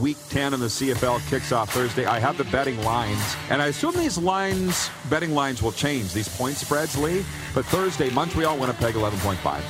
Week 0.00 0.16
10 0.30 0.54
in 0.54 0.60
the 0.60 0.66
CFL 0.66 1.20
kicks 1.28 1.52
off 1.52 1.72
Thursday. 1.74 2.06
I 2.06 2.18
have 2.18 2.38
the 2.38 2.44
betting 2.44 2.82
lines, 2.84 3.36
and 3.50 3.60
I 3.60 3.66
assume 3.66 3.92
these 3.94 4.16
lines, 4.16 4.88
betting 5.10 5.34
lines, 5.34 5.62
will 5.62 5.72
change, 5.72 6.14
these 6.14 6.28
point 6.28 6.56
spreads, 6.56 6.96
Lee. 6.96 7.22
But 7.54 7.66
Thursday, 7.66 8.08
Montreal, 8.10 8.56
Winnipeg, 8.56 8.94
11.5. 8.94 9.60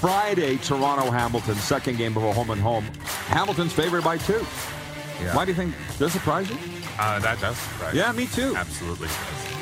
Friday, 0.00 0.56
Toronto, 0.56 1.10
Hamilton, 1.10 1.54
second 1.56 1.98
game 1.98 2.16
of 2.16 2.24
a 2.24 2.32
home 2.32 2.50
and 2.50 2.60
home. 2.60 2.84
Hamilton's 3.28 3.72
favored 3.72 4.02
by 4.02 4.16
two. 4.18 4.44
Yeah. 5.22 5.34
Why 5.36 5.44
do 5.44 5.52
you 5.52 5.56
think? 5.56 5.74
Does 5.98 6.10
it 6.14 6.18
surprise 6.18 6.48
you? 6.50 6.56
Uh, 6.98 7.18
that 7.20 7.40
does 7.40 7.56
surprise 7.56 7.94
Yeah, 7.94 8.10
me. 8.12 8.18
me 8.18 8.26
too. 8.26 8.56
Absolutely. 8.56 9.08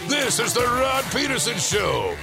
This 0.09 0.39
is 0.39 0.55
the 0.55 0.61
Rod 0.61 1.05
Pedersen 1.05 1.59
Show. 1.59 2.17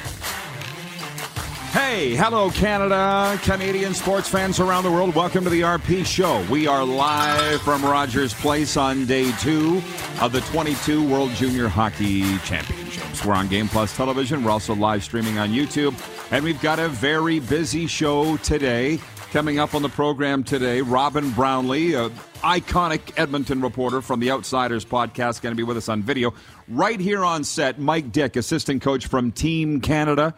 Hey, 1.94 2.16
hello, 2.16 2.50
Canada, 2.50 3.40
Canadian 3.44 3.94
sports 3.94 4.28
fans 4.28 4.60
around 4.60 4.84
the 4.84 4.92
world. 4.92 5.14
Welcome 5.14 5.44
to 5.44 5.52
the 5.52 5.62
RP 5.62 6.04
Show. 6.04 6.44
We 6.50 6.66
are 6.66 6.84
live 6.84 7.62
from 7.62 7.86
Rogers 7.86 8.34
Place 8.34 8.78
on 8.78 9.06
day 9.06 9.32
two 9.34 9.80
of 10.20 10.32
the 10.32 10.42
22 10.42 11.08
World 11.08 11.30
Junior 11.36 11.68
Hockey 11.68 12.40
Championships. 12.40 13.24
We're 13.24 13.36
on 13.36 13.48
Game 13.48 13.68
Plus 13.68 13.96
Television. 13.96 14.44
We're 14.44 14.50
also 14.50 14.74
live 14.74 15.04
streaming 15.04 15.38
on 15.38 15.50
YouTube. 15.50 15.94
And 16.32 16.44
we've 16.44 16.60
got 16.62 16.80
a 16.80 16.90
very 16.90 17.38
busy 17.40 17.86
show 17.86 18.38
today. 18.38 19.00
Coming 19.32 19.60
up 19.60 19.76
on 19.76 19.84
the 19.84 19.90
program 19.90 20.44
today, 20.44 20.82
Robin 20.82 21.30
Brownlee, 21.30 21.94
a 21.94 22.10
iconic 22.42 23.14
Edmonton 23.18 23.62
reporter 23.62 24.02
from 24.02 24.20
the 24.20 24.32
Outsiders 24.32 24.84
podcast, 24.84 25.44
going 25.44 25.54
to 25.54 25.58
be 25.58 25.62
with 25.62 25.78
us 25.78 25.90
on 25.90 26.02
video. 26.02 26.34
Right 26.68 27.00
here 27.00 27.24
on 27.24 27.44
set, 27.44 27.78
Mike 27.78 28.12
Dyck, 28.12 28.36
assistant 28.36 28.82
coach 28.82 29.06
from 29.06 29.32
Team 29.32 29.80
Canada 29.80 30.34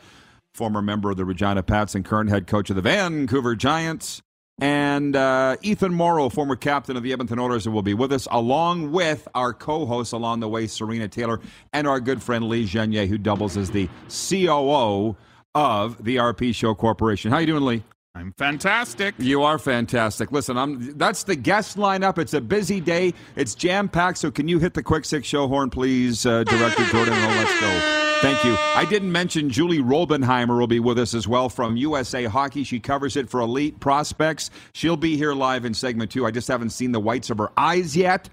former 0.55 0.81
member 0.81 1.11
of 1.11 1.17
the 1.17 1.25
Regina 1.25 1.61
Pats 1.61 1.95
and 1.95 2.05
current 2.05 2.29
head 2.29 2.47
coach 2.47 2.69
of 2.69 2.77
the 2.77 2.81
Vancouver 2.81 3.55
Giants. 3.55 4.21
And 4.57 5.13
uh, 5.17 5.57
Ethan 5.61 5.93
Moreau, 5.93 6.29
former 6.29 6.55
captain 6.55 6.95
of 6.95 7.03
the 7.03 7.11
Edmonton 7.11 7.39
Oilers, 7.39 7.67
will 7.67 7.81
be 7.81 7.93
with 7.93 8.13
us, 8.13 8.25
along 8.31 8.93
with 8.93 9.27
our 9.35 9.51
co-hosts 9.51 10.13
along 10.13 10.39
the 10.39 10.47
way, 10.47 10.65
Serena 10.65 11.09
Taylor, 11.09 11.41
and 11.73 11.85
our 11.85 11.99
good 11.99 12.23
friend 12.23 12.47
Lee 12.47 12.65
Genier, 12.65 13.05
who 13.05 13.17
doubles 13.17 13.57
as 13.57 13.69
the 13.69 13.89
COO 14.07 15.17
of 15.53 16.01
the 16.01 16.15
RP 16.15 16.55
Show 16.55 16.73
Corporation. 16.73 17.31
How 17.31 17.37
are 17.37 17.41
you 17.41 17.47
doing, 17.47 17.65
Lee? 17.65 17.83
I'm 18.15 18.31
fantastic. 18.37 19.13
You 19.17 19.43
are 19.43 19.59
fantastic. 19.59 20.31
Listen, 20.31 20.57
I'm 20.57 20.97
that's 20.97 21.23
the 21.23 21.35
guest 21.35 21.75
lineup. 21.75 22.17
It's 22.17 22.33
a 22.33 22.39
busy 22.39 22.79
day. 22.79 23.13
It's 23.35 23.53
jam 23.55 23.89
packed. 23.89 24.19
So 24.19 24.31
can 24.31 24.47
you 24.47 24.57
hit 24.57 24.73
the 24.73 24.81
quick 24.81 25.03
six 25.03 25.27
show 25.27 25.49
horn, 25.49 25.69
please, 25.69 26.25
uh, 26.25 26.45
Director 26.45 26.85
Jordan? 26.85 27.13
Oh, 27.13 27.27
let's 27.27 27.59
go. 27.59 28.01
Thank 28.21 28.45
you. 28.45 28.55
I 28.57 28.85
didn't 28.85 29.11
mention 29.11 29.49
Julie 29.49 29.79
Robenhymer 29.79 30.57
will 30.57 30.65
be 30.65 30.79
with 30.79 30.97
us 30.97 31.13
as 31.13 31.27
well 31.27 31.49
from 31.49 31.75
USA 31.75 32.23
Hockey. 32.23 32.63
She 32.63 32.79
covers 32.79 33.17
it 33.17 33.29
for 33.29 33.41
Elite 33.41 33.81
Prospects. 33.81 34.49
She'll 34.71 34.95
be 34.95 35.17
here 35.17 35.33
live 35.33 35.65
in 35.65 35.73
segment 35.73 36.09
two. 36.11 36.25
I 36.25 36.31
just 36.31 36.47
haven't 36.47 36.69
seen 36.69 36.93
the 36.93 37.01
whites 37.01 37.29
of 37.29 37.37
her 37.37 37.51
eyes 37.57 37.97
yet, 37.97 38.29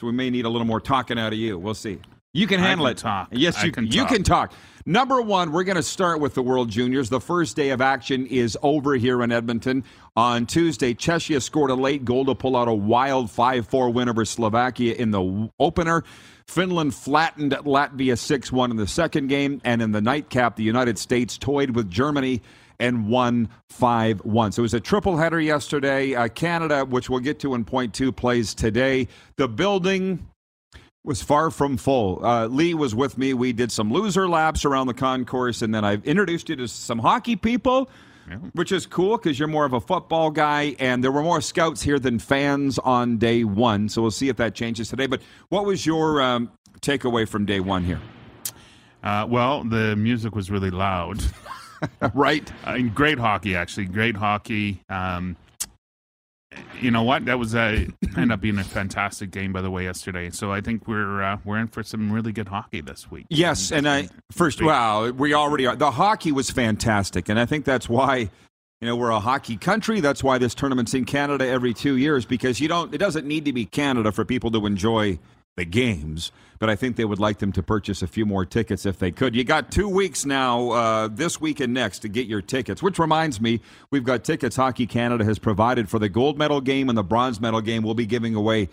so 0.00 0.06
we 0.06 0.12
may 0.12 0.28
need 0.28 0.44
a 0.44 0.50
little 0.50 0.66
more 0.66 0.82
talking 0.82 1.18
out 1.18 1.32
of 1.32 1.38
you. 1.38 1.58
We'll 1.58 1.72
see. 1.72 1.98
You 2.38 2.46
can 2.46 2.60
handle 2.60 2.86
can 2.86 2.92
it. 2.92 2.98
talk. 2.98 3.28
Yes, 3.32 3.58
I 3.58 3.64
you 3.66 3.72
can 3.72 3.86
You 3.86 4.02
talk. 4.02 4.08
can 4.08 4.22
talk. 4.22 4.52
Number 4.86 5.20
one, 5.20 5.52
we're 5.52 5.64
going 5.64 5.76
to 5.76 5.82
start 5.82 6.20
with 6.20 6.34
the 6.34 6.42
World 6.42 6.70
Juniors. 6.70 7.10
The 7.10 7.20
first 7.20 7.56
day 7.56 7.70
of 7.70 7.80
action 7.80 8.26
is 8.26 8.56
over 8.62 8.94
here 8.94 9.22
in 9.22 9.32
Edmonton. 9.32 9.84
On 10.16 10.46
Tuesday, 10.46 10.94
Czechia 10.94 11.42
scored 11.42 11.70
a 11.70 11.74
late 11.74 12.04
goal 12.04 12.24
to 12.26 12.34
pull 12.34 12.56
out 12.56 12.68
a 12.68 12.72
wild 12.72 13.30
5 13.30 13.66
4 13.66 13.90
win 13.90 14.08
over 14.08 14.24
Slovakia 14.24 14.94
in 14.94 15.10
the 15.10 15.50
opener. 15.58 16.04
Finland 16.46 16.94
flattened 16.94 17.52
Latvia 17.52 18.16
6 18.16 18.52
1 18.52 18.70
in 18.70 18.76
the 18.76 18.86
second 18.86 19.26
game. 19.28 19.60
And 19.64 19.82
in 19.82 19.92
the 19.92 20.00
nightcap, 20.00 20.56
the 20.56 20.62
United 20.62 20.96
States 20.98 21.36
toyed 21.36 21.70
with 21.70 21.90
Germany 21.90 22.40
and 22.78 23.08
won 23.08 23.48
5 23.68 24.24
1. 24.24 24.52
So 24.52 24.60
it 24.60 24.62
was 24.62 24.74
a 24.74 24.80
triple 24.80 25.16
header 25.16 25.40
yesterday. 25.40 26.14
Uh, 26.14 26.28
Canada, 26.28 26.84
which 26.84 27.10
we'll 27.10 27.20
get 27.20 27.40
to 27.40 27.54
in 27.54 27.64
point 27.64 27.92
two, 27.94 28.12
plays 28.12 28.54
today. 28.54 29.08
The 29.36 29.48
building 29.48 30.26
was 31.08 31.22
far 31.22 31.50
from 31.50 31.78
full. 31.78 32.24
Uh, 32.24 32.46
Lee 32.46 32.74
was 32.74 32.94
with 32.94 33.16
me. 33.16 33.32
We 33.32 33.52
did 33.54 33.72
some 33.72 33.90
loser 33.90 34.28
laps 34.28 34.66
around 34.66 34.88
the 34.88 34.94
concourse, 34.94 35.62
and 35.62 35.74
then 35.74 35.84
I 35.84 35.94
introduced 36.04 36.50
you 36.50 36.56
to 36.56 36.68
some 36.68 36.98
hockey 36.98 37.34
people, 37.34 37.88
which 38.52 38.70
is 38.70 38.84
cool 38.86 39.16
because 39.16 39.38
you're 39.38 39.48
more 39.48 39.64
of 39.64 39.72
a 39.72 39.80
football 39.80 40.30
guy, 40.30 40.76
and 40.78 41.02
there 41.02 41.10
were 41.10 41.22
more 41.22 41.40
scouts 41.40 41.82
here 41.82 41.98
than 41.98 42.18
fans 42.18 42.78
on 42.78 43.16
day 43.16 43.42
one. 43.42 43.88
So 43.88 44.02
we'll 44.02 44.10
see 44.10 44.28
if 44.28 44.36
that 44.36 44.54
changes 44.54 44.90
today. 44.90 45.06
But 45.06 45.22
what 45.48 45.64
was 45.64 45.86
your 45.86 46.20
um, 46.20 46.52
takeaway 46.80 47.26
from 47.26 47.46
day 47.46 47.60
one 47.60 47.84
here? 47.84 48.00
Uh, 49.02 49.26
well, 49.28 49.64
the 49.64 49.96
music 49.96 50.34
was 50.34 50.50
really 50.50 50.70
loud. 50.70 51.24
right? 52.14 52.52
I 52.64 52.76
mean, 52.76 52.90
great 52.90 53.18
hockey, 53.18 53.56
actually. 53.56 53.86
Great 53.86 54.16
hockey. 54.16 54.82
Um, 54.90 55.36
you 56.80 56.90
know 56.90 57.02
what? 57.02 57.24
That 57.26 57.38
was 57.38 57.54
a 57.54 57.88
ended 58.16 58.32
up 58.32 58.40
being 58.40 58.58
a 58.58 58.64
fantastic 58.64 59.30
game, 59.30 59.52
by 59.52 59.60
the 59.60 59.70
way, 59.70 59.84
yesterday. 59.84 60.30
So 60.30 60.52
I 60.52 60.60
think 60.60 60.86
we're 60.86 61.22
uh, 61.22 61.38
we're 61.44 61.58
in 61.58 61.68
for 61.68 61.82
some 61.82 62.10
really 62.10 62.32
good 62.32 62.48
hockey 62.48 62.80
this 62.80 63.10
week. 63.10 63.26
Yes, 63.28 63.72
and 63.72 63.88
I 63.88 64.08
first, 64.32 64.62
wow, 64.62 65.10
we 65.10 65.34
already 65.34 65.66
are. 65.66 65.76
The 65.76 65.90
hockey 65.90 66.32
was 66.32 66.50
fantastic, 66.50 67.28
and 67.28 67.38
I 67.38 67.46
think 67.46 67.64
that's 67.64 67.88
why. 67.88 68.30
You 68.80 68.86
know, 68.86 68.94
we're 68.94 69.10
a 69.10 69.18
hockey 69.18 69.56
country. 69.56 69.98
That's 69.98 70.22
why 70.22 70.38
this 70.38 70.54
tournament's 70.54 70.94
in 70.94 71.04
Canada 71.04 71.44
every 71.44 71.74
two 71.74 71.96
years 71.96 72.24
because 72.24 72.60
you 72.60 72.68
don't. 72.68 72.94
It 72.94 72.98
doesn't 72.98 73.26
need 73.26 73.44
to 73.46 73.52
be 73.52 73.64
Canada 73.64 74.12
for 74.12 74.24
people 74.24 74.52
to 74.52 74.66
enjoy 74.66 75.18
the 75.56 75.64
games, 75.64 76.30
but 76.58 76.70
I 76.70 76.76
think 76.76 76.96
they 76.96 77.04
would 77.04 77.20
like 77.20 77.38
them 77.38 77.52
to 77.52 77.62
purchase 77.62 78.02
a 78.02 78.06
few 78.06 78.26
more 78.26 78.44
tickets 78.44 78.86
if 78.86 78.98
they 78.98 79.10
could. 79.10 79.34
You 79.34 79.44
got 79.44 79.70
two 79.70 79.88
weeks 79.88 80.24
now, 80.24 80.70
uh, 80.70 81.08
this 81.08 81.40
week 81.40 81.60
and 81.60 81.74
next, 81.74 82.00
to 82.00 82.08
get 82.08 82.26
your 82.26 82.42
tickets. 82.42 82.82
Which 82.82 82.98
reminds 82.98 83.40
me, 83.40 83.60
we've 83.90 84.04
got 84.04 84.24
tickets 84.24 84.56
Hockey 84.56 84.86
Canada 84.86 85.24
has 85.24 85.38
provided 85.38 85.88
for 85.88 85.98
the 85.98 86.08
gold 86.08 86.38
medal 86.38 86.60
game 86.60 86.88
and 86.88 86.98
the 86.98 87.04
bronze 87.04 87.40
medal 87.40 87.60
game. 87.60 87.82
We'll 87.82 87.94
be 87.94 88.06
giving 88.06 88.34
away 88.34 88.68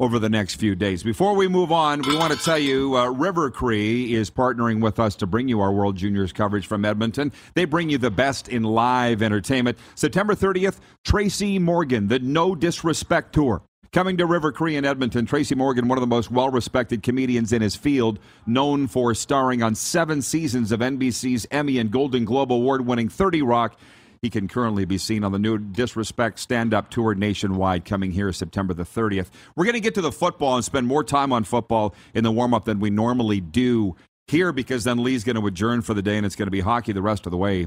over 0.00 0.18
the 0.18 0.30
next 0.30 0.54
few 0.54 0.74
days. 0.74 1.02
Before 1.02 1.34
we 1.36 1.46
move 1.46 1.70
on, 1.70 2.00
we 2.00 2.16
want 2.16 2.32
to 2.32 2.38
tell 2.38 2.58
you 2.58 2.96
uh, 2.96 3.10
River 3.10 3.50
Cree 3.50 4.14
is 4.14 4.30
partnering 4.30 4.80
with 4.80 4.98
us 4.98 5.14
to 5.16 5.26
bring 5.26 5.46
you 5.46 5.60
our 5.60 5.70
World 5.70 5.96
Juniors 5.96 6.32
coverage 6.32 6.66
from 6.66 6.86
Edmonton. 6.86 7.30
They 7.54 7.66
bring 7.66 7.90
you 7.90 7.98
the 7.98 8.10
best 8.10 8.48
in 8.48 8.62
live 8.62 9.22
entertainment. 9.22 9.76
September 9.94 10.34
30th, 10.34 10.78
Tracy 11.04 11.58
Morgan, 11.58 12.08
the 12.08 12.18
No 12.18 12.54
Disrespect 12.54 13.34
Tour. 13.34 13.62
Coming 13.92 14.18
to 14.18 14.26
River 14.26 14.52
Cree 14.52 14.76
in 14.76 14.84
Edmonton, 14.84 15.26
Tracy 15.26 15.56
Morgan, 15.56 15.88
one 15.88 15.98
of 15.98 16.00
the 16.00 16.06
most 16.06 16.30
well 16.30 16.48
respected 16.48 17.02
comedians 17.02 17.52
in 17.52 17.60
his 17.60 17.74
field, 17.74 18.20
known 18.46 18.86
for 18.86 19.16
starring 19.16 19.64
on 19.64 19.74
seven 19.74 20.22
seasons 20.22 20.70
of 20.70 20.78
NBC's 20.78 21.44
Emmy 21.50 21.76
and 21.76 21.90
Golden 21.90 22.24
Globe 22.24 22.52
award 22.52 22.86
winning 22.86 23.08
30 23.08 23.42
Rock. 23.42 23.76
He 24.22 24.30
can 24.30 24.46
currently 24.46 24.84
be 24.84 24.96
seen 24.96 25.24
on 25.24 25.32
the 25.32 25.40
new 25.40 25.58
Disrespect 25.58 26.38
stand 26.38 26.72
up 26.72 26.88
tour 26.88 27.16
nationwide 27.16 27.84
coming 27.84 28.12
here 28.12 28.32
September 28.32 28.74
the 28.74 28.84
30th. 28.84 29.30
We're 29.56 29.64
going 29.64 29.74
to 29.74 29.80
get 29.80 29.96
to 29.96 30.02
the 30.02 30.12
football 30.12 30.54
and 30.54 30.64
spend 30.64 30.86
more 30.86 31.02
time 31.02 31.32
on 31.32 31.42
football 31.42 31.92
in 32.14 32.22
the 32.22 32.30
warm 32.30 32.54
up 32.54 32.66
than 32.66 32.78
we 32.78 32.90
normally 32.90 33.40
do 33.40 33.96
here 34.28 34.52
because 34.52 34.84
then 34.84 35.02
Lee's 35.02 35.24
going 35.24 35.34
to 35.34 35.44
adjourn 35.48 35.82
for 35.82 35.94
the 35.94 36.02
day 36.02 36.16
and 36.16 36.24
it's 36.24 36.36
going 36.36 36.46
to 36.46 36.52
be 36.52 36.60
hockey 36.60 36.92
the 36.92 37.02
rest 37.02 37.26
of 37.26 37.32
the 37.32 37.38
way. 37.38 37.66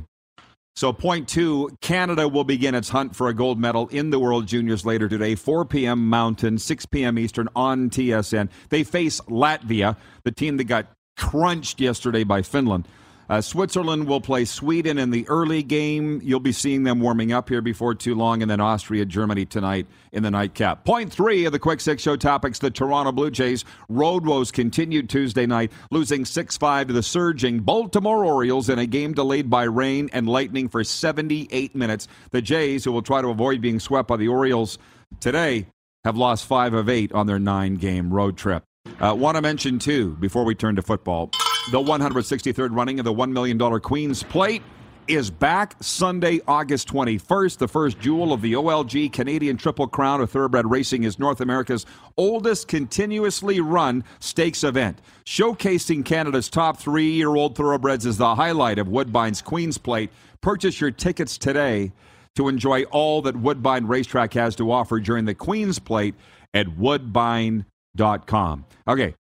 So, 0.75 0.91
point 0.91 1.27
two 1.27 1.69
Canada 1.81 2.27
will 2.27 2.43
begin 2.43 2.73
its 2.73 2.89
hunt 2.89 3.15
for 3.15 3.27
a 3.27 3.33
gold 3.33 3.59
medal 3.59 3.87
in 3.89 4.09
the 4.09 4.19
World 4.19 4.47
Juniors 4.47 4.85
later 4.85 5.07
today, 5.07 5.35
4 5.35 5.65
p.m. 5.65 6.09
Mountain, 6.09 6.57
6 6.57 6.85
p.m. 6.87 7.19
Eastern 7.19 7.47
on 7.55 7.91
TSN. 7.91 8.49
They 8.69 8.83
face 8.83 9.21
Latvia, 9.21 9.97
the 10.23 10.31
team 10.31 10.57
that 10.57 10.63
got 10.63 10.87
crunched 11.15 11.79
yesterday 11.79 12.23
by 12.23 12.41
Finland. 12.41 12.87
Uh, 13.33 13.41
Switzerland 13.41 14.05
will 14.05 14.21
play 14.21 14.45
Sweden 14.45 14.99
in 14.99 15.09
the 15.09 15.27
early 15.27 15.63
game. 15.63 16.21
You'll 16.23 16.39
be 16.39 16.51
seeing 16.51 16.83
them 16.83 16.99
warming 16.99 17.31
up 17.31 17.49
here 17.49 17.63
before 17.63 17.95
too 17.95 18.13
long, 18.13 18.43
and 18.43 18.51
then 18.51 18.59
Austria, 18.59 19.05
Germany 19.05 19.43
tonight 19.43 19.87
in 20.11 20.21
the 20.21 20.29
nightcap. 20.29 20.85
Point 20.85 21.11
three 21.11 21.45
of 21.45 21.51
the 21.51 21.57
Quick 21.57 21.81
Six 21.81 22.03
Show 22.03 22.15
topics 22.15 22.59
the 22.59 22.69
Toronto 22.69 23.11
Blue 23.11 23.31
Jays. 23.31 23.65
Road 23.89 24.23
woes 24.27 24.51
continued 24.51 25.09
Tuesday 25.09 25.47
night, 25.47 25.71
losing 25.89 26.25
6 26.25 26.57
5 26.57 26.89
to 26.89 26.93
the 26.93 27.01
surging 27.01 27.61
Baltimore 27.61 28.23
Orioles 28.23 28.69
in 28.69 28.77
a 28.77 28.85
game 28.85 29.13
delayed 29.13 29.49
by 29.49 29.63
rain 29.63 30.11
and 30.13 30.29
lightning 30.29 30.69
for 30.69 30.83
78 30.83 31.73
minutes. 31.73 32.07
The 32.29 32.41
Jays, 32.43 32.85
who 32.85 32.91
will 32.91 33.01
try 33.01 33.23
to 33.23 33.29
avoid 33.29 33.61
being 33.61 33.79
swept 33.79 34.09
by 34.09 34.17
the 34.17 34.27
Orioles 34.27 34.77
today, 35.19 35.65
have 36.03 36.17
lost 36.17 36.45
five 36.45 36.75
of 36.75 36.87
eight 36.87 37.11
on 37.13 37.25
their 37.25 37.39
nine 37.39 37.77
game 37.77 38.13
road 38.13 38.37
trip. 38.37 38.63
Uh, 38.99 39.15
Want 39.15 39.37
to 39.37 39.41
mention, 39.41 39.79
too, 39.79 40.11
before 40.19 40.43
we 40.43 40.53
turn 40.53 40.75
to 40.75 40.83
football, 40.83 41.31
the 41.71 41.79
163rd 41.79 42.75
running 42.75 42.99
of 42.99 43.05
the 43.05 43.13
$1 43.13 43.31
million 43.31 43.57
Queen's 43.79 44.21
Plate 44.23 44.61
is 45.07 45.29
back 45.29 45.75
Sunday, 45.81 46.41
August 46.47 46.87
21st. 46.89 47.57
The 47.57 47.67
first 47.67 47.99
jewel 47.99 48.33
of 48.33 48.41
the 48.41 48.53
OLG 48.53 49.11
Canadian 49.11 49.57
Triple 49.57 49.87
Crown 49.87 50.21
of 50.21 50.29
Thoroughbred 50.29 50.69
Racing 50.69 51.03
is 51.03 51.19
North 51.19 51.41
America's 51.41 51.85
oldest 52.17 52.67
continuously 52.67 53.59
run 53.61 54.03
stakes 54.19 54.63
event. 54.63 55.01
Showcasing 55.25 56.05
Canada's 56.05 56.49
top 56.49 56.77
three 56.77 57.11
year 57.11 57.35
old 57.35 57.55
thoroughbreds 57.55 58.05
is 58.05 58.17
the 58.17 58.35
highlight 58.35 58.79
of 58.79 58.87
Woodbine's 58.87 59.41
Queen's 59.41 59.77
Plate. 59.77 60.11
Purchase 60.41 60.81
your 60.81 60.91
tickets 60.91 61.37
today 61.37 61.91
to 62.35 62.47
enjoy 62.47 62.83
all 62.83 63.21
that 63.21 63.35
Woodbine 63.35 63.87
Racetrack 63.87 64.33
has 64.33 64.55
to 64.57 64.71
offer 64.71 64.99
during 64.99 65.25
the 65.25 65.35
Queen's 65.35 65.79
Plate 65.79 66.15
at 66.53 66.67
woodbine.com. 66.77 68.65
Okay, 68.87 69.15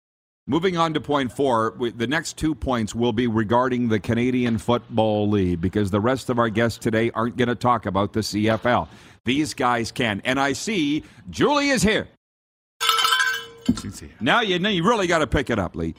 moving 0.49 0.75
on 0.75 0.93
to 0.95 0.99
point 0.99 1.31
four. 1.31 1.75
The 1.95 2.07
next 2.07 2.35
two 2.35 2.53
points 2.53 2.93
will 2.93 3.13
be 3.13 3.27
regarding 3.27 3.87
the 3.87 3.99
Canadian 3.99 4.57
Football 4.57 5.29
League 5.29 5.61
because 5.61 5.91
the 5.91 6.01
rest 6.01 6.29
of 6.29 6.39
our 6.39 6.49
guests 6.49 6.77
today 6.79 7.11
aren't 7.11 7.37
going 7.37 7.47
to 7.47 7.55
talk 7.55 7.85
about 7.85 8.11
the 8.11 8.19
CFL. 8.19 8.89
These 9.23 9.53
guys 9.53 9.91
can. 9.91 10.21
And 10.25 10.39
I 10.39 10.53
see 10.53 11.03
Julie 11.29 11.69
is 11.69 11.83
here. 11.83 12.09
Now 14.19 14.41
you 14.41 14.57
know 14.59 14.69
you 14.69 14.83
really 14.83 15.07
got 15.07 15.19
to 15.19 15.27
pick 15.27 15.49
it 15.49 15.59
up, 15.59 15.75
Lee. 15.75 15.93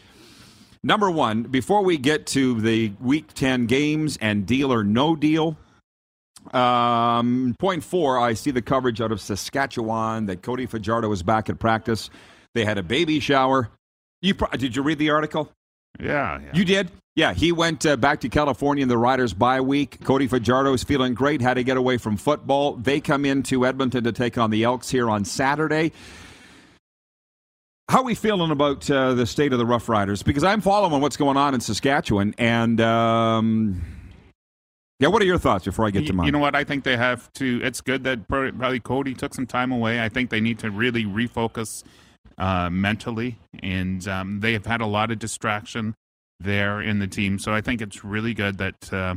Number 0.83 1.11
one, 1.11 1.45
before 1.45 1.85
we 1.85 1.99
get 1.99 2.27
to 2.29 2.61
the 2.61 2.93
Week 3.01 3.33
Ten 3.35 3.67
games 3.67 4.19
and 4.21 4.47
deal 4.47 4.73
or 4.73 4.83
no 4.83 5.15
deal, 5.15 5.57
um, 6.53 7.55
point 7.59 7.85
four, 7.85 8.19
I 8.19 8.33
see 8.33 8.51
the 8.51 8.63
coverage 8.63 9.01
out 9.01 9.13
of 9.13 9.21
Saskatchewan 9.21 10.27
that 10.27 10.43
Cody 10.43 10.67
Fajardo 10.67 11.09
was 11.09 11.23
back 11.23 11.49
at 11.49 11.59
practice. 11.59 12.11
They 12.55 12.65
had 12.65 12.79
a 12.79 12.83
baby 12.83 13.21
shower. 13.21 13.71
You 14.23 14.35
pro- 14.35 14.49
did 14.51 14.77
you 14.77 14.83
read 14.83 14.99
the 14.99 15.11
article? 15.11 15.51
Yeah, 15.99 16.41
yeah. 16.41 16.51
You 16.55 16.65
did. 16.65 16.91
Yeah, 17.17 17.35
he 17.35 17.53
went 17.53 17.85
uh, 17.85 17.97
back 17.97 18.21
to 18.21 18.29
California 18.29 18.83
in 18.83 18.89
the 18.89 18.97
Riders' 18.97 19.35
bye 19.35 19.61
week. 19.61 20.03
Cody 20.05 20.27
Fajardo 20.27 20.73
is 20.73 20.85
feeling 20.85 21.13
great. 21.15 21.41
Had 21.41 21.55
to 21.55 21.65
get 21.65 21.77
away 21.77 21.99
from 21.99 22.17
football. 22.17 22.75
They 22.77 23.01
come 23.01 23.25
into 23.25 23.67
Edmonton 23.67 24.05
to 24.05 24.13
take 24.13 24.39
on 24.39 24.51
the 24.51 24.65
Elks 24.65 24.89
here 24.89 25.11
on 25.11 25.25
Saturday. 25.25 25.93
How 27.89 27.99
are 27.99 28.05
we 28.05 28.15
feeling 28.15 28.53
about 28.53 28.89
uh, 28.89 29.15
the 29.15 29.27
state 29.27 29.53
of 29.53 29.59
the 29.59 29.67
Rough 29.67 29.89
Riders? 29.89 30.23
Because 30.23 30.45
I'm 30.45 30.61
following 30.61 31.03
what's 31.03 31.17
going 31.17 31.37
on 31.37 31.55
in 31.55 31.61
Saskatchewan, 31.61 32.35
and 32.39 32.81
um, 32.81 33.83
yeah, 35.01 35.09
what 35.09 35.21
are 35.21 35.25
your 35.25 35.39
thoughts 35.39 35.65
before 35.65 35.87
I 35.87 35.91
get 35.91 36.07
to 36.07 36.13
mine? 36.13 36.27
You 36.27 36.33
know 36.33 36.39
what? 36.39 36.55
I 36.55 36.63
think 36.63 36.85
they 36.85 36.97
have 36.97 37.33
to. 37.35 37.61
It's 37.65 37.81
good 37.81 38.05
that 38.05 38.29
probably 38.29 38.79
Cody 38.79 39.15
took 39.15 39.35
some 39.35 39.47
time 39.47 39.73
away. 39.73 40.01
I 40.01 40.09
think 40.09 40.31
they 40.31 40.41
need 40.41 40.61
to 40.61 40.71
really 40.71 41.05
refocus 41.05 41.83
uh, 42.41 42.71
mentally, 42.71 43.37
and 43.63 44.09
um, 44.09 44.41
they 44.41 44.55
have 44.55 44.67
had 44.67 44.81
a 44.81 44.87
lot 44.87 45.11
of 45.11 45.19
distraction 45.19 45.95
there 46.41 46.81
in 46.81 46.99
the 46.99 47.07
team. 47.07 47.39
So 47.39 47.53
I 47.53 47.61
think 47.61 47.83
it's 47.83 48.03
really 48.03 48.33
good 48.33 48.59
that 48.59 48.93
uh, 48.93 49.17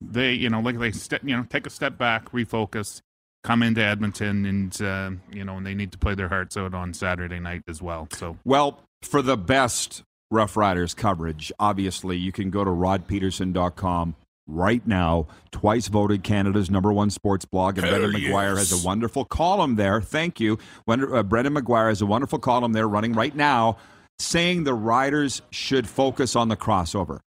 they, 0.00 0.32
you 0.32 0.50
know, 0.50 0.60
like 0.60 0.78
they, 0.78 0.92
you 1.22 1.36
know, 1.36 1.46
take 1.48 1.66
a 1.66 1.70
step 1.70 1.96
back, 1.96 2.32
refocus, 2.32 3.00
come 3.44 3.62
into 3.62 3.80
Edmonton, 3.80 4.44
and 4.44 4.82
uh, 4.82 5.10
you 5.32 5.44
know, 5.44 5.56
and 5.56 5.66
they 5.66 5.74
need 5.74 5.92
to 5.92 5.98
play 5.98 6.14
their 6.14 6.28
hearts 6.28 6.56
out 6.56 6.74
on 6.74 6.92
Saturday 6.92 7.38
night 7.38 7.62
as 7.68 7.80
well. 7.80 8.08
So 8.12 8.36
well, 8.44 8.82
for 9.02 9.22
the 9.22 9.36
best 9.36 10.02
Rough 10.30 10.56
Riders 10.56 10.92
coverage, 10.92 11.52
obviously 11.60 12.16
you 12.16 12.32
can 12.32 12.50
go 12.50 12.64
to 12.64 12.70
rodpedersen.com 12.70 14.16
right 14.46 14.86
now. 14.86 15.26
Twice 15.50 15.88
voted 15.88 16.22
Canada's 16.22 16.70
number 16.70 16.92
one 16.92 17.10
sports 17.10 17.44
blog, 17.44 17.78
and 17.78 17.86
Hell 17.86 17.98
Brendan 17.98 18.20
McGuire 18.20 18.56
has 18.56 18.72
a 18.72 18.86
wonderful 18.86 19.24
column 19.24 19.76
there. 19.76 20.00
Thank 20.00 20.40
you. 20.40 20.58
When, 20.84 21.12
uh, 21.12 21.22
Brendan 21.22 21.54
McGuire 21.54 21.88
has 21.88 22.00
a 22.00 22.06
wonderful 22.06 22.38
column 22.38 22.72
there 22.72 22.88
running 22.88 23.12
right 23.12 23.34
now 23.34 23.78
saying 24.18 24.64
the 24.64 24.74
riders 24.74 25.42
should 25.50 25.88
focus 25.88 26.34
on 26.36 26.48
the 26.48 26.56
crossover. 26.56 27.20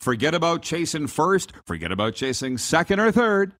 Forget 0.00 0.34
about 0.34 0.62
chasing 0.62 1.06
first, 1.06 1.52
forget 1.64 1.92
about 1.92 2.14
chasing 2.14 2.58
second 2.58 3.00
or 3.00 3.12
third. 3.12 3.52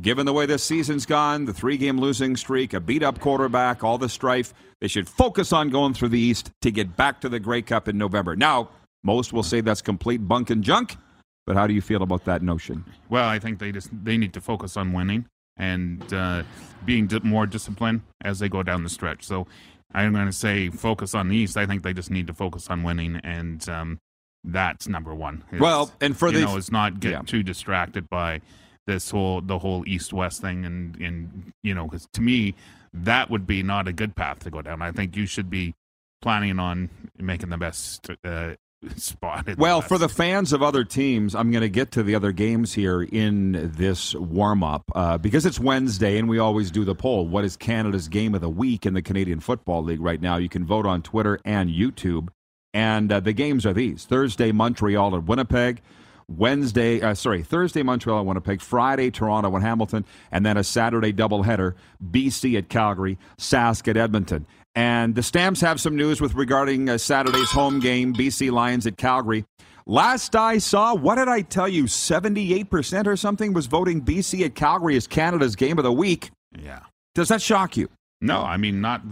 Given 0.00 0.26
the 0.26 0.32
way 0.32 0.44
this 0.46 0.64
season's 0.64 1.06
gone, 1.06 1.44
the 1.44 1.52
three 1.52 1.76
game 1.76 2.00
losing 2.00 2.36
streak, 2.36 2.72
a 2.72 2.80
beat 2.80 3.04
up 3.04 3.20
quarterback, 3.20 3.84
all 3.84 3.96
the 3.96 4.08
strife, 4.08 4.52
they 4.80 4.88
should 4.88 5.08
focus 5.08 5.52
on 5.52 5.70
going 5.70 5.94
through 5.94 6.08
the 6.08 6.18
East 6.18 6.50
to 6.62 6.72
get 6.72 6.96
back 6.96 7.20
to 7.20 7.28
the 7.28 7.38
Grey 7.38 7.62
Cup 7.62 7.86
in 7.86 7.96
November. 7.96 8.34
Now, 8.34 8.70
most 9.04 9.32
will 9.32 9.44
say 9.44 9.60
that's 9.60 9.82
complete 9.82 10.26
bunk 10.26 10.50
and 10.50 10.64
junk, 10.64 10.96
but 11.46 11.56
how 11.56 11.66
do 11.66 11.74
you 11.74 11.80
feel 11.82 12.02
about 12.02 12.24
that 12.24 12.42
notion? 12.42 12.84
Well, 13.08 13.28
I 13.28 13.38
think 13.38 13.58
they 13.58 13.72
just 13.72 13.90
they 14.04 14.16
need 14.16 14.32
to 14.34 14.40
focus 14.40 14.76
on 14.76 14.92
winning 14.92 15.26
and 15.56 16.12
uh, 16.12 16.42
being 16.84 17.06
di- 17.06 17.20
more 17.22 17.46
disciplined 17.46 18.02
as 18.22 18.38
they 18.38 18.48
go 18.48 18.62
down 18.62 18.82
the 18.82 18.88
stretch. 18.90 19.24
So 19.24 19.46
I'm 19.92 20.12
going 20.12 20.26
to 20.26 20.32
say 20.32 20.70
focus 20.70 21.14
on 21.14 21.28
the 21.28 21.36
East. 21.36 21.56
I 21.56 21.66
think 21.66 21.82
they 21.82 21.92
just 21.92 22.10
need 22.10 22.26
to 22.26 22.34
focus 22.34 22.68
on 22.68 22.82
winning, 22.82 23.16
and 23.22 23.66
um, 23.68 23.98
that's 24.42 24.88
number 24.88 25.14
one. 25.14 25.44
It's- 25.48 25.60
Well, 25.60 25.92
and 26.00 26.16
for 26.16 26.28
you 26.32 26.38
the- 26.40 26.44
know, 26.46 26.56
it's 26.56 26.72
not 26.72 27.00
get 27.00 27.12
yeah. 27.12 27.22
too 27.22 27.42
distracted 27.42 28.08
by 28.10 28.40
this 28.86 29.10
whole 29.10 29.40
the 29.40 29.58
whole 29.60 29.84
East 29.86 30.12
West 30.12 30.40
thing, 30.42 30.64
and 30.64 30.96
and 30.96 31.52
you 31.62 31.74
know, 31.74 31.84
because 31.84 32.06
to 32.14 32.20
me 32.20 32.54
that 32.92 33.28
would 33.30 33.46
be 33.46 33.62
not 33.62 33.88
a 33.88 33.92
good 33.92 34.14
path 34.14 34.38
to 34.40 34.50
go 34.50 34.62
down. 34.62 34.80
I 34.82 34.92
think 34.92 35.16
you 35.16 35.26
should 35.26 35.50
be 35.50 35.74
planning 36.22 36.58
on 36.58 36.88
making 37.18 37.48
the 37.50 37.56
best 37.58 38.08
uh, 38.24 38.54
spot. 38.96 39.48
in 39.48 39.56
Well, 39.56 39.80
for 39.80 39.98
the 39.98 40.08
fans 40.08 40.52
of 40.52 40.62
other 40.62 40.84
teams, 40.84 41.34
I'm 41.34 41.50
going 41.50 41.62
to 41.62 41.68
get 41.68 41.92
to 41.92 42.02
the 42.02 42.14
other 42.14 42.32
games 42.32 42.72
here 42.72 43.02
in 43.02 43.72
this 43.76 44.14
warm 44.14 44.62
up 44.62 44.84
uh, 44.94 45.18
because 45.18 45.46
it's 45.46 45.58
Wednesday 45.60 46.18
and 46.18 46.28
we 46.28 46.38
always 46.38 46.70
do 46.70 46.84
the 46.84 46.94
poll. 46.94 47.26
What 47.26 47.44
is 47.44 47.56
Canada's 47.56 48.08
game 48.08 48.34
of 48.34 48.40
the 48.40 48.48
week 48.48 48.86
in 48.86 48.94
the 48.94 49.02
Canadian 49.02 49.40
Football 49.40 49.84
League 49.84 50.00
right 50.00 50.20
now? 50.20 50.36
You 50.36 50.48
can 50.48 50.64
vote 50.64 50.86
on 50.86 51.02
Twitter 51.02 51.38
and 51.44 51.70
YouTube. 51.70 52.28
And 52.72 53.12
uh, 53.12 53.20
the 53.20 53.32
games 53.32 53.64
are 53.64 53.72
these 53.72 54.04
Thursday, 54.04 54.50
Montreal 54.50 55.14
at 55.14 55.24
Winnipeg. 55.24 55.80
Wednesday, 56.26 57.02
uh, 57.02 57.14
sorry, 57.14 57.42
Thursday, 57.42 57.82
Montreal 57.82 58.20
at 58.20 58.26
Winnipeg. 58.26 58.60
Friday, 58.60 59.10
Toronto 59.10 59.54
and 59.54 59.64
Hamilton. 59.64 60.04
And 60.32 60.44
then 60.44 60.56
a 60.56 60.64
Saturday 60.64 61.12
doubleheader 61.12 61.74
BC 62.04 62.58
at 62.58 62.68
Calgary, 62.68 63.18
Sask 63.38 63.86
at 63.88 63.96
Edmonton. 63.96 64.46
And 64.74 65.14
the 65.14 65.22
Stamps 65.22 65.60
have 65.60 65.80
some 65.80 65.94
news 65.94 66.20
with 66.20 66.34
regarding 66.34 66.88
uh, 66.88 66.98
Saturday's 66.98 67.50
home 67.50 67.78
game, 67.80 68.12
BC 68.12 68.50
Lions 68.50 68.86
at 68.86 68.96
Calgary. 68.96 69.44
Last 69.86 70.34
I 70.34 70.58
saw, 70.58 70.94
what 70.94 71.16
did 71.16 71.28
I 71.28 71.42
tell 71.42 71.68
you? 71.68 71.84
78% 71.84 73.06
or 73.06 73.16
something 73.16 73.52
was 73.52 73.66
voting 73.66 74.02
BC 74.02 74.44
at 74.44 74.54
Calgary 74.54 74.96
as 74.96 75.06
Canada's 75.06 75.54
game 75.56 75.78
of 75.78 75.84
the 75.84 75.92
week. 75.92 76.30
yeah. 76.58 76.80
Does 77.14 77.28
that 77.28 77.40
shock 77.40 77.76
you? 77.76 77.88
No, 78.20 78.40
I 78.40 78.56
mean 78.56 78.80
not. 78.80 79.02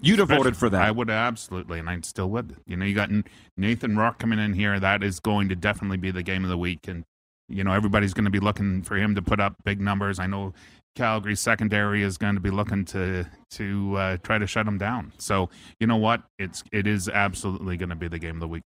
You'd 0.00 0.18
have 0.18 0.28
voted 0.28 0.56
for 0.56 0.70
that. 0.70 0.82
I 0.82 0.90
would 0.90 1.10
absolutely, 1.10 1.78
and 1.78 1.88
I 1.90 2.00
still 2.00 2.28
would. 2.30 2.56
You 2.66 2.76
know, 2.76 2.86
you 2.86 2.94
got 2.94 3.10
Nathan 3.56 3.96
Rourke 3.96 4.18
coming 4.18 4.38
in 4.38 4.54
here. 4.54 4.80
That 4.80 5.04
is 5.04 5.20
going 5.20 5.50
to 5.50 5.54
definitely 5.54 5.98
be 5.98 6.10
the 6.10 6.22
game 6.22 6.42
of 6.42 6.48
the 6.50 6.56
week, 6.56 6.88
and 6.88 7.04
you 7.48 7.62
know 7.62 7.72
everybody's 7.72 8.14
going 8.14 8.24
to 8.24 8.30
be 8.30 8.40
looking 8.40 8.82
for 8.82 8.96
him 8.96 9.14
to 9.14 9.22
put 9.22 9.40
up 9.40 9.54
big 9.64 9.80
numbers. 9.80 10.18
I 10.18 10.26
know 10.26 10.54
Calgary 10.96 11.36
secondary 11.36 12.02
is 12.02 12.18
going 12.18 12.34
to 12.34 12.40
be 12.40 12.50
looking 12.50 12.84
to 12.86 13.26
to 13.52 13.96
uh, 13.96 14.16
try 14.18 14.38
to 14.38 14.46
shut 14.46 14.66
him 14.66 14.78
down. 14.78 15.12
So 15.18 15.50
you 15.78 15.86
know 15.86 15.96
what? 15.96 16.22
It's 16.38 16.64
it 16.72 16.86
is 16.86 17.08
absolutely 17.08 17.76
going 17.76 17.90
to 17.90 17.96
be 17.96 18.08
the 18.08 18.18
game 18.18 18.36
of 18.36 18.40
the 18.40 18.48
week. 18.48 18.64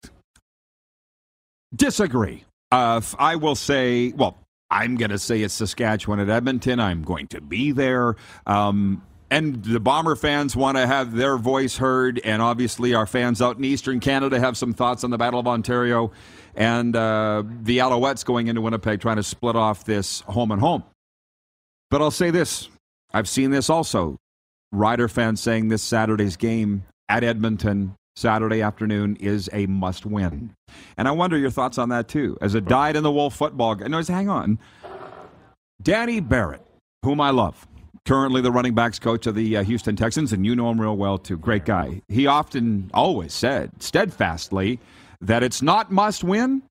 Disagree. 1.75 2.44
Uh, 2.70 3.00
I 3.18 3.37
will 3.37 3.54
say, 3.54 4.12
well, 4.12 4.38
I'm 4.70 4.97
going 4.97 5.11
to 5.11 5.18
say 5.18 5.42
it's 5.42 5.54
Saskatchewan 5.54 6.20
at 6.20 6.28
Edmonton. 6.28 6.80
I'm 6.80 7.02
going 7.02 7.26
to 7.28 7.40
be 7.40 7.73
there. 7.73 8.16
Um, 8.47 9.02
and 9.30 9.62
the 9.62 9.80
Bomber 9.80 10.16
fans 10.16 10.56
want 10.56 10.76
to 10.78 10.87
have 10.87 11.14
their 11.14 11.37
voice 11.37 11.76
heard. 11.76 12.20
And 12.25 12.40
obviously, 12.40 12.94
our 12.94 13.06
fans 13.06 13.42
out 13.42 13.58
in 13.58 13.64
Eastern 13.64 14.00
Canada 14.00 14.40
have 14.40 14.56
some 14.56 14.73
thoughts 14.73 15.04
on 15.04 15.11
the 15.11 15.18
Battle 15.18 15.40
of 15.40 15.47
Ontario 15.47 16.12
and 16.54 16.97
uh, 16.97 17.42
the 17.62 17.78
Alouettes 17.78 18.25
going 18.25 18.49
into 18.49 18.61
Winnipeg 18.61 19.00
trying 19.00 19.16
to 19.16 19.23
split 19.23 19.56
off 19.56 19.85
this 19.85 20.20
home 20.23 20.50
and 20.50 20.61
home. 20.61 20.82
But 21.90 22.02
I'll 22.02 22.11
say 22.11 22.30
this 22.30 22.68
I've 23.12 23.28
seen 23.28 23.50
this 23.50 23.71
also. 23.71 24.16
Rider 24.71 25.09
fans 25.09 25.40
saying 25.40 25.68
this 25.68 25.83
Saturday's 25.83 26.37
game 26.37 26.85
at 27.09 27.25
Edmonton 27.25 27.95
Saturday 28.16 28.61
afternoon 28.61 29.16
is 29.16 29.49
a 29.52 29.66
must 29.66 30.04
win. 30.04 30.52
And 30.97 31.09
I 31.09 31.12
wonder 31.12 31.38
your 31.38 31.50
thoughts 31.50 31.78
on 31.78 31.88
that 31.88 32.09
too. 32.09 32.37
As 32.42 32.54
a 32.54 32.61
dyed 32.61 32.97
in 32.97 33.02
the 33.02 33.12
wool 33.12 33.30
football 33.30 33.75
guy. 33.76 33.87
No, 33.87 34.02
hang 34.02 34.28
on. 34.28 34.59
Danny 35.80 36.21
Barrett, 36.21 36.66
whom 37.04 37.21
I 37.21 37.30
love, 37.30 37.66
currently 38.04 38.40
the 38.40 38.50
running 38.50 38.75
backs 38.75 38.99
coach 38.99 39.26
of 39.26 39.37
the 39.37 39.59
uh, 39.59 39.62
Houston 39.62 39.97
Texans, 39.97 40.33
and 40.33 40.45
you 40.45 40.57
know 40.57 40.68
him 40.71 40.80
real 40.80 40.97
well 40.97 41.16
too. 41.16 41.38
Great 41.38 41.64
guy. 41.64 42.02
He 42.09 42.26
often, 42.26 42.90
always 42.92 43.33
said 43.33 43.71
steadfastly 43.80 44.80
that 45.21 45.42
it's 45.42 45.62
not 45.62 45.92
must 45.92 46.25
win, 46.25 46.62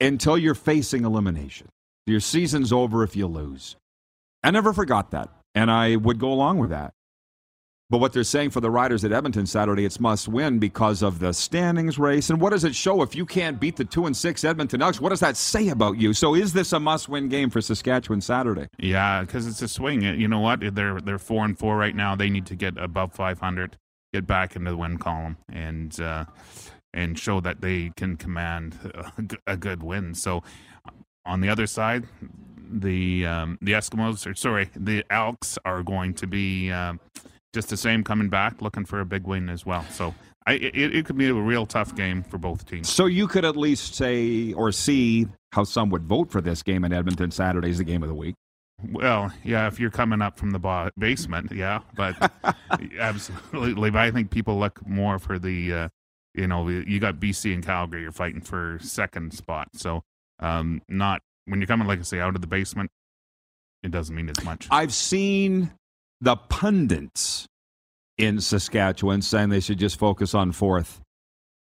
until 0.00 0.36
you're 0.36 0.54
facing 0.54 1.04
elimination. 1.04 1.68
Your 2.06 2.20
season's 2.20 2.72
over 2.72 3.04
if 3.04 3.14
you 3.14 3.26
lose. 3.26 3.76
I 4.42 4.50
never 4.50 4.72
forgot 4.72 5.10
that, 5.12 5.28
and 5.54 5.70
I 5.70 5.96
would 5.96 6.18
go 6.18 6.32
along 6.32 6.58
with 6.58 6.70
that. 6.70 6.94
But 7.92 7.98
what 7.98 8.14
they're 8.14 8.24
saying 8.24 8.48
for 8.48 8.62
the 8.62 8.70
Riders 8.70 9.04
at 9.04 9.12
Edmonton 9.12 9.44
Saturday, 9.44 9.84
it's 9.84 10.00
must 10.00 10.26
win 10.26 10.58
because 10.58 11.02
of 11.02 11.18
the 11.18 11.34
standings 11.34 11.98
race. 11.98 12.30
And 12.30 12.40
what 12.40 12.48
does 12.48 12.64
it 12.64 12.74
show 12.74 13.02
if 13.02 13.14
you 13.14 13.26
can't 13.26 13.60
beat 13.60 13.76
the 13.76 13.84
two 13.84 14.06
and 14.06 14.16
six 14.16 14.44
Edmonton 14.44 14.80
Elks? 14.80 14.98
What 14.98 15.10
does 15.10 15.20
that 15.20 15.36
say 15.36 15.68
about 15.68 15.98
you? 15.98 16.14
So 16.14 16.34
is 16.34 16.54
this 16.54 16.72
a 16.72 16.80
must 16.80 17.10
win 17.10 17.28
game 17.28 17.50
for 17.50 17.60
Saskatchewan 17.60 18.22
Saturday? 18.22 18.68
Yeah, 18.78 19.20
because 19.20 19.46
it's 19.46 19.60
a 19.60 19.68
swing. 19.68 20.00
You 20.00 20.26
know 20.26 20.40
what? 20.40 20.74
They're 20.74 21.02
they're 21.02 21.18
four 21.18 21.44
and 21.44 21.58
four 21.58 21.76
right 21.76 21.94
now. 21.94 22.16
They 22.16 22.30
need 22.30 22.46
to 22.46 22.56
get 22.56 22.78
above 22.78 23.12
500, 23.12 23.76
get 24.14 24.26
back 24.26 24.56
into 24.56 24.70
the 24.70 24.76
win 24.78 24.96
column, 24.96 25.36
and 25.52 26.00
uh, 26.00 26.24
and 26.94 27.18
show 27.18 27.40
that 27.40 27.60
they 27.60 27.92
can 27.98 28.16
command 28.16 28.74
a 29.46 29.58
good 29.58 29.82
win. 29.82 30.14
So 30.14 30.42
on 31.26 31.42
the 31.42 31.50
other 31.50 31.66
side, 31.66 32.04
the 32.72 33.26
um, 33.26 33.58
the 33.60 33.72
Eskimos, 33.72 34.26
or 34.26 34.34
sorry, 34.34 34.70
the 34.74 35.04
Elks 35.10 35.58
are 35.64 35.82
going 35.82 36.14
to 36.14 36.26
be. 36.26 36.70
Uh, 36.70 36.94
just 37.52 37.68
the 37.68 37.76
same 37.76 38.02
coming 38.02 38.28
back, 38.28 38.62
looking 38.62 38.84
for 38.84 39.00
a 39.00 39.04
big 39.04 39.24
win 39.24 39.48
as 39.48 39.66
well. 39.66 39.84
So 39.90 40.14
I, 40.46 40.54
it, 40.54 40.94
it 40.96 41.04
could 41.04 41.16
be 41.16 41.28
a 41.28 41.34
real 41.34 41.66
tough 41.66 41.94
game 41.94 42.22
for 42.22 42.38
both 42.38 42.66
teams. 42.66 42.88
So 42.88 43.06
you 43.06 43.28
could 43.28 43.44
at 43.44 43.56
least 43.56 43.94
say 43.94 44.52
or 44.54 44.72
see 44.72 45.26
how 45.52 45.64
some 45.64 45.90
would 45.90 46.04
vote 46.04 46.30
for 46.30 46.40
this 46.40 46.62
game 46.62 46.84
in 46.84 46.92
Edmonton 46.92 47.30
Saturday's 47.30 47.78
the 47.78 47.84
game 47.84 48.02
of 48.02 48.08
the 48.08 48.14
week. 48.14 48.34
Well, 48.90 49.32
yeah, 49.44 49.68
if 49.68 49.78
you're 49.78 49.90
coming 49.90 50.22
up 50.22 50.38
from 50.38 50.50
the 50.50 50.90
basement, 50.98 51.52
yeah, 51.52 51.80
but 51.94 52.32
absolutely. 52.98 53.90
But 53.90 54.00
I 54.00 54.10
think 54.10 54.30
people 54.30 54.58
look 54.58 54.84
more 54.86 55.20
for 55.20 55.38
the, 55.38 55.72
uh, 55.72 55.88
you 56.34 56.48
know, 56.48 56.68
you 56.68 56.98
got 56.98 57.16
BC 57.16 57.54
and 57.54 57.64
Calgary, 57.64 58.02
you're 58.02 58.10
fighting 58.10 58.40
for 58.40 58.78
second 58.80 59.34
spot. 59.34 59.68
So, 59.74 60.02
um, 60.40 60.82
not 60.88 61.22
when 61.46 61.60
you're 61.60 61.66
coming, 61.66 61.86
like 61.86 61.98
I 61.98 62.02
say, 62.02 62.20
out 62.20 62.34
of 62.34 62.40
the 62.40 62.46
basement, 62.46 62.90
it 63.82 63.90
doesn't 63.90 64.14
mean 64.14 64.28
as 64.28 64.44
much. 64.44 64.68
I've 64.70 64.94
seen 64.94 65.72
the 66.20 66.36
pundits 66.36 67.46
in 68.18 68.40
Saskatchewan 68.40 69.22
saying 69.22 69.48
they 69.48 69.60
should 69.60 69.78
just 69.78 69.98
focus 69.98 70.34
on 70.34 70.52
fourth, 70.52 71.00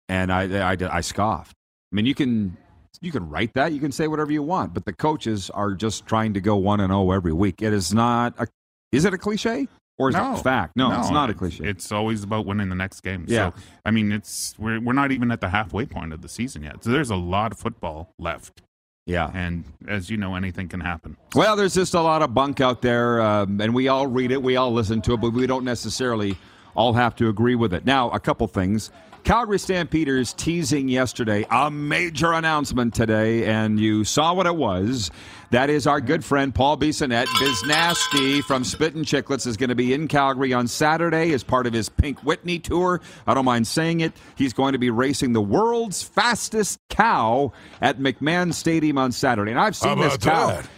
and 0.07 0.31
I, 0.31 0.71
I, 0.71 0.77
I 0.91 1.01
scoffed. 1.01 1.53
I 1.91 1.95
mean, 1.95 2.05
you 2.05 2.15
can 2.15 2.57
you 3.01 3.11
can 3.11 3.29
write 3.29 3.53
that, 3.53 3.71
you 3.71 3.79
can 3.79 3.91
say 3.91 4.07
whatever 4.07 4.31
you 4.31 4.43
want, 4.43 4.73
but 4.73 4.85
the 4.85 4.93
coaches 4.93 5.49
are 5.51 5.73
just 5.73 6.05
trying 6.05 6.33
to 6.33 6.41
go 6.41 6.55
one 6.55 6.79
and 6.79 6.89
zero 6.89 7.03
oh 7.03 7.11
every 7.11 7.33
week. 7.33 7.61
It 7.61 7.73
is 7.73 7.93
not 7.93 8.35
a. 8.37 8.47
Is 8.91 9.05
it 9.05 9.13
a 9.13 9.17
cliche? 9.17 9.67
Or 9.99 10.09
is 10.09 10.15
no, 10.15 10.33
it 10.33 10.43
fact? 10.43 10.77
No, 10.77 10.89
no, 10.89 10.99
it's 10.99 11.11
not 11.11 11.29
a 11.29 11.33
cliche. 11.33 11.65
It's 11.65 11.91
always 11.91 12.23
about 12.23 12.45
winning 12.45 12.69
the 12.69 12.75
next 12.75 13.01
game. 13.01 13.25
Yeah. 13.27 13.51
So, 13.51 13.61
I 13.85 13.91
mean, 13.91 14.13
it's 14.13 14.55
we're 14.57 14.79
we're 14.79 14.93
not 14.93 15.11
even 15.11 15.29
at 15.29 15.41
the 15.41 15.49
halfway 15.49 15.85
point 15.85 16.13
of 16.13 16.21
the 16.21 16.29
season 16.29 16.63
yet. 16.63 16.83
So 16.83 16.89
there's 16.89 17.09
a 17.09 17.17
lot 17.17 17.51
of 17.51 17.59
football 17.59 18.13
left. 18.17 18.61
Yeah. 19.09 19.31
And 19.33 19.63
as 19.87 20.09
you 20.11 20.17
know, 20.17 20.35
anything 20.35 20.67
can 20.67 20.79
happen. 20.79 21.17
Well, 21.33 21.55
there's 21.55 21.73
just 21.73 21.95
a 21.95 22.01
lot 22.01 22.21
of 22.21 22.35
bunk 22.35 22.61
out 22.61 22.83
there, 22.83 23.19
um, 23.21 23.59
and 23.59 23.73
we 23.73 23.87
all 23.87 24.05
read 24.05 24.31
it, 24.31 24.41
we 24.41 24.55
all 24.55 24.71
listen 24.71 25.01
to 25.01 25.13
it, 25.13 25.17
but 25.17 25.33
we 25.33 25.47
don't 25.47 25.65
necessarily 25.65 26.37
all 26.75 26.93
have 26.93 27.15
to 27.15 27.27
agree 27.27 27.55
with 27.55 27.73
it. 27.73 27.85
Now, 27.85 28.11
a 28.11 28.19
couple 28.19 28.47
things. 28.47 28.91
Calgary 29.23 29.57
Stampeders 29.57 30.33
teasing 30.33 30.87
yesterday 30.87 31.45
a 31.49 31.71
major 31.71 32.33
announcement 32.33 32.93
today, 32.93 33.45
and 33.45 33.79
you 33.79 34.03
saw 34.03 34.33
what 34.33 34.45
it 34.45 34.55
was. 34.55 35.09
That 35.51 35.71
is 35.71 35.87
our 35.87 35.99
good 35.99 36.23
friend 36.23 36.53
Paul 36.53 36.77
Bissonnette. 36.77 37.25
Biznasty 37.25 38.43
from 38.43 38.63
Spittin' 38.63 39.03
Chicklets 39.03 39.47
is 39.47 39.57
going 39.57 39.69
to 39.69 39.75
be 39.75 39.93
in 39.93 40.07
Calgary 40.07 40.53
on 40.53 40.67
Saturday 40.67 41.33
as 41.33 41.43
part 41.43 41.65
of 41.65 41.73
his 41.73 41.89
Pink 41.89 42.19
Whitney 42.23 42.59
tour. 42.59 43.01
I 43.25 43.33
don't 43.33 43.45
mind 43.45 43.65
saying 43.65 44.01
it. 44.01 44.13
He's 44.35 44.53
going 44.53 44.73
to 44.73 44.77
be 44.77 44.91
racing 44.91 45.33
the 45.33 45.41
world's 45.41 46.03
fastest 46.03 46.77
cow 46.89 47.51
at 47.81 47.97
McMahon 47.97 48.53
Stadium 48.53 48.99
on 48.99 49.11
Saturday. 49.11 49.49
And 49.51 49.59
I've 49.59 49.75
seen 49.75 49.99
this 49.99 50.17
cow. 50.17 50.47
That? 50.47 50.69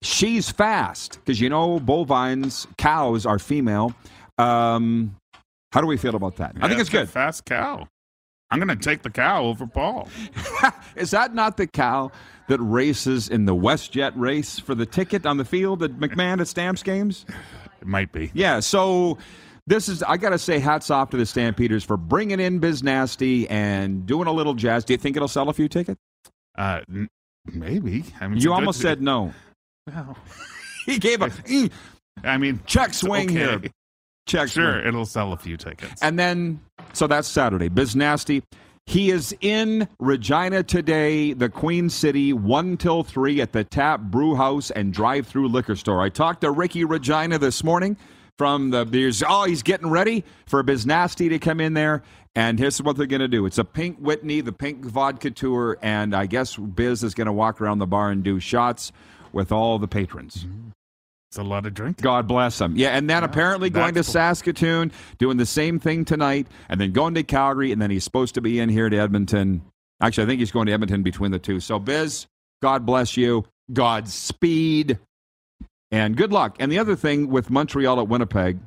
She's 0.00 0.50
fast 0.50 1.18
because 1.22 1.38
you 1.38 1.50
know 1.50 1.78
bovines, 1.78 2.66
cows 2.78 3.26
are 3.26 3.38
female. 3.38 3.94
Um, 4.38 5.16
how 5.72 5.82
do 5.82 5.86
we 5.86 5.98
feel 5.98 6.14
about 6.14 6.36
that? 6.36 6.54
Yeah, 6.56 6.64
I 6.64 6.68
think 6.68 6.80
it's 6.80 6.90
good. 6.90 7.10
Fast 7.10 7.44
cow. 7.44 7.86
I'm 8.50 8.58
going 8.58 8.68
to 8.68 8.76
take 8.76 9.02
the 9.02 9.10
cow 9.10 9.44
over 9.44 9.66
Paul. 9.66 10.08
Is 10.96 11.10
that 11.12 11.34
not 11.34 11.56
the 11.56 11.66
cow 11.66 12.10
that 12.52 12.60
races 12.60 13.30
in 13.30 13.46
the 13.46 13.54
WestJet 13.54 14.12
race 14.14 14.58
for 14.58 14.74
the 14.74 14.84
ticket 14.84 15.24
on 15.24 15.38
the 15.38 15.44
field 15.44 15.82
at 15.82 15.92
McMahon 15.92 16.38
at 16.38 16.46
Stamps 16.48 16.82
games? 16.82 17.24
It 17.80 17.86
might 17.86 18.12
be. 18.12 18.30
Yeah, 18.34 18.60
so 18.60 19.16
this 19.66 19.88
is 19.88 20.02
I 20.02 20.18
got 20.18 20.30
to 20.30 20.38
say 20.38 20.58
hats 20.58 20.90
off 20.90 21.08
to 21.10 21.16
the 21.16 21.24
Stampeders 21.24 21.82
for 21.82 21.96
bringing 21.96 22.40
in 22.40 22.58
Biz 22.58 22.82
Nasty 22.82 23.48
and 23.48 24.04
doing 24.04 24.28
a 24.28 24.32
little 24.32 24.52
jazz. 24.52 24.84
Do 24.84 24.92
you 24.92 24.98
think 24.98 25.16
it'll 25.16 25.28
sell 25.28 25.48
a 25.48 25.54
few 25.54 25.66
tickets? 25.66 25.98
Uh, 26.58 26.80
n- 26.90 27.08
maybe. 27.46 28.04
I 28.20 28.28
mean, 28.28 28.38
you 28.38 28.52
almost 28.52 28.80
said 28.80 29.00
no. 29.00 29.32
Well, 29.86 30.18
he 30.86 30.98
gave 30.98 31.22
a 31.22 31.28
mm, 31.28 31.72
I 32.22 32.36
mean, 32.36 32.60
check 32.66 32.92
swing 32.92 33.30
okay. 33.30 33.38
here. 33.38 33.62
Check 34.26 34.50
Sure, 34.50 34.74
swing. 34.74 34.86
it'll 34.88 35.06
sell 35.06 35.32
a 35.32 35.38
few 35.38 35.56
tickets. 35.56 36.02
And 36.02 36.18
then, 36.18 36.60
so 36.92 37.06
that's 37.06 37.26
Saturday. 37.26 37.70
Biz 37.70 37.96
Nasty. 37.96 38.42
He 38.86 39.10
is 39.10 39.34
in 39.40 39.88
Regina 39.98 40.62
today, 40.62 41.32
the 41.32 41.48
Queen 41.48 41.88
City, 41.88 42.32
1 42.32 42.76
till 42.76 43.02
3 43.02 43.40
at 43.40 43.52
the 43.52 43.64
Tap 43.64 44.00
Brew 44.00 44.34
House 44.34 44.70
and 44.70 44.92
Drive 44.92 45.26
Through 45.26 45.48
Liquor 45.48 45.76
Store. 45.76 46.02
I 46.02 46.08
talked 46.08 46.42
to 46.42 46.50
Ricky 46.50 46.84
Regina 46.84 47.38
this 47.38 47.64
morning 47.64 47.96
from 48.38 48.70
the 48.70 48.84
there's 48.84 49.22
oh 49.26 49.44
he's 49.44 49.62
getting 49.62 49.88
ready 49.88 50.24
for 50.46 50.62
Biz 50.62 50.86
Nasty 50.86 51.28
to 51.28 51.38
come 51.38 51.60
in 51.60 51.74
there 51.74 52.02
and 52.34 52.58
here's 52.58 52.80
what 52.82 52.96
they're 52.96 53.06
going 53.06 53.20
to 53.20 53.28
do. 53.28 53.44
It's 53.46 53.58
a 53.58 53.64
pink 53.64 53.98
whitney 53.98 54.40
the 54.40 54.52
pink 54.52 54.84
vodka 54.84 55.30
tour 55.30 55.78
and 55.82 56.14
i 56.14 56.26
guess 56.26 56.56
biz 56.56 57.02
is 57.02 57.14
going 57.14 57.26
to 57.26 57.32
walk 57.32 57.60
around 57.60 57.78
the 57.78 57.86
bar 57.86 58.10
and 58.10 58.22
do 58.22 58.40
shots 58.40 58.92
with 59.32 59.52
all 59.52 59.78
the 59.78 59.88
patrons 59.88 60.44
mm-hmm. 60.44 60.70
It's 61.32 61.38
a 61.38 61.42
lot 61.42 61.64
of 61.64 61.72
drinking. 61.72 62.02
God 62.02 62.28
bless 62.28 62.58
them. 62.58 62.76
Yeah, 62.76 62.90
and 62.90 63.08
then 63.08 63.24
apparently 63.24 63.70
going 63.70 63.94
to 63.94 64.00
cool. 64.00 64.12
Saskatoon, 64.12 64.92
doing 65.16 65.38
the 65.38 65.46
same 65.46 65.78
thing 65.78 66.04
tonight, 66.04 66.46
and 66.68 66.78
then 66.78 66.92
going 66.92 67.14
to 67.14 67.22
Calgary, 67.22 67.72
and 67.72 67.80
then 67.80 67.90
he's 67.90 68.04
supposed 68.04 68.34
to 68.34 68.42
be 68.42 68.60
in 68.60 68.68
here 68.68 68.90
to 68.90 68.98
Edmonton. 68.98 69.62
Actually, 70.02 70.24
I 70.24 70.26
think 70.26 70.40
he's 70.40 70.50
going 70.50 70.66
to 70.66 70.74
Edmonton 70.74 71.02
between 71.02 71.30
the 71.30 71.38
two. 71.38 71.58
So, 71.58 71.78
Biz, 71.78 72.26
God 72.60 72.84
bless 72.84 73.16
you. 73.16 73.46
Godspeed. 73.72 74.98
And 75.90 76.18
good 76.18 76.34
luck. 76.34 76.56
And 76.60 76.70
the 76.70 76.78
other 76.78 76.96
thing 76.96 77.30
with 77.30 77.48
Montreal 77.48 77.98
at 77.98 78.08
Winnipeg, 78.08 78.58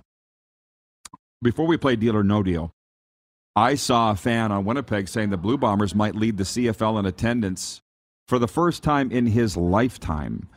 before 1.43 1.67
we 1.67 1.77
play 1.77 1.95
Deal 1.95 2.17
or 2.17 2.23
No 2.23 2.41
Deal, 2.41 2.71
I 3.55 3.75
saw 3.75 4.09
a 4.09 4.15
fan 4.15 4.51
on 4.51 4.65
Winnipeg 4.65 5.07
saying 5.07 5.29
the 5.29 5.37
Blue 5.37 5.59
Bombers 5.59 5.93
might 5.93 6.15
lead 6.15 6.37
the 6.37 6.43
CFL 6.43 6.97
in 6.97 7.05
attendance 7.05 7.79
for 8.27 8.39
the 8.39 8.47
first 8.47 8.81
time 8.81 9.11
in 9.11 9.27
his 9.27 9.55
lifetime. 9.55 10.49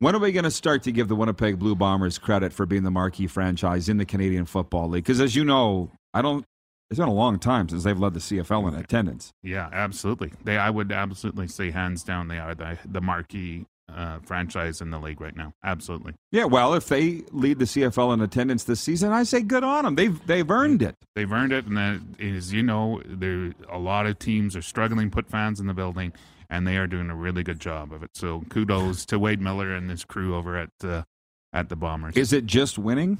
When 0.00 0.14
are 0.14 0.18
we 0.18 0.32
going 0.32 0.44
to 0.44 0.50
start 0.50 0.84
to 0.84 0.92
give 0.92 1.08
the 1.08 1.14
Winnipeg 1.14 1.58
Blue 1.58 1.74
Bombers 1.74 2.16
credit 2.16 2.54
for 2.54 2.64
being 2.64 2.84
the 2.84 2.90
marquee 2.90 3.26
franchise 3.26 3.86
in 3.86 3.98
the 3.98 4.06
Canadian 4.06 4.46
Football 4.46 4.88
League? 4.88 5.04
Because 5.04 5.20
as 5.20 5.36
you 5.36 5.44
know, 5.44 5.90
I 6.14 6.22
don't. 6.22 6.46
It's 6.90 6.98
been 6.98 7.06
a 7.06 7.12
long 7.12 7.38
time 7.38 7.68
since 7.68 7.84
they've 7.84 7.98
led 7.98 8.14
the 8.14 8.20
CFL 8.20 8.66
in 8.68 8.74
attendance. 8.74 9.30
Yeah, 9.42 9.68
absolutely. 9.70 10.32
They, 10.42 10.56
I 10.56 10.70
would 10.70 10.90
absolutely 10.90 11.48
say, 11.48 11.70
hands 11.70 12.02
down, 12.02 12.28
they 12.28 12.38
are 12.38 12.54
the 12.54 12.78
the 12.86 13.02
marquee 13.02 13.66
uh, 13.94 14.20
franchise 14.20 14.80
in 14.80 14.90
the 14.90 14.98
league 14.98 15.20
right 15.20 15.36
now. 15.36 15.52
Absolutely. 15.62 16.14
Yeah, 16.32 16.44
well, 16.44 16.72
if 16.72 16.88
they 16.88 17.22
lead 17.30 17.58
the 17.58 17.66
CFL 17.66 18.14
in 18.14 18.22
attendance 18.22 18.64
this 18.64 18.80
season, 18.80 19.12
I 19.12 19.24
say 19.24 19.42
good 19.42 19.64
on 19.64 19.84
them. 19.84 19.96
They've 19.96 20.26
they've 20.26 20.50
earned 20.50 20.80
it. 20.80 20.96
They've 21.14 21.30
earned 21.30 21.52
it, 21.52 21.66
and 21.66 21.76
that 21.76 22.00
is, 22.18 22.54
you 22.54 22.62
know, 22.62 23.02
there 23.04 23.52
a 23.68 23.78
lot 23.78 24.06
of 24.06 24.18
teams 24.18 24.56
are 24.56 24.62
struggling 24.62 25.10
put 25.10 25.28
fans 25.28 25.60
in 25.60 25.66
the 25.66 25.74
building, 25.74 26.14
and 26.50 26.66
they 26.66 26.76
are 26.76 26.86
doing 26.86 27.08
a 27.08 27.14
really 27.14 27.42
good 27.42 27.60
job 27.60 27.92
of 27.92 28.02
it. 28.02 28.10
So 28.14 28.42
kudos 28.50 29.06
to 29.06 29.18
Wade 29.18 29.40
Miller 29.40 29.72
and 29.72 29.88
his 29.88 30.04
crew 30.04 30.34
over 30.34 30.56
at 30.58 30.70
uh, 30.82 31.04
at 31.52 31.68
the 31.68 31.76
Bombers. 31.76 32.16
Is 32.16 32.32
it 32.32 32.44
just 32.44 32.78
winning 32.78 33.18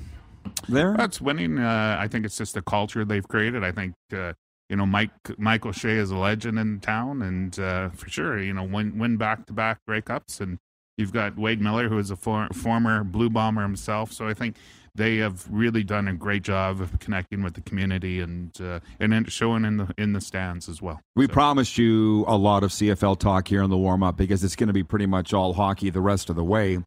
there? 0.69 0.95
That's 0.97 1.21
winning. 1.21 1.59
Uh, 1.59 1.97
I 1.99 2.09
think 2.09 2.27
it's 2.27 2.37
just 2.37 2.55
the 2.55 2.63
culture 2.63 3.05
they've 3.05 3.27
created. 3.27 3.65
I 3.65 3.73
think 3.73 3.95
uh, 4.13 4.35
you 4.69 4.77
know 4.77 4.87
Mike 4.87 5.13
Mike 5.39 5.65
O'Shea 5.65 5.97
is 5.97 6.11
a 6.11 6.17
legend 6.17 6.59
in 6.59 6.81
town, 6.81 7.23
and 7.23 7.59
uh, 7.59 7.91
for 7.91 8.09
sure, 8.09 8.41
you 8.41 8.53
know 8.53 8.65
win 8.65 8.99
win 8.99 9.17
back 9.17 9.47
to 9.47 9.53
back 9.53 9.79
Grey 9.87 10.03
Cups, 10.03 10.41
and 10.41 10.59
you've 10.99 11.13
got 11.13 11.39
Wade 11.39 11.61
Miller, 11.61 11.89
who 11.89 11.99
is 11.99 12.11
a 12.11 12.17
for, 12.17 12.49
former 12.53 13.05
Blue 13.05 13.31
Bomber 13.31 13.63
himself. 13.63 14.13
So 14.13 14.27
I 14.27 14.35
think 14.35 14.57
they 14.95 15.17
have 15.19 15.47
really 15.51 15.83
done 15.85 16.09
a 16.09 16.15
great 16.15 16.43
job 16.43 16.81
of 16.81 16.99
connecting 16.99 17.43
with 17.43 17.55
the 17.55 17.61
community 17.61 18.21
and 18.21 18.59
uh, 18.61 18.81
and 18.99 19.31
showing 19.31 19.65
in 19.65 19.77
the 19.79 19.95
in 19.97 20.13
the 20.13 20.21
stands 20.21 20.69
as 20.69 20.81
well. 20.83 21.01
We 21.17 21.27
So- 21.27 21.33
promised 21.33 21.79
you 21.79 22.25
a 22.27 22.37
lot 22.37 22.63
of 22.63 22.71
CFL 22.71 23.19
talk 23.19 23.49
here 23.49 23.63
in 23.63 23.71
the 23.71 23.77
warm 23.79 24.03
up 24.03 24.17
because 24.17 24.43
it's 24.45 24.57
going 24.57 24.69
to 24.69 24.73
be 24.73 24.83
pretty 24.83 25.07
much 25.07 25.33
all 25.33 25.53
hockey 25.55 25.91
the 25.91 26.01
rest 26.01 26.31
of 26.31 26.37
the 26.37 26.45
way. 26.45 26.79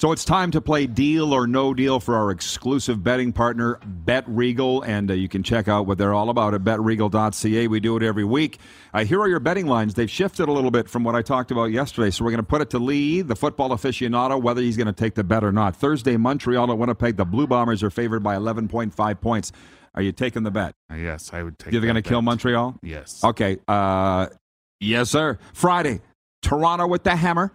So 0.00 0.12
it's 0.12 0.24
time 0.24 0.52
to 0.52 0.60
play 0.60 0.86
Deal 0.86 1.32
or 1.32 1.48
No 1.48 1.74
Deal 1.74 1.98
for 1.98 2.14
our 2.14 2.30
exclusive 2.30 3.02
betting 3.02 3.32
partner, 3.32 3.80
Bet 3.84 4.22
Regal, 4.28 4.80
and 4.82 5.10
uh, 5.10 5.14
you 5.14 5.28
can 5.28 5.42
check 5.42 5.66
out 5.66 5.86
what 5.86 5.98
they're 5.98 6.14
all 6.14 6.30
about 6.30 6.54
at 6.54 6.60
betregal.ca. 6.62 7.66
We 7.66 7.80
do 7.80 7.96
it 7.96 8.04
every 8.04 8.22
week. 8.22 8.58
Uh, 8.94 9.04
here 9.04 9.20
are 9.20 9.26
your 9.26 9.40
betting 9.40 9.66
lines. 9.66 9.94
They've 9.94 10.08
shifted 10.08 10.48
a 10.48 10.52
little 10.52 10.70
bit 10.70 10.88
from 10.88 11.02
what 11.02 11.16
I 11.16 11.22
talked 11.22 11.50
about 11.50 11.72
yesterday, 11.72 12.10
so 12.10 12.24
we're 12.24 12.30
going 12.30 12.44
to 12.44 12.46
put 12.46 12.60
it 12.60 12.70
to 12.70 12.78
Lee, 12.78 13.22
the 13.22 13.34
football 13.34 13.70
aficionado, 13.70 14.40
whether 14.40 14.60
he's 14.60 14.76
going 14.76 14.86
to 14.86 14.92
take 14.92 15.16
the 15.16 15.24
bet 15.24 15.42
or 15.42 15.50
not. 15.50 15.74
Thursday, 15.74 16.16
Montreal 16.16 16.70
at 16.70 16.78
Winnipeg. 16.78 17.16
The 17.16 17.24
Blue 17.24 17.48
Bombers 17.48 17.82
are 17.82 17.90
favored 17.90 18.22
by 18.22 18.36
11.5 18.36 19.20
points. 19.20 19.50
Are 19.96 20.02
you 20.02 20.12
taking 20.12 20.44
the 20.44 20.52
bet? 20.52 20.74
Uh, 20.92 20.94
yes, 20.94 21.32
I 21.32 21.42
would 21.42 21.58
take. 21.58 21.72
You're 21.72 21.82
going 21.82 21.96
to 21.96 22.02
kill. 22.02 22.22
Montreal? 22.22 22.76
Yes. 22.84 23.24
Okay. 23.24 23.58
Uh, 23.66 24.28
Yes, 24.78 25.10
sir. 25.10 25.40
Friday, 25.54 26.02
Toronto 26.40 26.86
with 26.86 27.02
the 27.02 27.16
hammer. 27.16 27.52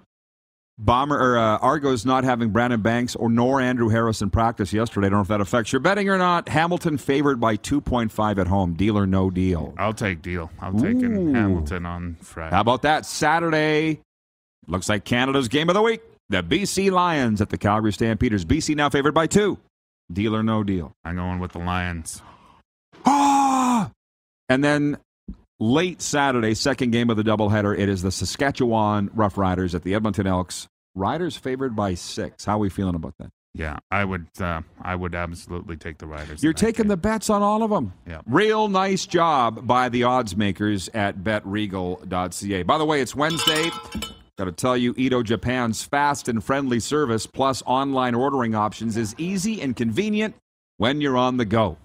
Bomber 0.79 1.17
or 1.17 1.37
uh, 1.37 1.57
Argos 1.57 2.05
not 2.05 2.23
having 2.23 2.49
Brandon 2.49 2.81
Banks 2.81 3.15
or 3.15 3.29
nor 3.29 3.61
Andrew 3.61 3.89
Harris 3.89 4.21
in 4.21 4.31
practice 4.31 4.73
yesterday. 4.73 5.07
I 5.07 5.09
don't 5.11 5.19
know 5.19 5.21
if 5.21 5.27
that 5.27 5.41
affects 5.41 5.71
your 5.71 5.79
betting 5.79 6.09
or 6.09 6.17
not. 6.17 6.49
Hamilton 6.49 6.97
favored 6.97 7.39
by 7.39 7.57
2.5 7.57 8.37
at 8.39 8.47
home. 8.47 8.73
Deal 8.73 8.97
or 8.97 9.05
no 9.05 9.29
deal? 9.29 9.73
I'll 9.77 9.93
take 9.93 10.21
deal. 10.21 10.49
I'll 10.59 10.73
take. 10.73 10.99
Hamilton 10.99 11.85
on 11.85 12.17
Friday. 12.21 12.55
How 12.55 12.61
about 12.61 12.81
that? 12.81 13.05
Saturday 13.05 14.01
looks 14.67 14.89
like 14.89 15.03
Canada's 15.03 15.47
game 15.47 15.69
of 15.69 15.75
the 15.75 15.81
week. 15.81 16.01
The 16.29 16.41
BC 16.41 16.89
Lions 16.89 17.39
at 17.41 17.49
the 17.49 17.57
Calgary 17.57 17.93
Stampeders. 17.93 18.43
BC 18.43 18.75
now 18.75 18.89
favored 18.89 19.13
by 19.13 19.27
two. 19.27 19.59
Deal 20.11 20.35
or 20.35 20.41
no 20.41 20.63
deal? 20.63 20.93
I'm 21.05 21.15
going 21.15 21.39
with 21.39 21.51
the 21.51 21.59
Lions. 21.59 22.21
Ah! 23.05 23.91
And 24.49 24.61
then 24.61 24.97
late 25.59 26.01
Saturday, 26.01 26.53
second 26.53 26.91
game 26.91 27.09
of 27.09 27.17
the 27.17 27.23
doubleheader, 27.23 27.77
it 27.77 27.89
is 27.89 28.01
the 28.01 28.11
Saskatchewan 28.11 29.09
Roughriders 29.09 29.73
at 29.73 29.83
the 29.83 29.93
Edmonton 29.93 30.27
Elks. 30.27 30.67
Riders 30.95 31.35
favored 31.35 31.75
by 31.75 31.95
six. 31.95 32.45
How 32.45 32.55
are 32.55 32.59
we 32.59 32.69
feeling 32.69 32.95
about 32.95 33.15
that? 33.19 33.29
Yeah, 33.55 33.77
I 33.91 34.03
would. 34.03 34.27
Uh, 34.39 34.61
I 34.81 34.95
would 34.95 35.13
absolutely 35.13 35.77
take 35.77 35.99
the 35.99 36.07
Riders. 36.07 36.41
You're 36.43 36.53
taking 36.53 36.83
game. 36.83 36.89
the 36.89 36.97
bets 36.97 37.29
on 37.29 37.43
all 37.43 37.61
of 37.61 37.69
them. 37.69 37.93
Yeah. 38.07 38.21
Real 38.25 38.67
nice 38.67 39.05
job 39.05 39.67
by 39.67 39.89
the 39.89 40.03
odds 40.03 40.35
makers 40.35 40.89
at 40.93 41.19
betregal.ca. 41.19 42.63
By 42.63 42.77
the 42.79 42.85
way, 42.85 43.01
it's 43.01 43.15
Wednesday. 43.15 43.69
Got 44.39 44.45
to 44.45 44.51
tell 44.51 44.75
you, 44.75 44.95
Edo 44.97 45.21
Japan's 45.21 45.83
fast 45.83 46.27
and 46.27 46.43
friendly 46.43 46.79
service 46.79 47.27
plus 47.27 47.61
online 47.67 48.15
ordering 48.15 48.55
options 48.55 48.97
is 48.97 49.13
easy 49.19 49.61
and 49.61 49.75
convenient 49.75 50.35
when 50.77 51.01
you're 51.01 51.17
on 51.17 51.37
the 51.37 51.45
go. 51.45 51.77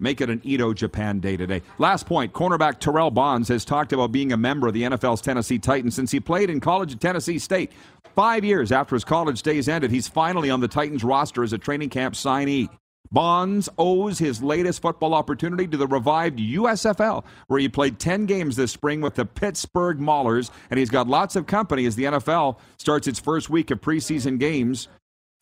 Make 0.00 0.22
it 0.22 0.30
an 0.30 0.40
Edo 0.42 0.72
Japan 0.72 1.20
day 1.20 1.36
today. 1.36 1.60
Last 1.78 2.06
point 2.06 2.32
cornerback 2.32 2.78
Terrell 2.80 3.10
Bonds 3.10 3.48
has 3.48 3.66
talked 3.66 3.92
about 3.92 4.10
being 4.10 4.32
a 4.32 4.36
member 4.36 4.66
of 4.66 4.72
the 4.72 4.82
NFL's 4.82 5.20
Tennessee 5.20 5.58
Titans 5.58 5.94
since 5.94 6.10
he 6.10 6.18
played 6.18 6.48
in 6.48 6.58
college 6.58 6.94
at 6.94 7.00
Tennessee 7.00 7.38
State. 7.38 7.70
Five 8.16 8.44
years 8.44 8.72
after 8.72 8.96
his 8.96 9.04
college 9.04 9.42
days 9.42 9.68
ended, 9.68 9.90
he's 9.90 10.08
finally 10.08 10.50
on 10.50 10.60
the 10.60 10.68
Titans 10.68 11.04
roster 11.04 11.42
as 11.42 11.52
a 11.52 11.58
training 11.58 11.90
camp 11.90 12.14
signee. 12.14 12.70
Bonds 13.12 13.68
owes 13.76 14.18
his 14.18 14.42
latest 14.42 14.80
football 14.80 15.14
opportunity 15.14 15.66
to 15.66 15.76
the 15.76 15.86
revived 15.86 16.38
USFL, 16.38 17.24
where 17.48 17.58
he 17.58 17.68
played 17.68 17.98
10 17.98 18.26
games 18.26 18.56
this 18.56 18.70
spring 18.70 19.00
with 19.00 19.16
the 19.16 19.24
Pittsburgh 19.24 19.98
Maulers, 19.98 20.50
and 20.70 20.78
he's 20.78 20.90
got 20.90 21.08
lots 21.08 21.34
of 21.34 21.46
company 21.46 21.86
as 21.86 21.96
the 21.96 22.04
NFL 22.04 22.58
starts 22.78 23.08
its 23.08 23.18
first 23.18 23.50
week 23.50 23.70
of 23.70 23.80
preseason 23.80 24.38
games 24.38 24.88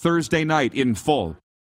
Thursday 0.00 0.44
night 0.44 0.74
in 0.74 0.94
full. 0.94 1.36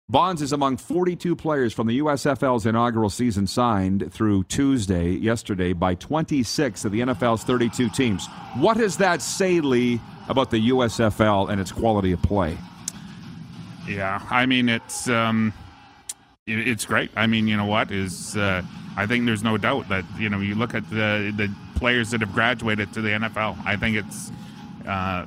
Bonds 0.09 0.41
is 0.41 0.51
among 0.53 0.77
42 0.77 1.35
players 1.35 1.71
from 1.71 1.85
the 1.85 1.99
USFL's 1.99 2.65
inaugural 2.65 3.11
season 3.11 3.45
signed 3.45 4.11
through 4.11 4.43
Tuesday, 4.45 5.11
yesterday, 5.11 5.71
by 5.71 5.93
26 5.93 6.83
of 6.85 6.91
the 6.91 7.01
NFL's 7.01 7.43
32 7.43 7.89
teams. 7.89 8.25
What 8.57 8.77
does 8.77 8.97
that 8.97 9.21
say, 9.21 9.59
Lee, 9.61 10.01
about 10.27 10.49
the 10.49 10.69
USFL 10.71 11.49
and 11.49 11.61
its 11.61 11.71
quality 11.71 12.11
of 12.11 12.21
play? 12.23 12.57
Yeah, 13.87 14.21
I 14.31 14.45
mean 14.47 14.67
it's 14.69 15.07
um, 15.09 15.53
it- 16.47 16.67
it's 16.67 16.85
great. 16.85 17.11
I 17.15 17.25
mean, 17.27 17.47
you 17.47 17.57
know 17.57 17.65
what 17.65 17.91
is 17.91 18.35
uh, 18.37 18.61
I 18.97 19.05
think 19.07 19.25
there's 19.25 19.43
no 19.43 19.57
doubt 19.57 19.89
that 19.89 20.05
you 20.17 20.29
know 20.29 20.39
you 20.39 20.55
look 20.55 20.73
at 20.75 20.87
the 20.89 21.31
the 21.35 21.53
players 21.75 22.09
that 22.11 22.21
have 22.21 22.33
graduated 22.33 22.93
to 22.93 23.01
the 23.01 23.09
NFL. 23.09 23.57
I 23.65 23.77
think 23.77 23.97
it's 23.97 24.31
uh, 24.87 25.25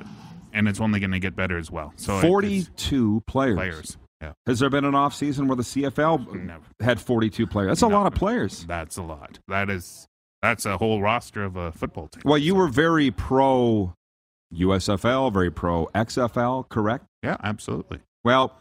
and 0.53 0.67
it's 0.67 0.79
only 0.81 0.99
going 1.01 1.11
to 1.11 1.19
get 1.19 1.35
better 1.37 1.57
as 1.57 1.69
well. 1.71 1.93
So 1.97 2.17
it- 2.19 2.21
42 2.21 3.23
players. 3.27 3.55
players. 3.55 3.97
Yeah, 4.23 4.31
Has 4.47 4.59
there 4.59 4.69
been 4.69 4.85
an 4.85 4.95
off 4.95 5.13
season 5.13 5.47
where 5.47 5.57
the 5.57 5.63
CFL 5.63 6.33
Never. 6.45 6.63
had 6.79 6.99
42 7.01 7.45
players? 7.45 7.67
That's 7.69 7.81
a 7.81 7.87
lot 7.87 8.07
of 8.07 8.15
players. 8.15 8.63
that's 8.65 8.95
a 8.97 9.01
lot. 9.03 9.39
That 9.49 9.69
is 9.69 10.07
that's 10.41 10.65
a 10.65 10.77
whole 10.77 11.01
roster 11.01 11.43
of 11.43 11.55
a 11.57 11.71
football 11.73 12.07
team. 12.07 12.21
Well, 12.25 12.37
you 12.37 12.55
were 12.55 12.67
very 12.67 13.11
pro 13.11 13.93
USFL, 14.53 15.31
very 15.33 15.51
pro 15.51 15.87
XFL, 15.95 16.69
correct? 16.69 17.05
Yeah, 17.21 17.37
absolutely. 17.43 17.99
Well, 18.23 18.57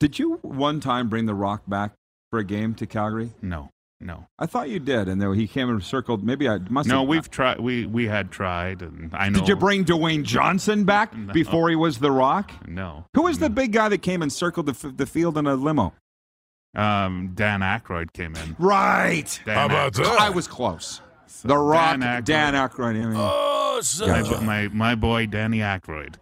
did 0.00 0.18
you 0.18 0.38
one 0.42 0.80
time 0.80 1.08
bring 1.08 1.26
The 1.26 1.34
Rock 1.34 1.62
back 1.66 1.92
for 2.30 2.38
a 2.38 2.44
game 2.44 2.74
to 2.76 2.86
Calgary? 2.86 3.32
No, 3.42 3.70
no, 4.04 4.26
I 4.38 4.46
thought 4.46 4.68
you 4.68 4.78
did, 4.78 5.08
and 5.08 5.20
then 5.20 5.32
he 5.34 5.48
came 5.48 5.68
and 5.70 5.82
circled. 5.82 6.22
Maybe 6.22 6.48
I 6.48 6.58
must. 6.58 6.86
Have 6.88 6.94
No. 6.94 7.00
have, 7.00 7.08
We've 7.08 7.30
tried. 7.30 7.58
We 7.60 7.86
we 7.86 8.06
had 8.06 8.30
tried, 8.30 8.82
and 8.82 9.12
I 9.14 9.30
know. 9.30 9.40
Did 9.40 9.48
you 9.48 9.56
bring 9.56 9.84
Dwayne 9.84 10.22
Johnson 10.22 10.84
back 10.84 11.16
No. 11.16 11.32
before 11.32 11.70
he 11.70 11.74
was 11.76 11.98
The 11.98 12.12
Rock? 12.12 12.52
No. 12.68 13.06
Who 13.14 13.22
was 13.22 13.38
the 13.40 13.50
big 13.50 13.72
guy 13.72 13.88
that 13.88 14.02
came 14.02 14.20
and 14.22 14.32
circled 14.32 14.66
the, 14.66 14.72
f- 14.72 14.96
the 14.96 15.06
field 15.06 15.36
in 15.38 15.46
a 15.46 15.54
limo? 15.56 15.94
Um, 16.76 17.32
Dan 17.34 17.60
Aykroyd 17.60 18.12
came 18.12 18.34
in. 18.36 18.56
Right. 18.58 19.40
Dan 19.46 19.54
How 19.56 19.66
about 19.66 19.92
Aykroyd. 19.94 20.04
that? 20.04 20.20
I 20.20 20.30
was 20.30 20.46
close. 20.48 21.00
The 21.44 21.56
Rock, 21.56 22.00
Dan 22.00 22.22
Dan 22.24 22.54
Aykroyd. 22.54 22.96
Aykroyd. 22.96 23.04
I 23.04 23.06
mean- 23.06 23.16
Oh, 23.16 23.80
son 23.82 24.08
My, 24.08 24.40
my 24.44 24.68
my 24.68 24.94
boy 24.94 25.26
Danny 25.26 25.58
Aykroyd. 25.58 26.14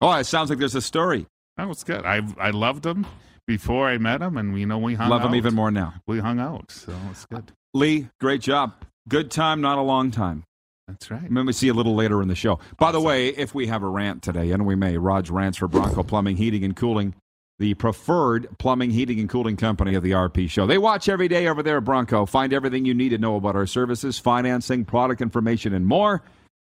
oh, 0.00 0.12
it 0.14 0.24
sounds 0.24 0.50
like 0.50 0.58
there's 0.58 0.74
a 0.74 0.82
story. 0.82 1.26
That 1.56 1.68
was 1.68 1.82
good. 1.84 2.04
I 2.04 2.22
I 2.38 2.50
loved 2.50 2.84
him 2.86 3.06
before 3.48 3.88
I 3.88 3.96
met 3.96 4.20
him, 4.20 4.36
and 4.36 4.52
we 4.52 4.66
know 4.66 4.78
we 4.78 4.94
hung 4.94 5.08
Love 5.08 5.22
out. 5.22 5.28
him 5.28 5.34
even 5.34 5.54
more 5.54 5.70
now. 5.70 5.94
We 6.06 6.20
hung 6.20 6.38
out, 6.38 6.70
so 6.70 6.94
it's 7.10 7.24
good. 7.24 7.50
Lee, 7.72 8.08
great 8.20 8.42
job. 8.42 8.74
Good 9.08 9.30
time, 9.30 9.62
not 9.62 9.78
a 9.78 9.82
long 9.82 10.10
time. 10.10 10.44
That's 10.86 11.10
right. 11.10 11.28
Maybe 11.30 11.46
we 11.46 11.52
see 11.54 11.66
you 11.66 11.72
a 11.72 11.74
little 11.74 11.94
later 11.94 12.20
in 12.22 12.28
the 12.28 12.34
show. 12.34 12.60
By 12.78 12.92
the 12.92 13.00
way, 13.00 13.28
if 13.28 13.54
we 13.54 13.66
have 13.66 13.82
a 13.82 13.88
rant 13.88 14.22
today, 14.22 14.52
and 14.52 14.66
we 14.66 14.74
may, 14.74 14.98
Raj 14.98 15.30
rants 15.30 15.58
for 15.58 15.66
Bronco 15.66 16.02
Plumbing, 16.02 16.36
Heating, 16.36 16.62
and 16.62 16.76
Cooling, 16.76 17.14
the 17.58 17.74
preferred 17.74 18.46
plumbing, 18.58 18.90
heating, 18.90 19.18
and 19.18 19.28
cooling 19.28 19.56
company 19.56 19.94
of 19.94 20.02
the 20.04 20.12
RP 20.12 20.48
show. 20.48 20.66
They 20.66 20.78
watch 20.78 21.08
every 21.08 21.26
day 21.26 21.48
over 21.48 21.62
there 21.62 21.78
at 21.78 21.84
Bronco. 21.84 22.24
Find 22.24 22.52
everything 22.52 22.84
you 22.84 22.94
need 22.94 23.08
to 23.08 23.18
know 23.18 23.34
about 23.34 23.56
our 23.56 23.66
services, 23.66 24.18
financing, 24.18 24.84
product 24.84 25.20
information, 25.20 25.74
and 25.74 25.84
more 25.84 26.22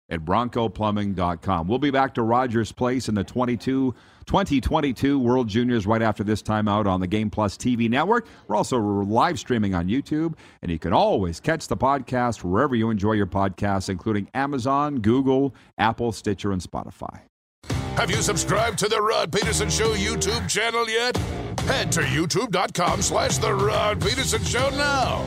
at 0.08 0.24
broncoplumbing.com. 0.24 1.68
We'll 1.68 1.78
be 1.78 1.90
back 1.90 2.14
to 2.14 2.22
Rogers 2.22 2.72
Place 2.72 3.08
in 3.08 3.14
the 3.14 3.24
22, 3.24 3.94
2022 4.26 5.18
World 5.18 5.48
Juniors 5.48 5.86
right 5.86 6.02
after 6.02 6.24
this 6.24 6.42
time 6.42 6.68
out 6.68 6.86
on 6.86 7.00
the 7.00 7.06
Game 7.06 7.30
Plus 7.30 7.56
TV 7.56 7.88
network. 7.88 8.26
We're 8.46 8.56
also 8.56 8.78
live 8.78 9.38
streaming 9.38 9.74
on 9.74 9.88
YouTube, 9.88 10.34
and 10.62 10.70
you 10.70 10.78
can 10.78 10.92
always 10.92 11.40
catch 11.40 11.68
the 11.68 11.76
podcast 11.76 12.42
wherever 12.42 12.74
you 12.74 12.90
enjoy 12.90 13.12
your 13.12 13.26
podcasts, 13.26 13.88
including 13.88 14.28
Amazon, 14.34 15.00
Google, 15.00 15.54
Apple, 15.76 16.12
Stitcher, 16.12 16.52
and 16.52 16.62
Spotify. 16.62 17.20
Have 17.96 18.10
you 18.10 18.22
subscribed 18.22 18.78
to 18.78 18.88
the 18.88 19.02
Rod 19.02 19.32
Pedersen 19.32 19.68
Show 19.68 19.92
YouTube 19.94 20.48
channel 20.48 20.88
yet? 20.88 21.16
Head 21.66 21.90
to 21.92 22.00
youtube.com 22.00 23.02
slash 23.02 23.38
the 23.38 23.52
Rod 23.52 24.00
Pedersen 24.00 24.44
Show 24.44 24.70
now. 24.70 25.24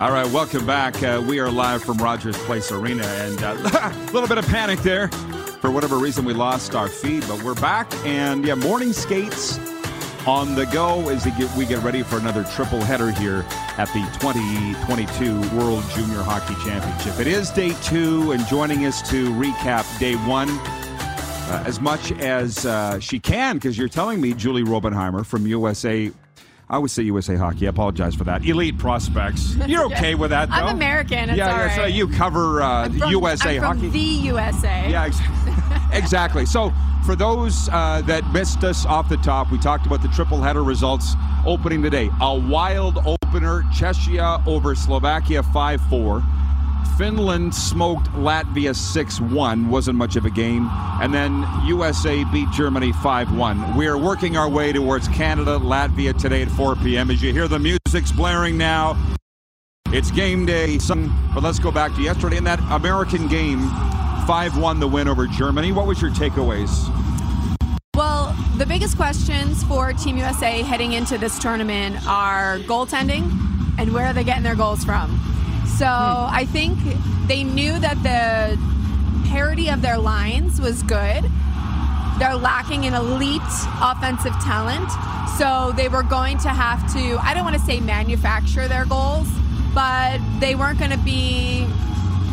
All 0.00 0.12
right, 0.12 0.30
welcome 0.30 0.64
back. 0.64 1.02
Uh, 1.02 1.20
we 1.26 1.40
are 1.40 1.50
live 1.50 1.82
from 1.82 1.96
Rogers 1.98 2.38
Place 2.44 2.70
Arena, 2.70 3.04
and 3.04 3.42
uh, 3.42 3.56
a 3.92 4.10
little 4.12 4.28
bit 4.28 4.38
of 4.38 4.46
panic 4.46 4.78
there. 4.82 5.08
For 5.60 5.72
whatever 5.72 5.96
reason, 5.96 6.24
we 6.24 6.32
lost 6.34 6.76
our 6.76 6.86
feed, 6.86 7.24
but 7.26 7.42
we're 7.42 7.56
back. 7.56 7.92
And 8.06 8.44
yeah, 8.44 8.54
morning 8.54 8.92
skates 8.92 9.58
on 10.24 10.54
the 10.54 10.66
go 10.66 11.08
as 11.08 11.26
we 11.56 11.66
get, 11.66 11.82
ready 11.82 12.04
for 12.04 12.16
another 12.16 12.44
triple 12.44 12.80
header 12.80 13.10
here 13.10 13.44
at 13.76 13.88
the 13.88 14.08
2022 14.20 15.40
World 15.58 15.82
Junior 15.90 16.22
Hockey 16.22 16.54
Championship. 16.64 17.18
It 17.18 17.26
is 17.26 17.50
day 17.50 17.74
two, 17.82 18.30
and 18.30 18.46
joining 18.46 18.86
us 18.86 19.02
to 19.10 19.30
recap 19.30 19.98
day 19.98 20.14
one. 20.14 20.48
Uh, 20.48 21.64
as 21.66 21.80
much 21.80 22.12
as 22.12 22.66
uh, 22.66 23.00
she 23.00 23.18
can, 23.18 23.56
because 23.56 23.76
you're 23.76 23.88
telling 23.88 24.20
me 24.20 24.32
Julie 24.32 24.62
Robenhymer 24.62 25.26
from 25.26 25.44
USA. 25.46 26.12
I 26.70 26.76
always 26.76 26.92
say 26.92 27.02
USA 27.04 27.34
Hockey. 27.36 27.66
I 27.66 27.70
apologize 27.70 28.14
for 28.14 28.24
that. 28.24 28.44
Elite 28.44 28.76
prospects. 28.78 29.56
You're 29.66 29.86
okay 29.92 30.14
with 30.14 30.30
that, 30.30 30.48
though? 30.50 30.54
I'm 30.56 30.76
American. 30.76 31.28
Yeah, 31.30 31.36
yeah, 31.36 31.74
so 31.76 31.84
you 31.86 32.06
cover 32.08 32.60
uh, 32.60 32.88
from- 32.90 33.10
USA 33.10 33.56
I'm 33.56 33.62
from 33.62 33.76
Hockey. 33.78 33.88
the 33.90 33.98
USA. 33.98 34.90
Yeah, 34.90 35.04
ex- 35.06 35.18
exactly. 35.92 36.44
So, 36.44 36.72
for 37.06 37.16
those 37.16 37.70
uh, 37.72 38.02
that 38.06 38.30
missed 38.32 38.64
us 38.64 38.84
off 38.84 39.08
the 39.08 39.16
top, 39.18 39.50
we 39.50 39.58
talked 39.58 39.86
about 39.86 40.02
the 40.02 40.08
triple 40.08 40.42
header 40.42 40.62
results 40.62 41.14
opening 41.46 41.80
today. 41.82 42.10
A 42.20 42.38
wild 42.38 42.98
opener 43.06 43.62
Czechia 43.72 44.46
over 44.46 44.74
Slovakia 44.74 45.42
5 45.42 45.80
4. 45.88 46.22
Finland 46.96 47.54
smoked 47.54 48.06
Latvia 48.12 48.74
6 48.74 49.20
1. 49.20 49.68
Wasn't 49.68 49.96
much 49.96 50.16
of 50.16 50.24
a 50.24 50.30
game. 50.30 50.68
And 51.00 51.14
then 51.14 51.46
USA 51.64 52.24
beat 52.24 52.50
Germany 52.50 52.92
5 52.92 53.36
1. 53.36 53.76
We 53.76 53.86
are 53.86 53.96
working 53.96 54.36
our 54.36 54.48
way 54.48 54.72
towards 54.72 55.08
Canada, 55.08 55.58
Latvia 55.58 56.16
today 56.18 56.42
at 56.42 56.48
4 56.48 56.76
p.m. 56.76 57.10
As 57.10 57.22
you 57.22 57.32
hear 57.32 57.48
the 57.48 57.58
music's 57.58 58.12
blaring 58.12 58.58
now, 58.58 58.96
it's 59.92 60.10
game 60.10 60.44
day. 60.44 60.78
But 61.34 61.42
let's 61.42 61.58
go 61.58 61.70
back 61.70 61.94
to 61.94 62.02
yesterday 62.02 62.36
in 62.36 62.44
that 62.44 62.60
American 62.70 63.28
game. 63.28 63.68
5 64.26 64.58
1 64.58 64.80
the 64.80 64.88
win 64.88 65.08
over 65.08 65.26
Germany. 65.26 65.72
What 65.72 65.86
was 65.86 66.02
your 66.02 66.10
takeaways? 66.10 66.94
Well, 67.94 68.36
the 68.58 68.66
biggest 68.66 68.96
questions 68.96 69.64
for 69.64 69.92
Team 69.92 70.16
USA 70.18 70.62
heading 70.62 70.92
into 70.92 71.16
this 71.16 71.38
tournament 71.38 71.96
are 72.06 72.58
goaltending 72.60 73.30
and 73.78 73.92
where 73.92 74.06
are 74.06 74.12
they 74.12 74.24
getting 74.24 74.42
their 74.42 74.54
goals 74.56 74.84
from. 74.84 75.37
So 75.76 75.86
hmm. 75.86 76.34
I 76.34 76.46
think 76.50 76.78
they 77.26 77.44
knew 77.44 77.78
that 77.78 78.02
the 78.02 78.58
parity 79.28 79.68
of 79.68 79.82
their 79.82 79.98
lines 79.98 80.60
was 80.60 80.82
good. 80.82 81.24
They're 82.18 82.36
lacking 82.36 82.84
in 82.84 82.94
elite 82.94 83.42
offensive 83.80 84.32
talent. 84.42 84.90
So 85.38 85.72
they 85.76 85.88
were 85.88 86.02
going 86.02 86.38
to 86.38 86.48
have 86.48 86.92
to, 86.94 87.16
I 87.22 87.32
don't 87.32 87.44
want 87.44 87.54
to 87.54 87.62
say 87.62 87.78
manufacture 87.78 88.66
their 88.66 88.86
goals, 88.86 89.28
but 89.72 90.18
they 90.40 90.56
weren't 90.56 90.78
going 90.78 90.90
to 90.90 90.98
be 90.98 91.64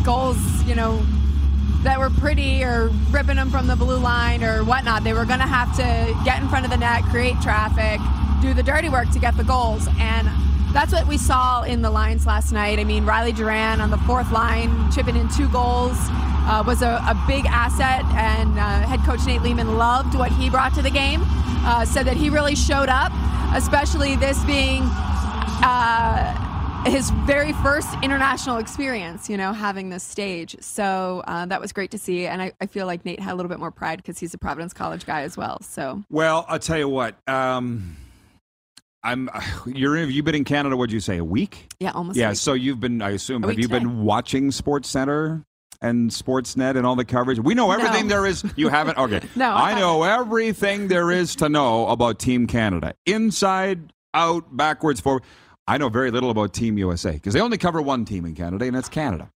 goals, 0.03 0.37
you 0.63 0.73
know, 0.73 1.05
that 1.83 1.99
were 1.99 2.09
pretty 2.09 2.63
or 2.63 2.89
ripping 3.11 3.35
them 3.35 3.51
from 3.51 3.67
the 3.67 3.75
blue 3.75 3.97
line 3.97 4.43
or 4.43 4.63
whatnot. 4.63 5.03
They 5.03 5.13
were 5.13 5.25
going 5.25 5.39
to 5.39 5.45
have 5.45 5.75
to 5.75 6.23
get 6.25 6.41
in 6.41 6.49
front 6.49 6.65
of 6.65 6.71
the 6.71 6.77
net, 6.77 7.03
create 7.03 7.39
traffic, 7.41 7.99
do 8.41 8.55
the 8.55 8.63
dirty 8.63 8.89
work 8.89 9.11
to 9.11 9.19
get 9.19 9.37
the 9.37 9.43
goals. 9.43 9.87
And 9.99 10.27
that's 10.75 10.91
what 10.91 11.07
we 11.07 11.17
saw 11.17 11.61
in 11.63 11.81
the 11.81 11.89
lines 11.89 12.25
last 12.25 12.51
night. 12.51 12.79
I 12.79 12.83
mean, 12.83 13.05
Riley 13.05 13.31
Duran 13.31 13.79
on 13.79 13.91
the 13.91 13.97
fourth 13.99 14.29
line, 14.33 14.91
chipping 14.91 15.15
in 15.15 15.29
two 15.29 15.47
goals, 15.47 15.95
uh, 16.47 16.65
was 16.67 16.81
a, 16.81 17.01
a, 17.07 17.23
big 17.25 17.45
asset. 17.45 18.03
And 18.13 18.59
uh, 18.59 18.85
head 18.85 18.99
coach 19.05 19.25
Nate 19.25 19.41
Leaman 19.41 19.77
loved 19.77 20.15
what 20.15 20.33
he 20.33 20.49
brought 20.49 20.75
to 20.75 20.81
the 20.81 20.89
game. 20.89 21.21
Uh, 21.63 21.85
said 21.85 22.05
that 22.07 22.17
he 22.17 22.29
really 22.29 22.55
showed 22.55 22.89
up, 22.89 23.13
especially 23.55 24.17
this 24.17 24.43
being 24.43 24.81
uh, 25.63 26.83
his 26.89 27.09
very 27.25 27.53
first 27.53 27.87
international 28.03 28.57
experience, 28.57 29.29
you 29.29 29.37
know, 29.37 29.53
having 29.53 29.89
this 29.89 30.03
stage. 30.03 30.57
So 30.59 31.23
uh, 31.25 31.45
that 31.45 31.61
was 31.61 31.71
great 31.71 31.91
to 31.91 31.97
see. 31.97 32.27
And 32.27 32.41
I, 32.41 32.51
I, 32.59 32.65
feel 32.65 32.85
like 32.85 33.05
Nate 33.05 33.21
had 33.21 33.31
a 33.31 33.35
little 33.35 33.49
bit 33.49 33.59
more 33.59 33.71
pride 33.71 33.97
because 33.99 34.19
he's 34.19 34.33
a 34.33 34.37
Providence 34.37 34.73
College 34.73 35.05
guy 35.05 35.21
as 35.21 35.37
well. 35.37 35.61
So, 35.61 36.03
well, 36.09 36.45
I'll 36.49 36.59
tell 36.59 36.77
you 36.77 36.89
what. 36.89 37.15
Um 37.29 37.95
I'm. 39.05 39.29
You're. 39.65 40.03
You've 40.03 40.25
been 40.25 40.35
in 40.35 40.43
Canada. 40.43 40.75
What'd 40.75 40.91
you 40.93 40.99
say? 40.99 41.17
A 41.17 41.23
week? 41.23 41.71
Yeah, 41.79 41.91
almost. 41.91 42.17
Yeah. 42.17 42.33
So 42.33 42.53
you've 42.53 42.79
been. 42.79 43.01
I 43.01 43.11
assume. 43.11 43.43
Have 43.43 43.53
you 43.53 43.63
today. 43.67 43.79
been 43.79 44.03
watching 44.03 44.51
Sports 44.51 44.89
Center 44.89 45.43
and 45.81 46.09
Sportsnet 46.09 46.75
and 46.77 46.85
all 46.85 46.95
the 46.95 47.05
coverage? 47.05 47.39
We 47.39 47.53
know 47.53 47.71
everything 47.71 48.07
No. 48.07 48.15
there 48.15 48.25
is. 48.25 48.43
You 48.55 48.69
haven't. 48.69 48.97
Okay. 48.97 49.21
No, 49.35 49.51
I 49.51 49.71
I 49.71 49.79
know 49.79 50.03
everything 50.03 50.87
there 50.87 51.11
is 51.11 51.35
to 51.37 51.47
know 51.49 51.87
about 51.87 52.19
Team 52.19 52.47
Canada, 52.47 52.95
inside, 53.05 53.93
out, 54.13 54.55
backwards, 54.55 54.99
forward. 54.99 55.23
I 55.67 55.77
know 55.77 55.89
very 55.89 56.11
little 56.11 56.29
about 56.29 56.53
Team 56.53 56.77
USA 56.77 57.11
because 57.13 57.33
they 57.33 57.41
only 57.41 57.57
cover 57.57 57.81
one 57.81 58.05
team 58.05 58.25
in 58.25 58.35
Canada, 58.35 58.65
and 58.65 58.75
that's 58.75 58.89
Canada. 58.89 59.29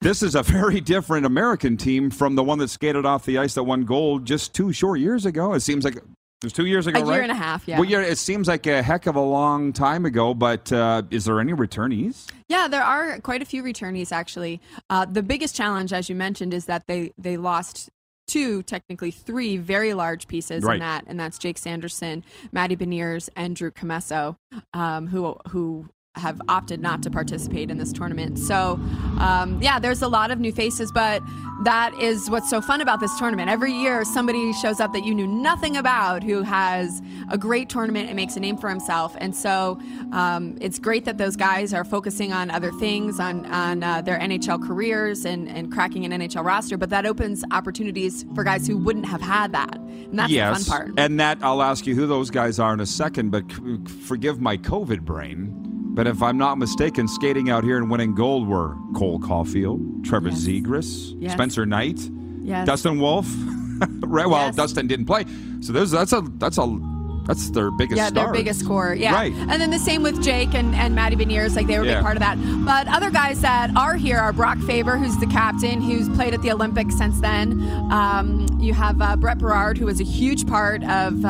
This 0.00 0.20
is 0.22 0.34
a 0.34 0.42
very 0.42 0.80
different 0.80 1.24
American 1.26 1.76
team 1.76 2.10
from 2.10 2.34
the 2.34 2.42
one 2.42 2.58
that 2.58 2.68
skated 2.68 3.06
off 3.06 3.24
the 3.24 3.38
ice 3.38 3.54
that 3.54 3.62
won 3.62 3.84
gold 3.84 4.24
just 4.24 4.52
two 4.54 4.72
short 4.72 4.98
years 4.98 5.24
ago. 5.24 5.54
It 5.54 5.60
seems 5.60 5.84
like 5.84 5.98
it 6.42 6.44
was 6.44 6.52
two 6.52 6.66
years 6.66 6.86
ago, 6.86 7.00
A 7.00 7.02
year 7.02 7.10
right? 7.12 7.22
and 7.22 7.32
a 7.32 7.34
half, 7.34 7.66
yeah. 7.66 7.78
Well, 7.80 7.88
yeah, 7.88 8.00
it 8.00 8.18
seems 8.18 8.46
like 8.46 8.66
a 8.66 8.82
heck 8.82 9.06
of 9.06 9.16
a 9.16 9.20
long 9.20 9.72
time 9.72 10.04
ago, 10.04 10.34
but 10.34 10.70
uh, 10.70 11.02
is 11.10 11.24
there 11.24 11.40
any 11.40 11.52
returnees? 11.54 12.26
Yeah, 12.48 12.68
there 12.68 12.82
are 12.84 13.18
quite 13.20 13.40
a 13.40 13.46
few 13.46 13.62
returnees 13.62 14.12
actually. 14.12 14.60
Uh, 14.90 15.06
the 15.06 15.22
biggest 15.22 15.56
challenge, 15.56 15.92
as 15.92 16.08
you 16.10 16.14
mentioned, 16.14 16.52
is 16.52 16.66
that 16.66 16.86
they 16.86 17.12
they 17.16 17.36
lost 17.38 17.88
two, 18.28 18.62
technically 18.64 19.10
three, 19.12 19.56
very 19.56 19.94
large 19.94 20.26
pieces 20.28 20.62
Right. 20.64 20.74
in 20.74 20.80
that, 20.80 21.04
and 21.06 21.18
that's 21.18 21.38
Jake 21.38 21.56
Sanderson, 21.58 22.24
Matty 22.52 22.76
Beniers, 22.76 23.28
and 23.36 23.54
Drew 23.56 23.70
Commesso, 23.70 24.36
um, 24.74 25.06
who 25.06 25.36
who 25.48 25.88
have 26.16 26.40
opted 26.48 26.80
not 26.80 27.02
to 27.02 27.10
participate 27.10 27.70
in 27.70 27.78
this 27.78 27.92
tournament. 27.92 28.38
So, 28.38 28.80
um, 29.18 29.58
yeah, 29.60 29.78
there's 29.78 30.02
a 30.02 30.08
lot 30.08 30.30
of 30.30 30.40
new 30.40 30.52
faces, 30.52 30.90
but 30.92 31.22
that 31.64 31.94
is 32.00 32.28
what's 32.30 32.50
so 32.50 32.60
fun 32.60 32.80
about 32.80 33.00
this 33.00 33.16
tournament. 33.18 33.48
Every 33.48 33.72
year, 33.72 34.04
somebody 34.04 34.52
shows 34.54 34.80
up 34.80 34.92
that 34.92 35.04
you 35.04 35.14
knew 35.14 35.26
nothing 35.26 35.76
about 35.76 36.22
who 36.22 36.42
has 36.42 37.00
a 37.30 37.38
great 37.38 37.68
tournament 37.68 38.08
and 38.08 38.16
makes 38.16 38.36
a 38.36 38.40
name 38.40 38.56
for 38.56 38.68
himself. 38.68 39.16
And 39.18 39.34
so, 39.34 39.78
um, 40.12 40.56
it's 40.60 40.78
great 40.78 41.04
that 41.04 41.18
those 41.18 41.36
guys 41.36 41.72
are 41.72 41.84
focusing 41.84 42.32
on 42.32 42.50
other 42.50 42.72
things, 42.72 43.20
on 43.20 43.46
on 43.46 43.82
uh, 43.82 44.02
their 44.02 44.18
NHL 44.18 44.66
careers 44.66 45.24
and 45.24 45.48
and 45.48 45.72
cracking 45.72 46.04
an 46.04 46.20
NHL 46.20 46.44
roster. 46.44 46.76
But 46.76 46.90
that 46.90 47.06
opens 47.06 47.44
opportunities 47.50 48.24
for 48.34 48.44
guys 48.44 48.66
who 48.66 48.76
wouldn't 48.78 49.06
have 49.06 49.20
had 49.20 49.52
that, 49.52 49.76
and 49.76 50.18
that's 50.18 50.32
yes, 50.32 50.64
the 50.64 50.70
fun 50.70 50.78
part. 50.78 50.98
and 50.98 51.20
that 51.20 51.38
I'll 51.42 51.62
ask 51.62 51.86
you 51.86 51.94
who 51.94 52.06
those 52.06 52.30
guys 52.30 52.58
are 52.58 52.72
in 52.72 52.80
a 52.80 52.86
second. 52.86 53.30
But 53.30 53.44
c- 53.50 53.78
forgive 54.06 54.40
my 54.40 54.56
COVID 54.56 55.02
brain. 55.02 55.75
But 55.96 56.06
if 56.06 56.22
I'm 56.22 56.36
not 56.36 56.58
mistaken, 56.58 57.08
skating 57.08 57.48
out 57.50 57.64
here 57.64 57.78
and 57.78 57.90
winning 57.90 58.14
gold 58.14 58.46
were 58.46 58.76
Cole 58.94 59.18
Caufield, 59.18 60.04
Trevor 60.04 60.28
Yes. 60.28 60.40
Zegras, 60.46 61.16
Yes. 61.18 61.32
Spencer 61.32 61.64
Knight, 61.64 61.98
yes. 62.42 62.66
Dustin 62.66 63.00
Wolf. 63.00 63.26
right. 64.02 64.26
Well. 64.28 64.52
Dustin 64.52 64.86
didn't 64.86 65.06
play, 65.06 65.24
so 65.60 65.72
there's 65.72 65.90
that's 65.90 66.12
a 66.12 66.22
that's 66.36 66.58
a 66.58 66.78
that's 67.26 67.50
their 67.50 67.70
biggest. 67.72 67.96
Yeah, 67.96 68.10
their 68.10 68.32
biggest 68.32 68.60
score. 68.60 68.94
Yeah. 68.94 69.12
Right. 69.12 69.32
And 69.32 69.60
then 69.60 69.70
the 69.70 69.80
same 69.80 70.02
with 70.04 70.22
Jake 70.22 70.54
and, 70.54 70.74
and 70.76 70.94
Matty 70.94 71.16
Beniers, 71.16 71.56
like 71.56 71.66
they 71.66 71.76
were 71.76 71.84
a 71.84 71.88
Yeah. 71.88 71.94
big 71.96 72.02
part 72.04 72.16
of 72.16 72.20
that. 72.20 72.38
But 72.64 72.86
other 72.94 73.10
guys 73.10 73.40
that 73.40 73.74
are 73.76 73.96
here 73.96 74.18
are 74.18 74.32
Brock 74.32 74.58
Faber, 74.60 74.96
who's 74.96 75.16
the 75.18 75.26
captain, 75.26 75.80
who's 75.80 76.08
played 76.10 76.34
at 76.34 76.42
the 76.42 76.52
Olympics 76.52 76.96
since 76.96 77.18
then. 77.20 77.60
Um, 77.90 78.46
you 78.60 78.74
have 78.74 79.02
uh, 79.02 79.16
Brett 79.16 79.38
Berard, 79.38 79.76
who 79.76 79.86
was 79.86 80.00
a 80.00 80.04
huge 80.04 80.46
part 80.46 80.84
of 80.84 81.24
uh, 81.24 81.28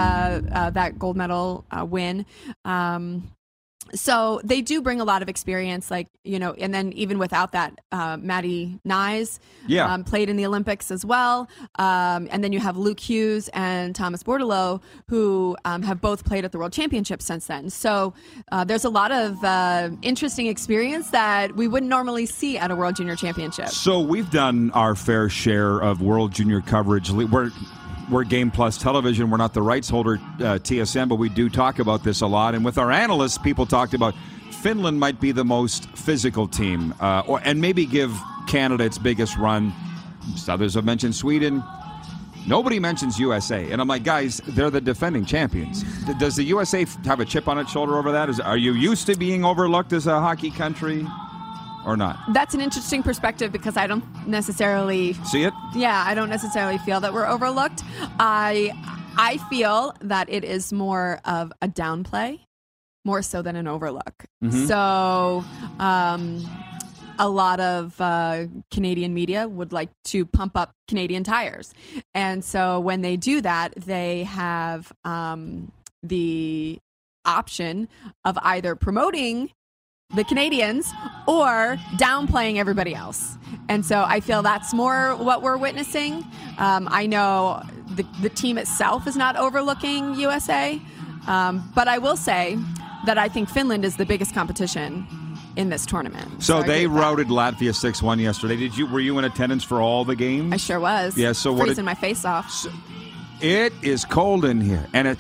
uh, 0.53 0.71
that 0.71 0.99
gold 0.99 1.17
medal 1.17 1.65
uh, 1.71 1.85
win. 1.85 2.27
Um, 2.67 3.31
so 3.95 4.41
they 4.45 4.61
do 4.61 4.83
bring 4.83 5.01
a 5.01 5.05
lot 5.05 5.23
of 5.23 5.29
experience, 5.29 5.91
like 5.91 6.09
you 6.25 6.39
know, 6.39 6.53
and 6.55 6.75
then 6.75 6.93
even 6.95 7.19
without 7.19 7.53
that, 7.53 7.81
uh, 7.93 8.17
Matty 8.21 8.81
Knies, 8.85 9.39
Yeah. 9.69 9.93
um, 9.93 10.03
played 10.05 10.29
in 10.29 10.37
the 10.37 10.45
Olympics 10.45 10.91
as 10.91 11.05
well. 11.05 11.49
Um, 11.79 12.27
and 12.31 12.43
then 12.43 12.53
you 12.53 12.59
have 12.59 12.77
Luke 12.77 12.99
Hughes 12.99 13.49
and 13.53 13.95
Thomas 13.95 14.23
Bordeleau, 14.25 14.81
who 15.09 15.57
um, 15.65 15.83
have 15.83 16.01
both 16.01 16.25
played 16.25 16.45
at 16.45 16.51
the 16.53 16.59
World 16.59 16.73
Championship 16.73 17.23
since 17.23 17.47
then. 17.47 17.71
So 17.71 18.13
uh, 18.51 18.65
there's 18.65 18.85
a 18.85 18.91
lot 18.91 19.13
of 19.13 19.43
uh, 19.45 19.91
interesting 20.03 20.49
experience 20.49 21.11
that 21.11 21.55
we 21.55 21.69
wouldn't 21.69 21.91
normally 21.91 22.27
see 22.27 22.59
at 22.59 22.71
a 22.73 22.77
World 22.77 22.97
Junior 22.97 23.15
Championship. 23.17 23.69
So 23.69 24.01
we've 24.01 24.31
done 24.31 24.73
our 24.73 24.95
fair 24.97 25.29
share 25.29 25.79
of 25.79 26.03
World 26.03 26.33
Junior 26.33 26.61
coverage. 26.61 27.11
We're 27.11 27.51
we're 28.11 28.25
Game 28.25 28.51
Plus 28.51 28.79
Television. 28.79 29.31
We're 29.31 29.37
not 29.37 29.55
the 29.55 29.63
rights 29.63 29.89
holder, 29.89 30.15
uh, 30.15 30.59
TSN, 30.59 31.09
but 31.09 31.17
we 31.17 31.29
do 31.29 31.49
talk 31.49 31.79
about 31.79 32.05
this 32.05 32.21
a 32.21 32.27
lot. 32.27 32.55
And 32.55 32.65
with 32.65 32.79
our 32.79 32.91
analysts, 32.91 33.39
people 33.39 33.67
talked 33.67 33.95
about 33.95 34.15
Finland 34.63 34.99
might 34.99 35.21
be 35.21 35.33
the 35.33 35.45
most 35.45 35.89
physical 35.91 36.47
team, 36.47 36.95
uh, 37.01 37.23
or 37.27 37.41
and 37.45 37.61
maybe 37.61 37.87
give 37.87 38.17
Canada 38.47 38.85
its 38.85 38.99
biggest 38.99 39.37
run. 39.37 39.73
Others 40.49 40.75
have 40.75 40.85
mentioned 40.85 41.15
Sweden. 41.15 41.63
Nobody 42.47 42.79
mentions 42.79 43.19
USA, 43.19 43.71
and 43.73 43.81
I'm 43.81 43.89
like, 43.89 44.05
guys, 44.05 44.41
they're 44.49 44.71
the 44.71 44.81
defending 44.81 45.25
champions. 45.25 45.83
Does 46.19 46.37
the 46.37 46.45
USA 46.45 46.87
have 47.05 47.19
a 47.19 47.25
chip 47.25 47.49
on 47.49 47.59
its 47.59 47.73
shoulder 47.73 47.97
over 47.99 48.13
that? 48.13 48.29
Is, 48.29 48.39
are 48.39 48.57
you 48.57 48.73
used 48.73 49.07
to 49.07 49.17
being 49.17 49.45
overlooked 49.45 49.93
as 49.93 50.07
a 50.07 50.21
hockey 50.21 50.53
country, 50.53 51.05
or 51.87 51.97
not? 51.97 52.19
That's 52.33 52.55
an 52.55 52.61
interesting 52.61 53.03
perspective 53.03 53.53
because 53.53 53.77
I 53.77 53.87
don't 53.87 54.05
necessarily 54.27 55.15
See 55.31 55.45
it? 55.45 55.55
yeah, 55.75 56.05
I 56.07 56.15
don't 56.15 56.29
necessarily 56.29 56.79
feel 56.79 57.01
that 57.01 57.15
we're 57.15 57.27
overlooked. 57.27 57.83
I 58.19 58.73
I 59.17 59.39
feel 59.49 59.95
that 60.03 60.29
it 60.29 60.45
is 60.45 60.73
more 60.73 61.21
of 61.25 61.53
a 61.63 61.69
downplay, 61.69 62.41
more 63.05 63.23
so 63.23 63.41
than 63.41 63.57
an 63.57 63.67
overlook. 63.67 64.25
So, 64.67 65.43
um, 65.79 66.45
a 67.19 67.29
lot 67.29 67.61
of 67.61 67.99
uh, 67.99 68.45
Canadian 68.71 69.15
media 69.15 69.49
would 69.49 69.73
like 69.73 69.89
to 70.05 70.27
pump 70.27 70.55
up 70.57 70.73
Canadian 70.87 71.25
tires, 71.25 71.73
and 72.15 72.45
so 72.45 72.79
when 72.81 73.01
they 73.01 73.17
do 73.17 73.41
that, 73.41 73.73
they 73.75 74.25
have 74.25 74.93
um, 75.05 75.73
the 76.03 76.79
option 77.25 77.89
of 78.25 78.39
either 78.43 78.77
promoting 78.77 79.51
the 80.15 80.25
Canadians 80.25 80.91
or 81.27 81.77
downplaying 81.97 82.57
everybody 82.57 82.95
else. 82.95 83.37
And 83.69 83.85
so 83.85 84.05
I 84.07 84.21
feel 84.21 84.43
that's 84.43 84.73
more 84.73 85.15
what 85.17 85.43
we're 85.43 85.57
witnessing. 85.57 86.25
Um, 86.59 86.89
I 86.91 87.07
know 87.07 87.63
the, 87.95 88.05
the 88.23 88.31
team 88.31 88.57
itself 88.59 89.07
is 89.07 89.17
not 89.17 89.37
overlooking 89.37 90.15
USA, 90.15 90.81
um, 91.27 91.71
but 91.75 91.89
I 91.89 91.99
will 91.99 92.17
say 92.17 92.57
that 93.05 93.19
I 93.19 93.29
think 93.29 93.49
Finland 93.49 93.85
is 93.85 93.97
the 93.97 94.07
biggest 94.07 94.33
competition 94.35 95.07
in 95.57 95.71
this 95.71 95.85
tournament. 95.87 96.43
So 96.43 96.59
I 96.59 96.63
they 96.63 96.85
agree 96.85 96.97
that. 96.97 97.03
routed 97.03 97.27
Latvia 97.29 97.75
six 97.75 98.03
one 98.03 98.19
yesterday. 98.19 98.57
Did 98.57 98.77
you 98.77 98.87
were 98.87 99.01
you 99.01 99.19
in 99.19 99.25
attendance 99.25 99.65
for 99.65 99.81
all 99.81 100.05
the 100.05 100.17
games? 100.17 100.53
I 100.53 100.57
sure 100.57 100.81
was. 100.81 101.17
Yeah, 101.17 101.33
so 101.33 101.53
what 101.53 101.63
freezing 101.67 101.77
did- 101.85 101.87
my 101.87 101.95
face 101.95 102.25
off. 102.25 102.67
It 103.41 103.73
is 103.83 104.05
cold 104.05 104.45
in 104.47 104.61
here, 104.61 104.87
and 104.95 105.09
it 105.09 105.19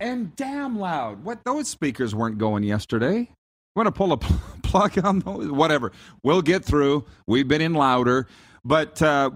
and 0.00 0.34
damn 0.36 0.78
loud. 0.78 1.24
What 1.24 1.44
those 1.44 1.68
speakers 1.68 2.14
weren't 2.14 2.38
going 2.38 2.64
yesterday. 2.64 3.30
Want 3.76 3.86
to 3.86 3.92
pull 3.92 4.12
a 4.12 4.16
pl- 4.16 4.36
plug 4.62 5.04
on 5.04 5.20
those? 5.20 5.50
Whatever. 5.50 5.92
We'll 6.22 6.42
get 6.42 6.64
through. 6.64 7.04
We've 7.26 7.48
been 7.48 7.60
in 7.60 7.74
louder, 7.74 8.28
but 8.64 9.02
uh, 9.02 9.30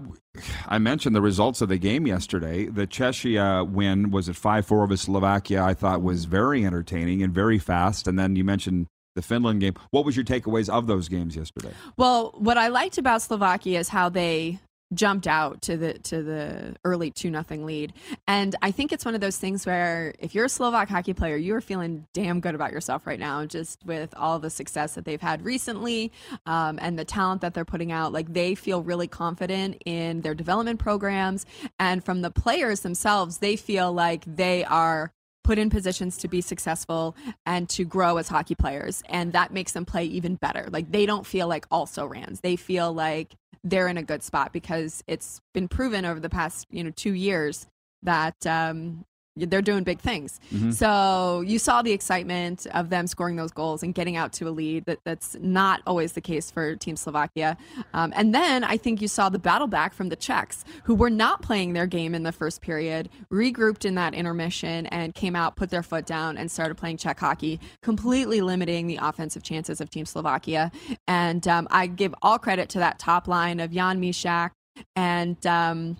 I 0.65 0.77
mentioned 0.77 1.15
the 1.15 1.21
results 1.21 1.61
of 1.61 1.69
the 1.69 1.77
game 1.77 2.07
yesterday. 2.07 2.65
The 2.65 2.87
Czechia 2.87 3.69
win 3.69 4.11
was 4.11 4.29
at 4.29 4.35
five 4.35 4.65
four 4.65 4.83
over 4.83 4.95
Slovakia. 4.95 5.63
I 5.63 5.73
thought 5.73 6.01
was 6.01 6.25
very 6.25 6.65
entertaining 6.65 7.21
and 7.21 7.33
very 7.33 7.59
fast. 7.59 8.07
And 8.07 8.17
then 8.17 8.35
you 8.35 8.43
mentioned 8.43 8.87
the 9.15 9.21
Finland 9.21 9.59
game. 9.59 9.73
What 9.91 10.05
was 10.05 10.15
your 10.15 10.25
takeaways 10.25 10.69
of 10.69 10.87
those 10.87 11.09
games 11.09 11.35
yesterday? 11.35 11.73
Well, 11.97 12.33
what 12.37 12.57
I 12.57 12.69
liked 12.69 12.97
about 12.97 13.21
Slovakia 13.21 13.79
is 13.79 13.89
how 13.89 14.07
they 14.07 14.59
jumped 14.93 15.27
out 15.27 15.61
to 15.61 15.77
the 15.77 15.93
to 15.99 16.23
the 16.23 16.75
early 16.83 17.11
two 17.11 17.29
nothing 17.29 17.65
lead. 17.65 17.93
And 18.27 18.55
I 18.61 18.71
think 18.71 18.91
it's 18.91 19.05
one 19.05 19.15
of 19.15 19.21
those 19.21 19.37
things 19.37 19.65
where 19.65 20.13
if 20.19 20.33
you're 20.33 20.45
a 20.45 20.49
Slovak 20.49 20.89
hockey 20.89 21.13
player, 21.13 21.35
you 21.35 21.55
are 21.55 21.61
feeling 21.61 22.07
damn 22.13 22.39
good 22.39 22.55
about 22.55 22.71
yourself 22.71 23.05
right 23.05 23.19
now, 23.19 23.45
just 23.45 23.85
with 23.85 24.13
all 24.17 24.39
the 24.39 24.49
success 24.49 24.95
that 24.95 25.05
they've 25.05 25.21
had 25.21 25.45
recently 25.45 26.11
um, 26.45 26.79
and 26.81 26.97
the 26.97 27.05
talent 27.05 27.41
that 27.41 27.53
they're 27.53 27.65
putting 27.65 27.91
out. 27.91 28.13
Like 28.13 28.33
they 28.33 28.55
feel 28.55 28.81
really 28.81 29.07
confident 29.07 29.81
in 29.85 30.21
their 30.21 30.35
development 30.35 30.79
programs, 30.79 31.45
and 31.79 32.03
from 32.03 32.21
the 32.21 32.31
players 32.31 32.81
themselves, 32.81 33.37
they 33.37 33.55
feel 33.55 33.93
like 33.93 34.23
they 34.25 34.63
are 34.65 35.11
put 35.49 35.57
in 35.57 35.71
positions 35.71 36.15
to 36.15 36.27
be 36.27 36.41
successful 36.41 37.15
and 37.47 37.67
to 37.67 37.83
grow 37.83 38.17
as 38.17 38.27
hockey 38.27 38.53
players 38.53 39.01
and 39.09 39.33
that 39.33 39.51
makes 39.51 39.71
them 39.71 39.83
play 39.83 40.05
even 40.05 40.35
better. 40.35 40.67
Like 40.71 40.91
they 40.91 41.07
don't 41.07 41.25
feel 41.25 41.47
like 41.47 41.65
also 41.71 42.05
rans 42.05 42.41
they 42.41 42.55
feel 42.55 42.93
like 42.93 43.33
they're 43.63 43.87
in 43.87 43.97
a 43.97 44.03
good 44.03 44.21
spot 44.21 44.53
because 44.53 45.03
it's 45.07 45.41
been 45.55 45.67
proven 45.67 46.05
over 46.05 46.19
the 46.19 46.29
past 46.29 46.67
you 46.69 46.83
know 46.83 46.91
two 46.91 47.15
years 47.15 47.65
that 48.03 48.45
um, 48.45 49.05
they're 49.35 49.61
doing 49.61 49.83
big 49.83 49.99
things. 49.99 50.39
Mm-hmm. 50.53 50.71
So 50.71 51.41
you 51.41 51.59
saw 51.59 51.81
the 51.81 51.91
excitement 51.91 52.67
of 52.73 52.89
them 52.89 53.07
scoring 53.07 53.35
those 53.35 53.51
goals 53.51 53.83
and 53.83 53.93
getting 53.93 54.15
out 54.15 54.33
to 54.33 54.47
a 54.47 54.51
lead. 54.51 54.85
That 54.85 54.99
that's 55.03 55.37
not 55.39 55.81
always 55.87 56.13
the 56.13 56.21
case 56.21 56.51
for 56.51 56.75
Team 56.75 56.95
Slovakia. 56.95 57.57
Um, 57.93 58.11
and 58.15 58.33
then 58.33 58.63
I 58.63 58.77
think 58.77 59.01
you 59.01 59.07
saw 59.07 59.29
the 59.29 59.39
battle 59.39 59.67
back 59.67 59.93
from 59.93 60.09
the 60.09 60.15
Czechs, 60.15 60.65
who 60.83 60.95
were 60.95 61.09
not 61.09 61.41
playing 61.41 61.73
their 61.73 61.87
game 61.87 62.13
in 62.13 62.23
the 62.23 62.31
first 62.31 62.61
period, 62.61 63.09
regrouped 63.31 63.85
in 63.85 63.95
that 63.95 64.13
intermission 64.13 64.85
and 64.87 65.15
came 65.15 65.35
out, 65.35 65.55
put 65.55 65.69
their 65.69 65.83
foot 65.83 66.05
down, 66.05 66.37
and 66.37 66.51
started 66.51 66.75
playing 66.75 66.97
Czech 66.97 67.19
hockey, 67.19 67.59
completely 67.81 68.41
limiting 68.41 68.87
the 68.87 68.99
offensive 69.01 69.43
chances 69.43 69.79
of 69.81 69.89
Team 69.89 70.05
Slovakia. 70.05 70.71
And 71.07 71.47
um, 71.47 71.67
I 71.71 71.87
give 71.87 72.13
all 72.21 72.39
credit 72.39 72.69
to 72.69 72.79
that 72.79 72.99
top 72.99 73.27
line 73.27 73.59
of 73.59 73.71
Jan 73.71 74.01
Mysak 74.01 74.51
and. 74.95 75.45
Um, 75.45 75.97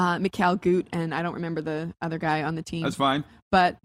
uh, 0.00 0.18
Mikhail 0.18 0.56
Gut, 0.56 0.86
and 0.92 1.14
I 1.14 1.22
don't 1.22 1.34
remember 1.34 1.60
the 1.60 1.92
other 2.00 2.16
guy 2.18 2.42
on 2.42 2.54
the 2.54 2.62
team. 2.62 2.82
That's 2.82 2.96
fine. 2.96 3.22
But 3.52 3.76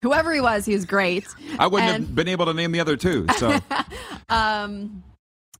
whoever 0.00 0.32
he 0.32 0.40
was, 0.40 0.64
he 0.64 0.74
was 0.74 0.84
great. 0.84 1.26
I 1.58 1.66
wouldn't 1.66 1.90
And- 1.90 2.06
have 2.06 2.14
been 2.14 2.28
able 2.28 2.46
to 2.46 2.54
name 2.54 2.70
the 2.70 2.78
other 2.78 2.96
two. 2.96 3.26
So 3.36 3.58
um, 4.28 5.02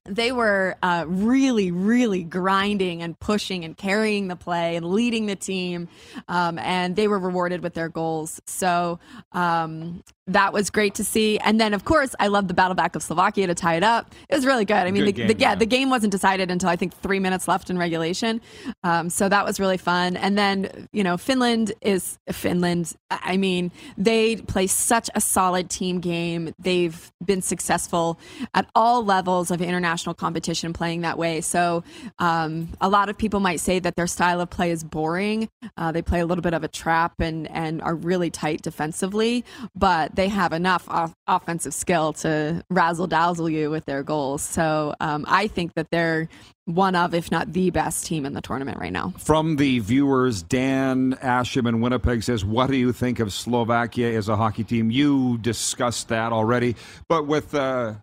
they 0.07 0.33
were 0.33 0.77
uh, 0.83 1.05
really, 1.07 1.71
really 1.71 2.23
grinding 2.23 3.03
and 3.03 3.19
pushing 3.19 3.65
and 3.65 3.77
carrying 3.77 4.29
the 4.29 4.37
play 4.37 4.77
and 4.77 4.87
leading 4.87 5.27
the 5.27 5.37
team, 5.37 5.89
um, 6.29 6.59
and 6.59 6.97
they 6.97 7.07
were 7.07 7.19
rewarded 7.19 7.63
with 7.63 7.75
their 7.75 7.89
goals. 7.89 8.41
So 8.47 8.99
um, 9.33 10.03
that 10.27 10.53
was 10.53 10.71
great 10.71 10.95
to 10.95 11.05
see. 11.05 11.39
And 11.39 11.61
then, 11.61 11.75
of 11.75 11.85
course, 11.85 12.15
I 12.19 12.29
love 12.29 12.49
the 12.49 12.55
battle 12.55 12.75
back 12.75 12.97
of 12.97 13.03
Slovakia 13.03 13.47
to 13.49 13.55
tie 13.55 13.75
it 13.75 13.83
up. 13.83 14.15
It 14.29 14.35
was 14.35 14.47
really 14.47 14.65
good. 14.65 14.77
I 14.77 14.91
mean, 14.91 15.05
Good 15.05 15.07
the, 15.07 15.13
game, 15.13 15.27
the, 15.29 15.35
yeah, 15.35 15.51
yeah. 15.51 15.55
the 15.57 15.67
game 15.67 15.91
wasn't 15.91 16.13
decided 16.13 16.51
until 16.51 16.69
I 16.69 16.77
think 16.77 16.95
three 16.95 17.19
minutes 17.19 17.47
left 17.49 17.69
in 17.69 17.77
regulation. 17.77 18.41
Um, 18.85 19.11
so 19.11 19.29
that 19.29 19.45
was 19.45 19.61
really 19.61 19.77
fun. 19.77 20.17
And 20.17 20.39
then, 20.39 20.89
you 20.93 21.05
know, 21.05 21.17
Finland 21.17 21.73
is 21.83 22.19
Finland. 22.31 22.95
I 23.11 23.37
mean, 23.37 23.71
they 23.99 24.37
play 24.37 24.67
such 24.67 25.11
a 25.15 25.21
solid 25.21 25.69
team 25.69 26.01
game. 26.01 26.55
They've 26.59 27.13
been 27.25 27.43
successful 27.43 28.19
at 28.55 28.69
all 28.75 29.05
levels 29.05 29.51
of 29.51 29.61
international 29.61 29.91
competition 30.15 30.73
playing 30.73 31.03
that 31.03 31.19
way. 31.19 31.41
So 31.41 31.85
um, 32.19 32.69
a 32.81 32.89
lot 32.89 33.09
of 33.09 33.17
people 33.19 33.41
might 33.41 33.61
say 33.61 33.79
that 33.79 33.97
their 33.97 34.07
style 34.07 34.41
of 34.41 34.51
play 34.51 34.71
is 34.71 34.85
boring. 34.85 35.49
Uh, 35.77 35.93
they 35.93 36.03
play 36.03 36.21
a 36.21 36.27
little 36.27 36.43
bit 36.43 36.55
of 36.55 36.65
a 36.65 36.69
trap 36.69 37.15
and, 37.21 37.51
and 37.51 37.83
are 37.83 37.95
really 37.95 38.31
tight 38.31 38.63
defensively, 38.63 39.45
but 39.75 40.15
they 40.17 40.29
have 40.29 40.53
enough 40.53 40.89
off- 40.89 41.15
offensive 41.27 41.75
skill 41.75 42.13
to 42.15 42.65
razzle 42.71 43.07
dazzle 43.07 43.49
you 43.49 43.71
with 43.71 43.85
their 43.85 44.03
goals. 44.03 44.43
So 44.43 44.95
um, 45.01 45.25
I 45.29 45.47
think 45.47 45.75
that 45.75 45.89
they're 45.91 46.29
one 46.75 46.95
of, 46.95 47.15
if 47.15 47.31
not 47.31 47.53
the 47.53 47.71
best 47.71 48.07
team 48.07 48.25
in 48.25 48.33
the 48.33 48.41
tournament 48.41 48.79
right 48.79 48.93
now. 48.93 49.13
from 49.19 49.57
the 49.57 49.79
viewers, 49.81 50.43
Dan 50.43 51.15
Asham 51.23 51.69
in 51.69 51.81
Winnipeg 51.81 52.23
says, 52.23 52.45
"What 52.45 52.71
do 52.71 52.77
you 52.77 52.93
think 52.93 53.19
of 53.19 53.33
Slovakia 53.33 54.17
as 54.17 54.29
a 54.29 54.37
hockey 54.37 54.65
team?" 54.65 54.91
You 54.91 55.39
discussed 55.39 56.09
that 56.09 56.33
already, 56.33 56.77
but 57.09 57.27
with 57.27 57.55
uh, 57.55 57.95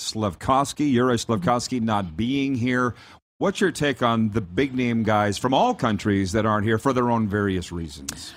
Slafkovsky, 0.00 0.90
Yuri 0.90 1.16
Slafkovsky 1.16 1.80
not 1.80 2.16
being 2.16 2.54
here. 2.54 2.94
What's 3.38 3.60
your 3.60 3.70
take 3.70 4.02
on 4.02 4.30
the 4.30 4.40
big 4.40 4.74
name 4.74 5.02
guys 5.02 5.38
from 5.38 5.54
all 5.54 5.74
countries 5.74 6.32
that 6.32 6.44
aren't 6.44 6.66
here 6.66 6.78
for 6.78 6.92
their 6.92 7.10
own 7.10 7.28
various 7.28 7.70
reasons? 7.70 8.34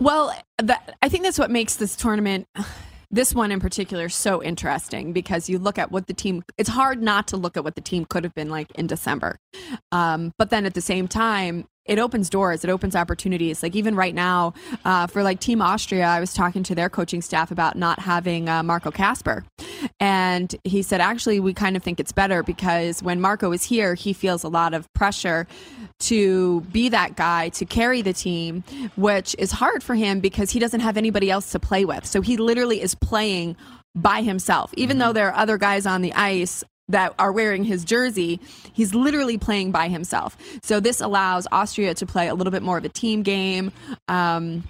Well, 0.00 0.32
that, 0.58 0.96
I 1.02 1.08
think 1.08 1.24
that's 1.24 1.38
what 1.38 1.50
makes 1.50 1.76
this 1.76 1.96
tournament, 1.96 2.46
this 3.10 3.34
one 3.34 3.50
in 3.50 3.58
particular, 3.58 4.08
so 4.08 4.42
interesting 4.42 5.12
because 5.12 5.48
you 5.48 5.58
look 5.58 5.78
at 5.78 5.90
what 5.90 6.06
the 6.06 6.14
team, 6.14 6.44
it's 6.56 6.68
hard 6.68 7.02
not 7.02 7.26
to 7.28 7.36
look 7.36 7.56
at 7.56 7.64
what 7.64 7.74
the 7.74 7.80
team 7.80 8.04
could 8.04 8.22
have 8.22 8.34
been 8.34 8.48
like 8.48 8.70
in 8.72 8.86
December. 8.86 9.38
Um, 9.90 10.32
but 10.38 10.50
then 10.50 10.66
at 10.66 10.74
the 10.74 10.80
same 10.80 11.08
time, 11.08 11.66
it 11.88 11.98
opens 11.98 12.30
doors, 12.30 12.62
it 12.62 12.70
opens 12.70 12.94
opportunities. 12.94 13.62
Like 13.62 13.74
even 13.74 13.96
right 13.96 14.14
now, 14.14 14.54
uh, 14.84 15.06
for 15.06 15.22
like 15.22 15.40
Team 15.40 15.60
Austria, 15.60 16.04
I 16.04 16.20
was 16.20 16.34
talking 16.34 16.62
to 16.64 16.74
their 16.74 16.88
coaching 16.88 17.22
staff 17.22 17.50
about 17.50 17.76
not 17.76 17.98
having 17.98 18.48
uh, 18.48 18.62
Marco 18.62 18.90
Kasper. 18.90 19.44
And 19.98 20.54
he 20.64 20.82
said, 20.82 21.00
actually, 21.00 21.40
we 21.40 21.54
kind 21.54 21.76
of 21.76 21.82
think 21.82 21.98
it's 21.98 22.12
better 22.12 22.42
because 22.42 23.02
when 23.02 23.20
Marco 23.20 23.52
is 23.52 23.64
here, 23.64 23.94
he 23.94 24.12
feels 24.12 24.44
a 24.44 24.48
lot 24.48 24.74
of 24.74 24.92
pressure 24.92 25.46
to 26.00 26.60
be 26.72 26.88
that 26.90 27.16
guy 27.16 27.48
to 27.50 27.64
carry 27.64 28.02
the 28.02 28.12
team, 28.12 28.62
which 28.96 29.34
is 29.38 29.50
hard 29.50 29.82
for 29.82 29.94
him 29.94 30.20
because 30.20 30.50
he 30.50 30.58
doesn't 30.58 30.80
have 30.80 30.96
anybody 30.96 31.30
else 31.30 31.50
to 31.52 31.58
play 31.58 31.84
with. 31.84 32.04
So 32.06 32.20
he 32.20 32.36
literally 32.36 32.80
is 32.80 32.94
playing 32.94 33.56
by 33.94 34.22
himself. 34.22 34.72
Even 34.76 34.98
though 34.98 35.12
there 35.12 35.28
are 35.28 35.34
other 35.34 35.58
guys 35.58 35.86
on 35.86 36.02
the 36.02 36.12
ice 36.12 36.62
that 36.88 37.14
are 37.18 37.32
wearing 37.32 37.64
his 37.64 37.84
jersey, 37.84 38.40
he's 38.72 38.94
literally 38.94 39.38
playing 39.38 39.72
by 39.72 39.88
himself. 39.88 40.36
So 40.62 40.80
this 40.80 41.00
allows 41.00 41.46
Austria 41.52 41.94
to 41.94 42.06
play 42.06 42.28
a 42.28 42.34
little 42.34 42.50
bit 42.50 42.62
more 42.62 42.78
of 42.78 42.84
a 42.84 42.88
team 42.88 43.22
game. 43.22 43.72
Um, 44.08 44.64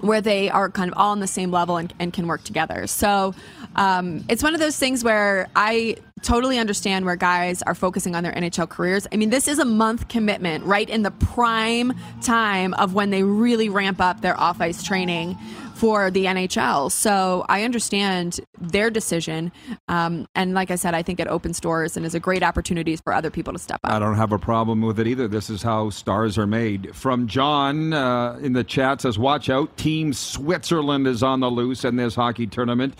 where 0.00 0.20
they 0.20 0.48
are 0.48 0.70
kind 0.70 0.90
of 0.90 0.96
all 0.96 1.10
on 1.10 1.20
the 1.20 1.26
same 1.26 1.50
level 1.50 1.76
and, 1.76 1.92
and 1.98 2.12
can 2.12 2.26
work 2.26 2.44
together. 2.44 2.86
So 2.86 3.34
um, 3.76 4.24
it's 4.28 4.42
one 4.42 4.54
of 4.54 4.60
those 4.60 4.76
things 4.76 5.02
where 5.02 5.48
I 5.56 5.96
totally 6.22 6.58
understand 6.58 7.04
where 7.04 7.16
guys 7.16 7.62
are 7.62 7.74
focusing 7.74 8.14
on 8.14 8.22
their 8.22 8.32
NHL 8.32 8.68
careers. 8.68 9.06
I 9.12 9.16
mean, 9.16 9.30
this 9.30 9.48
is 9.48 9.58
a 9.58 9.64
month 9.64 10.08
commitment 10.08 10.64
right 10.64 10.88
in 10.88 11.02
the 11.02 11.10
prime 11.10 11.92
time 12.22 12.74
of 12.74 12.94
when 12.94 13.10
they 13.10 13.22
really 13.22 13.68
ramp 13.68 14.00
up 14.00 14.20
their 14.20 14.38
off 14.38 14.60
ice 14.60 14.82
training 14.82 15.36
for 15.78 16.10
the 16.10 16.24
NHL. 16.24 16.90
So 16.90 17.46
I 17.48 17.62
understand 17.62 18.40
their 18.60 18.90
decision. 18.90 19.52
Um, 19.86 20.26
and 20.34 20.52
like 20.52 20.72
I 20.72 20.74
said, 20.74 20.92
I 20.92 21.02
think 21.02 21.20
it 21.20 21.28
opens 21.28 21.60
doors 21.60 21.96
and 21.96 22.04
is 22.04 22.16
a 22.16 22.20
great 22.20 22.42
opportunity 22.42 22.96
for 22.96 23.12
other 23.12 23.30
people 23.30 23.52
to 23.52 23.60
step 23.60 23.78
up. 23.84 23.92
I 23.92 24.00
don't 24.00 24.16
have 24.16 24.32
a 24.32 24.38
problem 24.38 24.82
with 24.82 24.98
it 24.98 25.06
either. 25.06 25.28
This 25.28 25.48
is 25.48 25.62
how 25.62 25.90
stars 25.90 26.36
are 26.36 26.48
made. 26.48 26.96
From 26.96 27.28
John 27.28 27.92
uh, 27.92 28.38
in 28.42 28.54
the 28.54 28.64
chat 28.64 29.00
says, 29.00 29.18
"Watch 29.18 29.48
out, 29.48 29.76
Team 29.76 30.12
Switzerland 30.12 31.06
is 31.06 31.22
on 31.22 31.38
the 31.38 31.50
loose 31.50 31.84
in 31.84 31.94
this 31.96 32.16
hockey 32.16 32.48
tournament." 32.48 32.94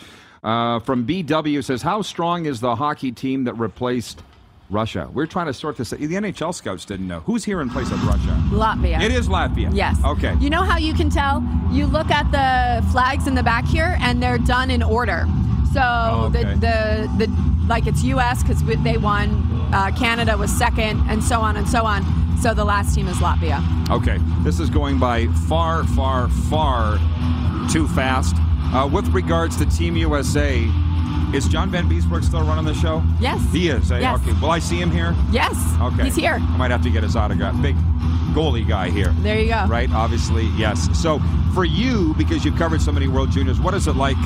Uh, 0.44 0.78
from 0.78 1.04
BW 1.04 1.64
says, 1.64 1.82
"How 1.82 2.00
strong 2.02 2.46
is 2.46 2.60
the 2.60 2.76
hockey 2.76 3.10
team 3.10 3.42
that 3.44 3.54
replaced 3.54 4.22
Russia?" 4.70 5.08
We're 5.12 5.26
trying 5.26 5.46
to 5.46 5.54
sort 5.54 5.76
this. 5.76 5.92
out. 5.92 5.98
The 6.00 6.14
NHL 6.14 6.54
scouts 6.54 6.84
didn't 6.84 7.08
know 7.08 7.20
who's 7.20 7.44
here 7.44 7.60
in 7.60 7.70
place 7.70 7.90
of 7.90 8.04
Russia. 8.06 8.36
Latvia. 8.50 9.00
It 9.02 9.12
is 9.12 9.28
Latvia. 9.28 9.70
Yes. 9.74 9.96
Okay. 10.04 10.34
You 10.40 10.50
know 10.50 10.62
how 10.62 10.78
you 10.78 10.94
can 10.94 11.10
tell? 11.10 11.42
You 11.70 11.86
look 11.86 12.10
at 12.10 12.30
the 12.32 12.86
flags 12.90 13.26
in 13.26 13.34
the 13.34 13.42
back 13.42 13.64
here, 13.66 13.96
and 14.00 14.22
they're 14.22 14.38
done 14.38 14.70
in 14.70 14.82
order. 14.82 15.26
So 15.72 15.80
Oh, 15.82 16.30
okay. 16.34 16.44
the, 16.54 17.08
the 17.18 17.26
the 17.26 17.48
like 17.68 17.86
it's 17.86 18.02
U.S. 18.04 18.42
because 18.42 18.62
they 18.82 18.96
won, 18.96 19.28
uh, 19.74 19.90
Canada 19.98 20.36
was 20.38 20.50
second, 20.50 21.00
and 21.10 21.22
so 21.22 21.40
on 21.40 21.56
and 21.58 21.68
so 21.68 21.84
on. 21.84 22.02
So 22.40 22.54
the 22.54 22.64
last 22.64 22.94
team 22.94 23.08
is 23.08 23.16
Latvia. 23.18 23.60
Okay, 23.90 24.18
this 24.44 24.58
is 24.60 24.70
going 24.70 24.98
by 24.98 25.26
far, 25.48 25.84
far, 25.84 26.28
far 26.48 26.98
too 27.70 27.86
fast. 27.88 28.36
Uh, 28.72 28.88
with 28.90 29.08
regards 29.08 29.56
to 29.56 29.66
Team 29.66 29.96
USA, 29.96 30.64
is 31.34 31.46
John 31.48 31.70
Vanbiesbrouck 31.70 32.24
still 32.24 32.42
running 32.42 32.64
the 32.64 32.74
show? 32.74 33.02
Yes. 33.20 33.40
He 33.52 33.68
is. 33.68 33.90
eh? 33.92 34.00
Yes. 34.00 34.20
Okay. 34.22 34.32
Will 34.40 34.50
I 34.50 34.58
see 34.58 34.80
him 34.80 34.90
here? 34.90 35.14
Yes. 35.30 35.56
Okay. 35.80 36.04
He's 36.04 36.16
here. 36.16 36.34
I 36.40 36.56
might 36.56 36.70
have 36.70 36.82
to 36.82 36.90
get 36.90 37.02
his 37.02 37.16
autograph. 37.16 37.60
Big 37.62 37.76
goalie 38.34 38.66
guy 38.66 38.90
here. 38.90 39.10
There 39.20 39.38
you 39.38 39.48
go. 39.48 39.66
Right? 39.66 39.90
Obviously, 39.92 40.46
yes. 40.56 40.88
So 41.00 41.20
for 41.54 41.64
you, 41.64 42.14
because 42.16 42.44
you've 42.44 42.56
covered 42.56 42.80
so 42.80 42.92
many 42.92 43.08
World 43.08 43.30
Juniors, 43.30 43.60
what 43.60 43.74
is 43.74 43.86
it 43.86 43.96
like 43.96 44.16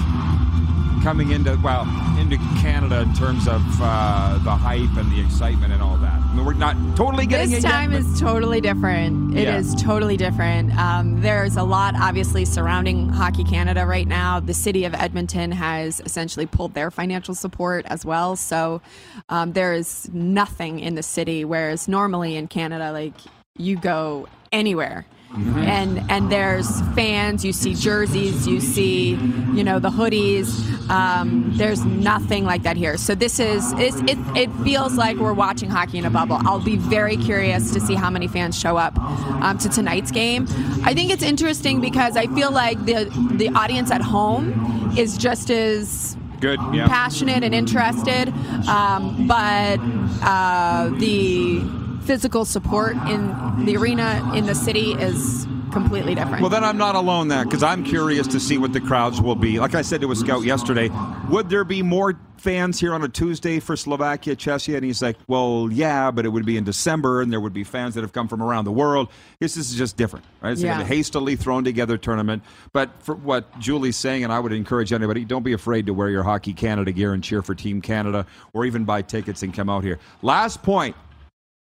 coming 1.02 1.32
into 1.32 1.58
well 1.64 1.82
into 2.20 2.36
Canada 2.60 3.00
in 3.00 3.12
terms 3.14 3.48
of 3.48 3.62
uh, 3.80 4.38
the 4.44 4.50
hype 4.52 4.96
and 4.96 5.10
the 5.10 5.20
excitement 5.20 5.72
and 5.72 5.82
all 5.82 5.96
that? 5.96 6.21
We're 6.34 6.54
not 6.54 6.76
totally 6.96 7.26
getting 7.26 7.50
This 7.50 7.60
it 7.60 7.62
yet, 7.68 7.72
time 7.72 7.90
but- 7.90 8.00
is 8.00 8.20
totally 8.20 8.60
different. 8.60 9.36
It 9.36 9.46
is 9.46 9.74
Yeah. 9.74 9.80
totally 9.86 10.16
different. 10.16 10.76
Um, 10.76 11.20
there's 11.20 11.56
a 11.56 11.62
lot, 11.62 11.94
obviously, 11.94 12.44
surrounding 12.44 13.08
Hockey 13.10 13.44
Canada 13.44 13.86
right 13.86 14.08
now. 14.08 14.40
The 14.40 14.54
city 14.54 14.84
of 14.84 14.92
Edmonton 14.94 15.52
has 15.52 16.00
essentially 16.04 16.46
pulled 16.46 16.74
their 16.74 16.90
financial 16.90 17.34
support 17.34 17.84
as 17.88 18.04
well. 18.04 18.34
So 18.36 18.80
um, 19.28 19.52
there 19.52 19.72
is 19.72 20.08
nothing 20.12 20.80
in 20.80 20.94
the 20.96 21.02
city, 21.02 21.44
whereas 21.44 21.86
normally 21.86 22.34
in 22.36 22.48
Canada, 22.48 22.90
like 22.92 23.14
you 23.56 23.76
go 23.76 24.26
anywhere. 24.50 25.06
And 25.34 26.04
and 26.10 26.30
there's 26.30 26.80
fans. 26.94 27.44
You 27.44 27.52
see 27.52 27.74
jerseys. 27.74 28.46
You 28.46 28.60
see, 28.60 29.10
you 29.10 29.64
know, 29.64 29.78
the 29.78 29.90
hoodies. 29.90 30.68
Um, 30.90 31.52
there's 31.56 31.84
nothing 31.84 32.44
like 32.44 32.64
that 32.64 32.76
here. 32.76 32.98
So 32.98 33.14
this 33.14 33.40
is 33.40 33.72
it. 33.74 33.94
It 34.36 34.50
feels 34.62 34.94
like 34.94 35.16
we're 35.16 35.32
watching 35.32 35.70
hockey 35.70 35.98
in 35.98 36.04
a 36.04 36.10
bubble. 36.10 36.38
I'll 36.44 36.60
be 36.60 36.76
very 36.76 37.16
curious 37.16 37.72
to 37.72 37.80
see 37.80 37.94
how 37.94 38.10
many 38.10 38.28
fans 38.28 38.58
show 38.58 38.76
up 38.76 38.98
um, 38.98 39.56
to 39.58 39.68
tonight's 39.70 40.10
game. 40.10 40.46
I 40.84 40.92
think 40.92 41.10
it's 41.10 41.22
interesting 41.22 41.80
because 41.80 42.16
I 42.16 42.26
feel 42.26 42.50
like 42.50 42.84
the 42.84 43.04
the 43.36 43.48
audience 43.50 43.90
at 43.90 44.02
home 44.02 44.92
is 44.98 45.16
just 45.16 45.50
as 45.50 46.16
Good. 46.40 46.58
Yeah. 46.74 46.88
passionate 46.88 47.42
and 47.44 47.54
interested, 47.54 48.28
um, 48.68 49.26
but 49.28 49.78
uh, 50.22 50.90
the 50.98 51.60
physical 52.04 52.44
support 52.44 52.96
in 53.08 53.64
the 53.64 53.76
arena 53.76 54.32
in 54.34 54.46
the 54.46 54.54
city 54.54 54.92
is 54.92 55.46
completely 55.72 56.14
different. 56.14 56.40
Well, 56.42 56.50
then 56.50 56.64
I'm 56.64 56.76
not 56.76 56.94
alone 56.96 57.28
there 57.28 57.44
because 57.44 57.62
I'm 57.62 57.82
curious 57.82 58.26
to 58.28 58.38
see 58.40 58.58
what 58.58 58.72
the 58.74 58.80
crowds 58.80 59.20
will 59.22 59.34
be. 59.36 59.58
Like 59.58 59.74
I 59.74 59.80
said 59.82 60.02
to 60.02 60.12
a 60.12 60.16
scout 60.16 60.44
yesterday, 60.44 60.90
would 61.30 61.48
there 61.48 61.64
be 61.64 61.82
more 61.82 62.18
fans 62.36 62.78
here 62.78 62.92
on 62.92 63.02
a 63.02 63.08
Tuesday 63.08 63.58
for 63.58 63.74
Slovakia, 63.74 64.36
Czechia? 64.36 64.76
And 64.76 64.84
he's 64.84 65.00
like, 65.00 65.16
well, 65.28 65.70
yeah, 65.72 66.10
but 66.10 66.26
it 66.26 66.28
would 66.28 66.44
be 66.44 66.58
in 66.58 66.64
December 66.64 67.22
and 67.22 67.32
there 67.32 67.40
would 67.40 67.54
be 67.54 67.64
fans 67.64 67.94
that 67.94 68.02
have 68.02 68.12
come 68.12 68.28
from 68.28 68.42
around 68.42 68.66
the 68.66 68.72
world. 68.72 69.08
This 69.38 69.56
is 69.56 69.74
just 69.74 69.96
different, 69.96 70.26
right? 70.42 70.52
It's 70.52 70.60
Yeah. 70.60 70.76
like 70.76 70.84
a 70.84 70.88
hastily 70.88 71.36
thrown 71.36 71.64
together 71.64 71.96
tournament. 71.96 72.42
But 72.74 72.90
for 73.02 73.14
what 73.14 73.58
Julie's 73.58 73.96
saying, 73.96 74.24
and 74.24 74.32
I 74.32 74.40
would 74.40 74.52
encourage 74.52 74.92
anybody, 74.92 75.24
don't 75.24 75.44
be 75.44 75.54
afraid 75.54 75.86
to 75.86 75.94
wear 75.94 76.10
your 76.10 76.22
Hockey 76.24 76.52
Canada 76.52 76.92
gear 76.92 77.14
and 77.14 77.24
cheer 77.24 77.40
for 77.40 77.54
Team 77.54 77.80
Canada 77.80 78.26
or 78.52 78.66
even 78.66 78.84
buy 78.84 79.00
tickets 79.00 79.42
and 79.42 79.54
come 79.54 79.70
out 79.70 79.84
here. 79.84 79.98
Last 80.20 80.62
point. 80.62 80.96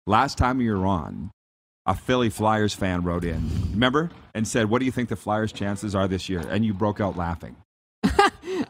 Last 0.09 0.39
time 0.39 0.61
you 0.61 0.77
were 0.77 0.87
on, 0.87 1.33
a 1.85 1.95
Philly 1.95 2.31
Flyers 2.31 2.75
fan 2.75 3.03
wrote 3.03 3.25
in, 3.25 3.51
remember, 3.73 4.11
and 4.35 4.47
said, 4.47 4.71
"What 4.71 4.79
do 4.79 4.85
you 4.85 4.93
think 4.93 5.09
the 5.09 5.17
Flyers' 5.17 5.53
chances 5.53 5.95
are 5.97 6.07
this 6.07 6.29
year?" 6.29 6.45
And 6.49 6.65
you 6.65 6.73
broke 6.75 7.01
out 7.01 7.17
laughing. 7.17 7.57
do 8.05 8.11
you 8.53 8.63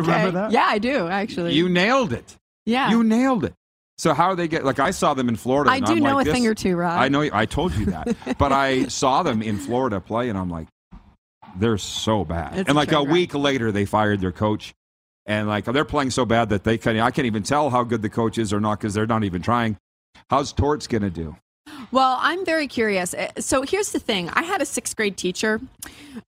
remember 0.00 0.30
that? 0.32 0.50
Yeah, 0.50 0.64
I 0.68 0.78
do 0.78 1.06
actually. 1.08 1.54
You 1.54 1.68
nailed 1.68 2.12
it. 2.12 2.36
yeah. 2.64 2.90
You 2.90 3.04
nailed 3.04 3.44
it. 3.44 3.54
So 3.98 4.12
how 4.12 4.26
are 4.26 4.36
they 4.36 4.48
get? 4.48 4.64
Like 4.64 4.78
I 4.80 4.90
saw 4.90 5.14
them 5.14 5.28
in 5.28 5.36
Florida. 5.36 5.70
I 5.70 5.80
do 5.80 5.92
I'm 5.92 5.98
know 6.00 6.16
like, 6.16 6.26
a 6.26 6.32
thing 6.32 6.46
or 6.46 6.54
two, 6.54 6.76
Rob. 6.76 6.98
I 7.00 7.08
know. 7.08 7.28
I 7.32 7.46
told 7.46 7.72
you 7.74 7.86
that, 7.86 8.16
but 8.38 8.52
I 8.52 8.86
saw 8.88 9.22
them 9.22 9.40
in 9.40 9.56
Florida 9.56 10.00
play, 10.00 10.28
and 10.28 10.36
I'm 10.38 10.50
like, 10.50 10.66
they're 11.56 11.78
so 11.78 12.24
bad. 12.24 12.58
It's 12.58 12.68
and 12.68 12.76
like 12.76 12.92
a 12.92 13.02
week 13.02 13.34
later, 13.34 13.70
they 13.72 13.84
fired 13.86 14.20
their 14.20 14.32
coach, 14.32 14.74
and 15.26 15.48
like 15.48 15.64
they're 15.64 15.84
playing 15.84 16.10
so 16.10 16.24
bad 16.24 16.48
that 16.50 16.64
they 16.64 16.78
can. 16.78 16.98
I 16.98 17.10
can't 17.10 17.26
even 17.26 17.42
tell 17.42 17.70
how 17.70 17.82
good 17.84 18.02
the 18.02 18.08
coach 18.08 18.38
is 18.38 18.52
or 18.52 18.60
not 18.60 18.78
because 18.80 18.94
they're 18.94 19.06
not 19.06 19.24
even 19.24 19.42
trying. 19.42 19.76
How's 20.30 20.52
Torts 20.52 20.86
gonna 20.86 21.10
do? 21.10 21.36
Well, 21.90 22.18
I'm 22.20 22.44
very 22.44 22.68
curious. 22.68 23.14
Uh, 23.14 23.28
So 23.38 23.62
here's 23.62 23.92
the 23.92 23.98
thing: 23.98 24.30
I 24.30 24.42
had 24.42 24.62
a 24.62 24.66
sixth 24.66 24.96
grade 24.96 25.16
teacher 25.16 25.60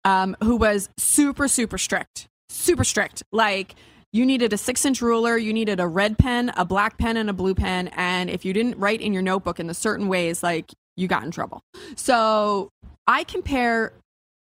um, 0.03 0.35
who 0.43 0.55
was 0.55 0.89
super, 0.97 1.47
super 1.47 1.77
strict, 1.77 2.27
super 2.49 2.83
strict. 2.83 3.23
Like 3.31 3.75
you 4.13 4.25
needed 4.25 4.53
a 4.53 4.57
six-inch 4.57 5.01
ruler, 5.01 5.37
you 5.37 5.53
needed 5.53 5.79
a 5.79 5.87
red 5.87 6.17
pen, 6.17 6.51
a 6.57 6.65
black 6.65 6.97
pen, 6.97 7.17
and 7.17 7.29
a 7.29 7.33
blue 7.33 7.53
pen, 7.53 7.89
and 7.89 8.29
if 8.29 8.45
you 8.45 8.53
didn't 8.53 8.77
write 8.77 9.01
in 9.01 9.13
your 9.13 9.21
notebook 9.21 9.59
in 9.59 9.67
the 9.67 9.73
certain 9.73 10.07
ways, 10.07 10.41
like 10.41 10.71
you 10.95 11.07
got 11.07 11.23
in 11.23 11.31
trouble. 11.31 11.61
So 11.95 12.69
I 13.05 13.23
compare 13.23 13.93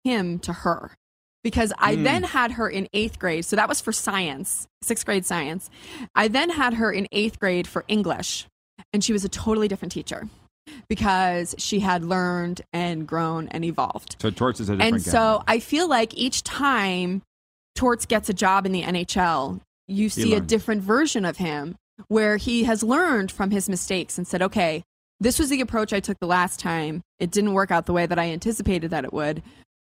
him 0.04 0.38
to 0.40 0.54
her 0.54 0.92
because 1.44 1.74
I 1.78 1.96
hmm. 1.96 2.04
then 2.04 2.24
had 2.24 2.54
her 2.54 2.70
in 2.70 2.88
eighth 2.94 3.20
grade. 3.20 3.46
So 3.46 3.56
that 3.56 3.70
was 3.70 3.82
for 3.82 3.92
science, 3.92 4.68
sixth 4.82 5.06
grade 5.06 5.26
science. 5.26 5.70
I 6.16 6.28
then 6.28 6.50
had 6.50 6.76
her 6.76 6.92
in 6.92 7.08
eighth 7.12 7.40
grade 7.40 7.68
for 7.68 7.84
English, 7.88 8.48
and 8.92 9.04
she 9.04 9.14
was 9.14 9.26
a 9.26 9.30
totally 9.30 9.68
different 9.68 9.92
teacher 9.92 10.28
because 10.88 11.56
she 11.58 11.80
had 11.82 12.04
learned 12.04 12.62
and 12.72 13.06
grown 13.06 13.48
and 13.50 13.66
evolved. 13.66 14.16
So 14.22 14.30
Torts 14.30 14.60
is 14.60 14.70
a 14.70 14.74
different 14.74 14.96
And 14.96 15.04
guy. 15.04 15.12
so 15.12 15.44
I 15.48 15.60
feel 15.60 15.88
like 15.88 16.14
each 16.16 16.44
time 16.44 17.22
Torts 17.76 18.06
gets 18.06 18.30
a 18.30 18.34
job 18.34 18.66
in 18.66 18.72
the 18.72 18.84
NHL, 18.84 19.60
you 19.88 20.10
see 20.10 20.34
a 20.36 20.40
different 20.40 20.82
version 20.82 21.26
of 21.26 21.38
him 21.38 21.76
where 22.08 22.38
he 22.38 22.64
has 22.64 22.82
learned 22.84 23.32
from 23.32 23.52
his 23.52 23.68
mistakes 23.68 24.18
and 24.18 24.26
said, 24.26 24.42
okay, 24.42 24.84
this 25.20 25.40
was 25.40 25.50
the 25.50 25.62
approach 25.62 25.94
I 25.94 26.00
took 26.00 26.20
the 26.20 26.28
last 26.28 26.60
time. 26.60 27.02
It 27.20 27.32
didn't 27.32 27.54
work 27.54 27.72
out 27.72 27.86
the 27.86 27.94
way 27.94 28.06
that 28.06 28.20
I 28.20 28.30
anticipated 28.30 28.92
that 28.92 29.06
it 29.06 29.14
would. 29.14 29.44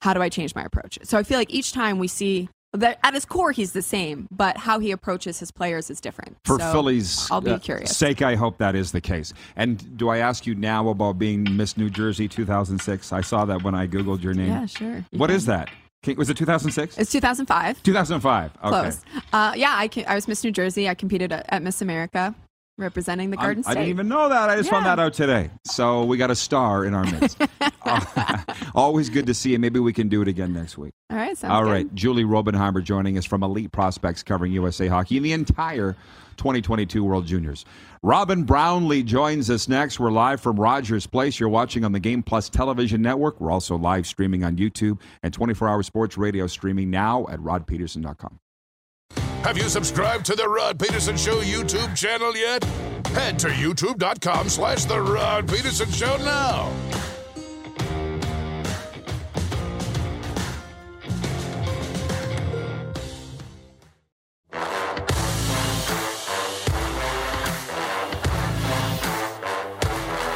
How 0.03 0.15
do 0.15 0.23
I 0.23 0.29
change 0.29 0.55
my 0.55 0.63
approach? 0.63 0.99
So 1.03 1.19
I 1.19 1.23
feel 1.23 1.39
like 1.39 1.51
each 1.53 1.73
time 1.73 1.99
we 1.99 2.09
see 2.09 2.49
that 2.73 2.99
at 3.03 3.15
his 3.15 3.25
core, 3.25 3.53
he's 3.53 3.73
the 3.73 3.83
same, 3.83 4.29
but 4.31 4.57
how 4.57 4.79
he 4.79 4.91
approaches 4.91 5.39
his 5.39 5.51
players 5.51 5.91
is 5.91 6.01
different. 6.01 6.37
for 6.45 6.59
So 6.59 6.73
Philly's 6.73 7.31
I'll 7.31 7.41
be 7.41 7.53
uh, 7.53 7.59
curious. 7.59 7.97
sake, 7.97 8.23
I 8.23 8.35
hope 8.35 8.59
that 8.59 8.75
is 8.75 8.93
the 8.93 9.01
case. 9.01 9.33
And 9.57 9.97
do 9.97 10.09
I 10.09 10.19
ask 10.19 10.47
you 10.47 10.55
now 10.55 10.89
about 10.89 11.19
being 11.19 11.57
Miss 11.57 11.77
New 11.77 11.91
Jersey 11.91 12.29
2006? 12.29 13.13
I 13.13 13.21
saw 13.21 13.45
that 13.47 13.63
when 13.63 13.75
I 13.75 13.87
googled 13.87 14.23
your 14.23 14.35
name. 14.35 14.49
Yeah, 14.49 14.67
sure. 14.67 15.05
What 15.13 15.29
can. 15.29 15.37
is 15.37 15.47
that? 15.47 15.71
Was 16.17 16.31
it 16.31 16.37
2006? 16.37 16.99
It's 16.99 17.11
2005. 17.11 17.83
2005. 17.83 18.51
Okay. 18.57 18.69
Close. 18.69 19.01
Uh, 19.33 19.53
yeah, 19.57 19.75
I, 19.77 19.89
can, 19.89 20.05
I 20.07 20.15
was 20.15 20.29
Miss 20.29 20.45
New 20.45 20.53
Jersey. 20.53 20.89
I 20.89 20.95
competed 20.95 21.33
at, 21.33 21.47
at 21.49 21.63
Miss 21.63 21.83
America, 21.83 22.33
representing 22.79 23.31
the 23.31 23.37
Garden 23.37 23.63
I 23.67 23.71
State. 23.71 23.71
I 23.71 23.75
didn't 23.83 23.91
even 23.91 24.09
know 24.09 24.29
that. 24.29 24.51
I 24.51 24.57
just 24.57 24.71
found 24.71 24.87
that 24.87 24.99
out 24.99 25.15
today. 25.15 25.51
So 25.65 26.05
we 26.05 26.17
got 26.17 26.31
a 26.31 26.37
star 26.37 26.85
in 26.85 26.95
our 26.95 27.05
midst. 27.05 27.41
Uh, 27.61 28.43
always 28.75 29.09
good 29.09 29.27
to 29.27 29.35
see 29.35 29.53
you. 29.53 29.59
Maybe 29.59 29.81
we 29.81 29.93
can 29.93 30.09
do 30.09 30.23
it 30.23 30.29
again 30.29 30.53
next 30.53 30.77
week. 30.77 30.93
All 31.11 31.17
right, 31.17 31.45
All 31.45 31.63
good. 31.65 31.71
right, 31.71 31.95
Julie 31.95 32.25
Robenhymer 32.25 32.83
joining 32.83 33.17
us 33.17 33.25
from 33.25 33.43
Elite 33.43 33.73
Prospects 33.73 34.23
covering 34.23 34.53
USA 34.53 34.89
Hockey 34.89 35.17
and 35.17 35.25
the 35.25 35.33
entire 35.33 35.97
2022 36.37 37.03
World 37.03 37.27
Juniors. 37.27 37.65
Robin 38.03 38.45
Brownlee 38.45 39.03
joins 39.03 39.49
us 39.51 39.69
next. 39.69 39.99
We're 39.99 40.11
live 40.11 40.41
from 40.41 40.61
Rogers 40.61 41.07
Place. 41.07 41.41
You're 41.41 41.49
watching 41.49 41.85
on 41.85 41.93
the 41.93 42.01
Game 42.01 42.23
Plus 42.23 42.49
Television 42.49 43.03
Network. 43.03 43.41
We're 43.41 43.51
also 43.51 43.77
live 43.77 44.07
streaming 44.07 44.45
on 44.45 44.57
YouTube 44.57 45.01
and 45.23 45.33
24 45.33 45.69
hour 45.69 45.83
sports 45.83 46.19
radio 46.19 46.47
streaming 46.47 46.91
now 46.91 47.27
at 47.31 47.41
rodpedersen.com. 47.41 48.39
Have 49.47 49.57
you 49.57 49.69
subscribed 49.69 50.27
to 50.27 50.35
the 50.35 50.49
Rod 50.49 50.77
Pedersen 50.77 51.17
Show 51.17 51.41
YouTube 51.41 51.97
channel 51.97 52.37
yet? 52.37 52.65
Head 53.15 53.39
to 53.39 53.47
youtube.com 53.47 54.49
slash 54.49 54.87
the 54.87 55.01
Rod 55.01 55.47
Pedersen 55.47 55.89
Show 55.93 56.17
now. 56.17 56.73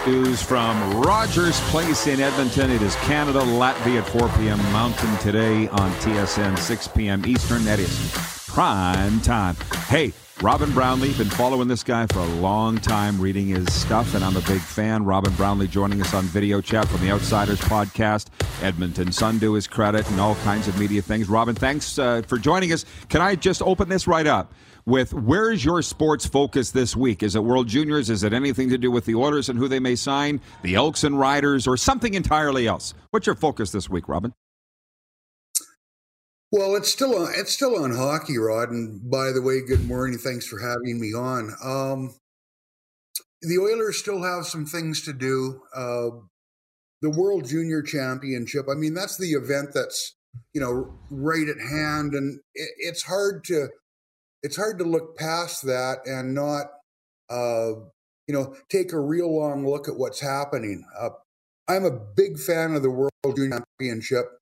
News 0.06 0.40
from 0.40 1.00
Rogers 1.00 1.58
Place 1.62 2.06
in 2.06 2.20
Edmonton. 2.20 2.70
It 2.70 2.80
is 2.80 2.94
Canada, 2.94 3.40
Latvia 3.40 4.02
at 4.02 4.08
4 4.08 4.28
p.m. 4.38 4.58
Mountain 4.72 5.16
today 5.18 5.66
on 5.66 5.90
TSN, 5.94 6.56
6 6.56 6.88
p.m. 6.88 7.26
Eastern. 7.26 7.64
That 7.64 7.80
is 7.80 8.39
prime 8.50 9.20
time. 9.20 9.56
Hey, 9.86 10.12
Robin 10.42 10.72
Brownlee, 10.72 11.12
been 11.12 11.30
following 11.30 11.68
this 11.68 11.84
guy 11.84 12.06
for 12.08 12.18
a 12.18 12.26
long 12.26 12.78
time, 12.78 13.20
reading 13.20 13.46
his 13.46 13.72
stuff, 13.72 14.12
and 14.16 14.24
I'm 14.24 14.36
a 14.36 14.40
big 14.40 14.60
fan. 14.60 15.04
Robin 15.04 15.32
Brownlee 15.34 15.68
joining 15.68 16.00
us 16.00 16.12
on 16.14 16.24
video 16.24 16.60
chat 16.60 16.88
from 16.88 17.00
the 17.00 17.12
Outsiders 17.12 17.60
podcast, 17.60 18.26
Edmonton 18.60 19.12
Sun 19.12 19.38
to 19.38 19.54
his 19.54 19.68
credit, 19.68 20.10
and 20.10 20.20
all 20.20 20.34
kinds 20.36 20.66
of 20.66 20.76
media 20.80 21.00
things. 21.00 21.28
Robin, 21.28 21.54
thanks 21.54 21.96
uh, 21.96 22.22
for 22.26 22.38
joining 22.38 22.72
us. 22.72 22.84
Can 23.08 23.20
I 23.20 23.36
just 23.36 23.62
open 23.62 23.88
this 23.88 24.06
right 24.06 24.26
up? 24.26 24.52
with 24.86 25.12
where's 25.12 25.62
your 25.62 25.82
sports 25.82 26.26
focus 26.26 26.70
this 26.70 26.96
week? 26.96 27.22
Is 27.22 27.36
it 27.36 27.44
World 27.44 27.68
Juniors? 27.68 28.08
Is 28.10 28.24
it 28.24 28.32
anything 28.32 28.70
to 28.70 28.78
do 28.78 28.90
with 28.90 29.04
the 29.04 29.14
Oilers 29.14 29.50
and 29.50 29.58
who 29.58 29.68
they 29.68 29.78
may 29.78 29.94
sign, 29.94 30.40
the 30.62 30.74
Elks 30.74 31.04
and 31.04 31.18
Riders, 31.18 31.68
or 31.68 31.76
something 31.76 32.14
entirely 32.14 32.66
else? 32.66 32.94
What's 33.10 33.26
your 33.26 33.36
focus 33.36 33.70
this 33.70 33.90
week, 33.90 34.08
Robin? 34.08 34.32
Well, 36.52 36.74
it's 36.74 36.92
still 36.92 37.16
on. 37.16 37.32
It's 37.36 37.52
still 37.52 37.76
on 37.82 37.92
hockey, 37.92 38.36
Rod. 38.36 38.70
And 38.70 39.08
by 39.08 39.30
the 39.30 39.42
way, 39.42 39.60
good 39.60 39.86
morning. 39.86 40.18
Thanks 40.18 40.46
for 40.46 40.58
having 40.58 41.00
me 41.00 41.14
on. 41.14 41.54
Um, 41.62 42.16
the 43.42 43.58
Oilers 43.58 43.98
still 43.98 44.22
have 44.22 44.46
some 44.46 44.66
things 44.66 45.02
to 45.04 45.12
do. 45.12 45.62
Uh, 45.74 46.10
the 47.02 47.10
World 47.10 47.46
Junior 47.46 47.82
Championship. 47.82 48.66
I 48.68 48.74
mean, 48.74 48.94
that's 48.94 49.16
the 49.16 49.30
event 49.30 49.70
that's 49.72 50.16
you 50.52 50.60
know 50.60 50.98
right 51.08 51.48
at 51.48 51.60
hand, 51.60 52.14
and 52.14 52.40
it, 52.54 52.70
it's 52.78 53.04
hard 53.04 53.44
to 53.44 53.68
it's 54.42 54.56
hard 54.56 54.78
to 54.78 54.84
look 54.84 55.16
past 55.16 55.64
that 55.66 55.98
and 56.04 56.34
not 56.34 56.66
uh, 57.30 57.74
you 58.26 58.34
know 58.34 58.56
take 58.68 58.92
a 58.92 59.00
real 59.00 59.38
long 59.38 59.64
look 59.64 59.88
at 59.88 59.96
what's 59.96 60.20
happening. 60.20 60.84
Uh, 61.00 61.10
I'm 61.68 61.84
a 61.84 61.96
big 62.16 62.40
fan 62.40 62.74
of 62.74 62.82
the 62.82 62.90
World 62.90 63.12
Junior 63.36 63.62
Championship 63.78 64.39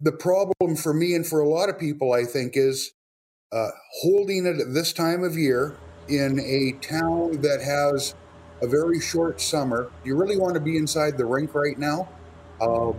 the 0.00 0.12
problem 0.12 0.76
for 0.76 0.94
me 0.94 1.14
and 1.14 1.26
for 1.26 1.40
a 1.40 1.48
lot 1.48 1.68
of 1.68 1.78
people, 1.78 2.12
I 2.12 2.24
think, 2.24 2.56
is 2.56 2.92
uh, 3.52 3.68
holding 4.00 4.46
it 4.46 4.58
at 4.58 4.72
this 4.72 4.92
time 4.92 5.22
of 5.22 5.36
year 5.36 5.76
in 6.08 6.40
a 6.40 6.72
town 6.80 7.40
that 7.42 7.60
has 7.62 8.14
a 8.62 8.66
very 8.66 9.00
short 9.00 9.40
summer. 9.40 9.90
You 10.04 10.16
really 10.16 10.38
want 10.38 10.54
to 10.54 10.60
be 10.60 10.76
inside 10.76 11.18
the 11.18 11.26
rink 11.26 11.54
right 11.54 11.78
now. 11.78 12.08
Uh, 12.60 12.90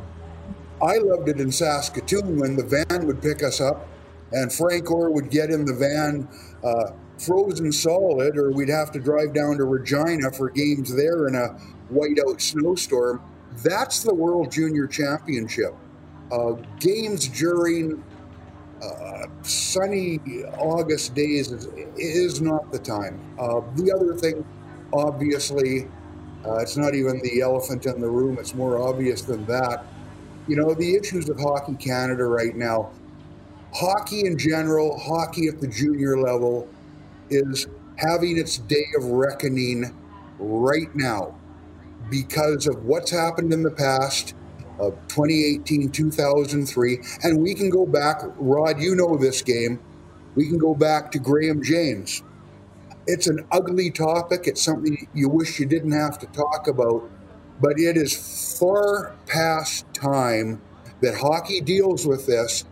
I 0.84 0.98
loved 0.98 1.30
it 1.30 1.40
in 1.40 1.52
Saskatoon 1.52 2.40
when 2.40 2.56
the 2.56 2.64
van 2.64 3.06
would 3.06 3.22
pick 3.22 3.44
us 3.44 3.62
up 3.62 3.88
and 4.32 4.52
Frank 4.52 4.90
Orr 4.90 5.12
would 5.12 5.30
get 5.30 5.50
in 5.50 5.66
the 5.66 5.74
van 5.74 6.28
uh, 6.64 6.92
frozen 7.20 7.72
solid, 7.72 8.38
or 8.38 8.52
we'd 8.52 8.70
have 8.70 8.92
to 8.92 9.00
drive 9.00 9.34
down 9.34 9.58
to 9.58 9.66
Regina 9.66 10.32
for 10.32 10.50
games 10.50 10.96
there 10.96 11.28
in 11.28 11.36
a 11.36 11.60
whiteout 11.94 12.42
snowstorm. 12.42 13.22
That's 13.64 14.02
the 14.02 14.14
World 14.14 14.52
Junior 14.52 14.88
Championship 14.88 15.76
uh, 16.32 16.54
games 16.80 17.28
during 17.28 18.04
uh, 18.84 19.28
sunny 19.44 20.20
August 20.58 21.16
days 21.16 21.52
is, 21.52 21.68
is 21.98 22.42
not 22.42 22.72
the 22.72 22.80
time. 22.80 23.20
Uh, 23.40 23.62
the 23.76 23.92
other 23.96 24.16
thing, 24.16 24.46
obviously, 24.94 25.88
uh, 26.46 26.58
it's 26.58 26.78
not 26.78 26.96
even 26.96 27.20
the 27.24 27.42
elephant 27.42 27.86
in 27.86 28.02
the 28.02 28.10
room, 28.10 28.38
it's 28.40 28.56
more 28.56 28.80
obvious 28.80 29.22
than 29.24 29.46
that. 29.46 29.86
You 30.48 30.56
know, 30.58 30.74
the 30.74 30.96
issues 30.96 31.30
of 31.30 31.40
Hockey 31.40 31.76
Canada 31.76 32.26
right 32.26 32.56
now, 32.56 32.92
hockey 33.74 34.26
in 34.26 34.38
general, 34.38 35.00
hockey 35.00 35.48
at 35.48 35.60
the 35.62 35.68
junior 35.68 36.20
level, 36.20 36.68
is 37.30 37.68
having 37.98 38.38
its 38.38 38.58
day 38.58 38.86
of 38.98 39.06
reckoning 39.06 39.96
right 40.40 40.94
now 40.96 41.36
because 42.10 42.68
of 42.68 42.86
what's 42.86 43.12
happened 43.12 43.54
in 43.54 43.64
the 43.64 43.72
past 43.72 44.34
of 44.82 44.94
2018, 45.08 45.92
2003. 45.92 47.00
And 47.24 47.42
we 47.42 47.54
can 47.54 47.70
go 47.70 47.86
back, 47.86 48.22
Rod, 48.38 48.82
you 48.82 48.96
know 48.96 49.16
this 49.16 49.42
game. 49.42 49.80
We 50.36 50.48
can 50.48 50.58
go 50.58 50.74
back 50.74 51.12
to 51.12 51.20
Graham 51.20 51.62
James. 51.62 52.24
It's 53.08 53.28
an 53.28 53.46
ugly 53.52 53.92
topic. 53.92 54.48
It's 54.48 54.62
something 54.62 55.08
you 55.14 55.30
wish 55.30 55.60
you 55.60 55.66
didn't 55.66 55.92
have 55.92 56.18
to 56.20 56.26
talk 56.28 56.68
about, 56.68 57.10
but 57.62 57.80
it 57.80 57.98
is 57.98 58.58
far 58.60 59.16
past 59.28 59.86
time 59.94 60.62
that 61.02 61.16
hockey 61.16 61.62
deals 61.62 62.06
with 62.08 62.26
this. 62.26 62.66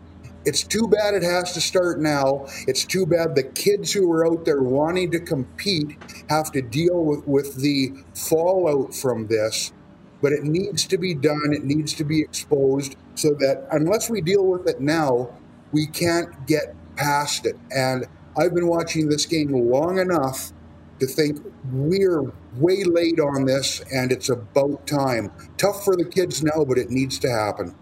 It's 0.46 0.64
too 0.64 0.88
bad 0.88 1.16
it 1.16 1.24
has 1.24 1.52
to 1.54 1.62
start 1.62 2.00
now. 2.00 2.46
It's 2.68 2.86
too 2.86 3.06
bad 3.06 3.36
the 3.36 3.44
kids 3.44 3.92
who 3.92 4.10
are 4.12 4.26
out 4.26 4.46
there 4.46 4.62
wanting 4.62 5.12
to 5.12 5.20
compete 5.20 5.98
have 6.30 6.52
to 6.54 6.62
deal 6.62 7.04
with, 7.04 7.28
with 7.28 7.56
the 7.56 7.94
fallout 8.14 8.96
from 8.96 9.28
this 9.28 9.74
but 10.22 10.32
it 10.32 10.44
needs 10.44 10.86
to 10.88 10.98
be 10.98 11.14
done. 11.14 11.54
It 11.54 11.64
needs 11.64 11.94
to 11.96 12.04
be 12.04 12.22
exposed 12.22 12.96
so 13.16 13.30
that 13.40 13.68
unless 13.72 14.10
we 14.10 14.22
deal 14.22 14.46
with 14.46 14.68
it 14.68 14.82
now, 14.82 15.30
we 15.72 15.88
can't 15.88 16.48
get 16.48 16.76
past 16.96 17.46
it. 17.46 17.58
And 17.72 18.06
I've 18.38 18.54
been 18.54 18.68
watching 18.68 19.10
this 19.10 19.26
game 19.26 19.52
long 19.52 20.00
enough 20.00 20.52
to 21.00 21.08
think 21.08 21.40
we're 21.72 22.24
way 22.58 22.84
late 22.84 23.20
on 23.20 23.46
this 23.46 23.82
and 23.94 24.12
it's 24.12 24.30
about 24.30 24.86
time. 24.86 25.32
Tough 25.58 25.84
for 25.84 25.96
the 25.96 26.06
kids 26.06 26.44
now, 26.44 26.66
but 26.66 26.78
it 26.78 26.90
needs 26.90 27.20
to 27.20 27.30
happen. 27.30 27.76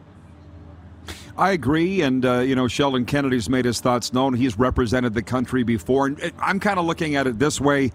I 1.38 1.52
agree, 1.52 2.02
and 2.02 2.26
uh, 2.26 2.40
you 2.40 2.56
know 2.56 2.68
Sheldon 2.68 3.06
Kennedy's 3.06 3.48
made 3.48 3.66
his 3.66 3.80
thoughts 3.80 4.12
known. 4.12 4.34
He's 4.34 4.58
represented 4.58 5.14
the 5.14 5.22
country 5.22 5.62
before, 5.62 6.08
and 6.08 6.32
I'm 6.40 6.60
kind 6.60 6.80
of 6.80 6.86
looking 6.86 7.16
at 7.16 7.28
it 7.28 7.38
this 7.38 7.62
way. 7.62 7.92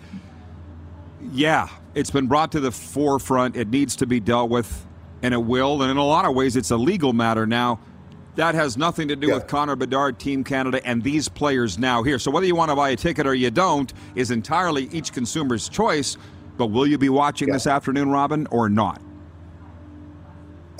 Yeah, 1.32 1.68
it's 1.94 2.10
been 2.10 2.26
brought 2.26 2.52
to 2.52 2.60
the 2.60 2.72
forefront. 2.72 3.56
It 3.56 3.68
needs 3.68 3.96
to 3.96 4.06
be 4.06 4.20
dealt 4.20 4.50
with, 4.50 4.86
and 5.22 5.34
it 5.34 5.42
will. 5.42 5.82
And 5.82 5.90
in 5.90 5.96
a 5.96 6.04
lot 6.04 6.24
of 6.24 6.34
ways, 6.34 6.56
it's 6.56 6.70
a 6.70 6.76
legal 6.76 7.12
matter 7.12 7.46
now. 7.46 7.80
That 8.36 8.54
has 8.54 8.78
nothing 8.78 9.08
to 9.08 9.16
do 9.16 9.28
yeah. 9.28 9.34
with 9.34 9.46
Connor 9.46 9.76
Bedard, 9.76 10.18
Team 10.18 10.42
Canada, 10.42 10.80
and 10.86 11.02
these 11.02 11.28
players 11.28 11.78
now 11.78 12.02
here. 12.02 12.18
So 12.18 12.30
whether 12.30 12.46
you 12.46 12.56
want 12.56 12.70
to 12.70 12.76
buy 12.76 12.90
a 12.90 12.96
ticket 12.96 13.26
or 13.26 13.34
you 13.34 13.50
don't 13.50 13.92
is 14.14 14.30
entirely 14.30 14.88
each 14.90 15.12
consumer's 15.12 15.68
choice. 15.68 16.16
But 16.56 16.66
will 16.66 16.86
you 16.86 16.98
be 16.98 17.08
watching 17.08 17.48
yeah. 17.48 17.54
this 17.54 17.66
afternoon, 17.66 18.10
Robin, 18.10 18.46
or 18.50 18.68
not? 18.68 19.00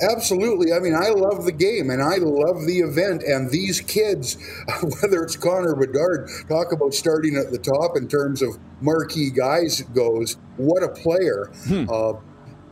Absolutely. 0.01 0.73
I 0.73 0.79
mean, 0.79 0.95
I 0.95 1.09
love 1.09 1.45
the 1.45 1.51
game 1.51 1.89
and 1.89 2.01
I 2.01 2.17
love 2.17 2.65
the 2.65 2.79
event. 2.79 3.23
And 3.23 3.49
these 3.49 3.79
kids, 3.81 4.37
whether 5.01 5.23
it's 5.23 5.35
Connor 5.35 5.75
Bedard, 5.75 6.29
talk 6.49 6.71
about 6.71 6.93
starting 6.93 7.37
at 7.37 7.51
the 7.51 7.57
top 7.57 7.95
in 7.95 8.07
terms 8.07 8.41
of 8.41 8.57
marquee 8.81 9.29
guys 9.29 9.81
goes. 9.93 10.37
What 10.57 10.83
a 10.83 10.89
player. 10.89 11.51
Hmm. 11.67 11.85
Uh, 11.89 12.13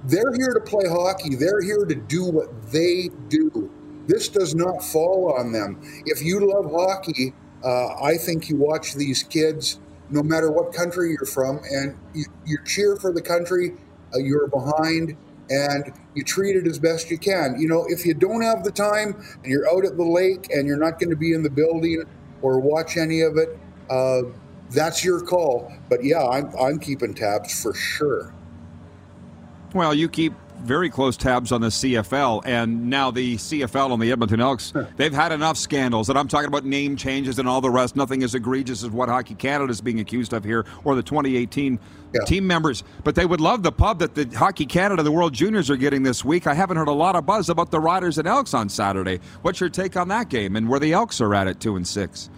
they're 0.03 0.33
here 0.35 0.53
to 0.53 0.61
play 0.61 0.89
hockey, 0.89 1.35
they're 1.35 1.61
here 1.61 1.85
to 1.85 1.93
do 1.93 2.25
what 2.25 2.71
they 2.71 3.09
do. 3.29 3.71
This 4.07 4.29
does 4.29 4.55
not 4.55 4.83
fall 4.83 5.35
on 5.37 5.51
them. 5.51 5.79
If 6.05 6.23
you 6.23 6.39
love 6.51 6.71
hockey, 6.71 7.33
uh, 7.63 8.01
I 8.01 8.17
think 8.17 8.49
you 8.49 8.57
watch 8.57 8.95
these 8.95 9.21
kids, 9.21 9.79
no 10.09 10.23
matter 10.23 10.51
what 10.51 10.73
country 10.73 11.09
you're 11.09 11.27
from, 11.27 11.59
and 11.69 11.95
you, 12.15 12.25
you 12.47 12.57
cheer 12.65 12.95
for 12.95 13.13
the 13.13 13.21
country 13.21 13.73
uh, 14.13 14.19
you're 14.19 14.47
behind 14.47 15.15
and 15.51 15.91
you 16.15 16.23
treat 16.23 16.55
it 16.55 16.65
as 16.65 16.79
best 16.79 17.11
you 17.11 17.17
can. 17.17 17.59
You 17.59 17.67
know, 17.67 17.85
if 17.89 18.05
you 18.05 18.13
don't 18.13 18.41
have 18.41 18.63
the 18.63 18.71
time 18.71 19.21
and 19.43 19.51
you're 19.51 19.69
out 19.69 19.85
at 19.85 19.97
the 19.97 20.03
lake 20.03 20.49
and 20.51 20.65
you're 20.65 20.77
not 20.77 20.97
going 20.97 21.09
to 21.09 21.15
be 21.15 21.33
in 21.33 21.43
the 21.43 21.49
building 21.49 22.03
or 22.41 22.59
watch 22.59 22.95
any 22.95 23.21
of 23.21 23.37
it, 23.37 23.59
uh, 23.89 24.21
that's 24.69 25.03
your 25.03 25.19
call. 25.21 25.71
But 25.89 26.03
yeah, 26.03 26.25
I'm, 26.25 26.53
I'm 26.57 26.79
keeping 26.79 27.13
tabs 27.13 27.61
for 27.61 27.73
sure. 27.73 28.33
Well, 29.73 29.93
you 29.93 30.07
keep 30.07 30.33
very 30.61 30.89
close 30.89 31.17
tabs 31.17 31.51
on 31.51 31.61
the 31.61 31.67
CFL, 31.67 32.43
and 32.45 32.89
now 32.89 33.11
the 33.11 33.35
CFL 33.37 33.93
and 33.93 34.01
the 34.01 34.11
Edmonton 34.11 34.39
Elks, 34.39 34.73
they've 34.95 35.13
had 35.13 35.31
enough 35.31 35.57
scandals. 35.57 36.09
And 36.09 36.17
I'm 36.17 36.27
talking 36.27 36.47
about 36.47 36.65
name 36.65 36.95
changes 36.95 37.39
and 37.39 37.47
all 37.47 37.61
the 37.61 37.69
rest. 37.69 37.95
Nothing 37.95 38.23
as 38.23 38.35
egregious 38.35 38.83
as 38.83 38.89
what 38.89 39.09
Hockey 39.09 39.35
Canada 39.35 39.71
is 39.71 39.81
being 39.81 39.99
accused 39.99 40.33
of 40.33 40.43
here, 40.43 40.65
or 40.83 40.95
the 40.95 41.03
2018 41.03 41.79
yeah. 42.13 42.21
team 42.25 42.45
members. 42.47 42.83
But 43.03 43.15
they 43.15 43.25
would 43.25 43.41
love 43.41 43.63
the 43.63 43.71
pub 43.71 43.99
that 43.99 44.15
the 44.15 44.25
Hockey 44.35 44.65
Canada, 44.65 45.03
the 45.03 45.11
World 45.11 45.33
Juniors, 45.33 45.69
are 45.69 45.77
getting 45.77 46.03
this 46.03 46.23
week. 46.23 46.47
I 46.47 46.53
haven't 46.53 46.77
heard 46.77 46.87
a 46.87 46.93
lot 46.93 47.15
of 47.15 47.25
buzz 47.25 47.49
about 47.49 47.71
the 47.71 47.79
Riders 47.79 48.17
and 48.17 48.27
Elks 48.27 48.53
on 48.53 48.69
Saturday. 48.69 49.19
What's 49.41 49.59
your 49.59 49.69
take 49.69 49.97
on 49.97 50.07
that 50.09 50.29
game, 50.29 50.55
and 50.55 50.69
where 50.69 50.79
the 50.79 50.93
Elks 50.93 51.21
are 51.21 51.33
at 51.35 51.47
at 51.47 51.59
two 51.59 51.75
and 51.75 51.87
six? 51.87 52.29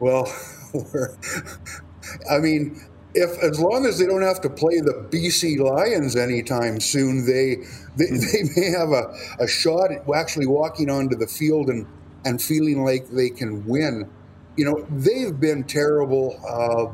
Well, 0.00 0.32
I 2.30 2.38
mean, 2.38 2.80
if 3.14 3.42
as 3.42 3.58
long 3.58 3.86
as 3.86 3.98
they 3.98 4.06
don't 4.06 4.22
have 4.22 4.40
to 4.42 4.50
play 4.50 4.80
the 4.80 5.06
BC 5.10 5.58
Lions 5.58 6.16
anytime 6.16 6.80
soon, 6.80 7.26
they 7.26 7.56
they, 7.96 8.06
they 8.10 8.42
may 8.56 8.70
have 8.70 8.90
a, 8.90 9.14
a 9.40 9.48
shot 9.48 9.92
at 9.92 10.02
actually 10.14 10.46
walking 10.46 10.90
onto 10.90 11.16
the 11.16 11.26
field 11.26 11.68
and 11.68 11.86
and 12.24 12.42
feeling 12.42 12.84
like 12.84 13.08
they 13.10 13.30
can 13.30 13.64
win. 13.66 14.10
You 14.56 14.64
know, 14.64 14.86
they've 14.90 15.38
been 15.38 15.64
terrible. 15.64 16.38
Uh, 16.46 16.92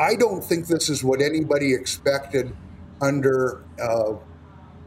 I 0.00 0.14
don't 0.14 0.42
think 0.42 0.66
this 0.66 0.88
is 0.88 1.04
what 1.04 1.20
anybody 1.20 1.74
expected 1.74 2.56
under 3.00 3.62
uh, 3.80 4.14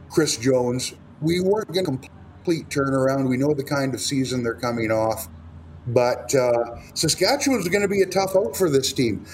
Chris 0.09 0.37
Jones. 0.37 0.93
We 1.21 1.41
weren't 1.41 1.71
going 1.71 1.85
to 1.85 2.09
complete 2.43 2.69
turnaround. 2.69 3.29
We 3.29 3.37
know 3.37 3.53
the 3.53 3.63
kind 3.63 3.93
of 3.93 4.01
season 4.01 4.43
they're 4.43 4.55
coming 4.55 4.91
off. 4.91 5.27
But 5.87 6.33
uh, 6.33 6.79
Saskatchewan's 6.93 7.67
going 7.67 7.81
to 7.81 7.87
be 7.87 8.01
a 8.01 8.05
tough 8.05 8.35
out 8.35 8.55
for 8.55 8.69
this 8.69 8.93
team 8.93 9.25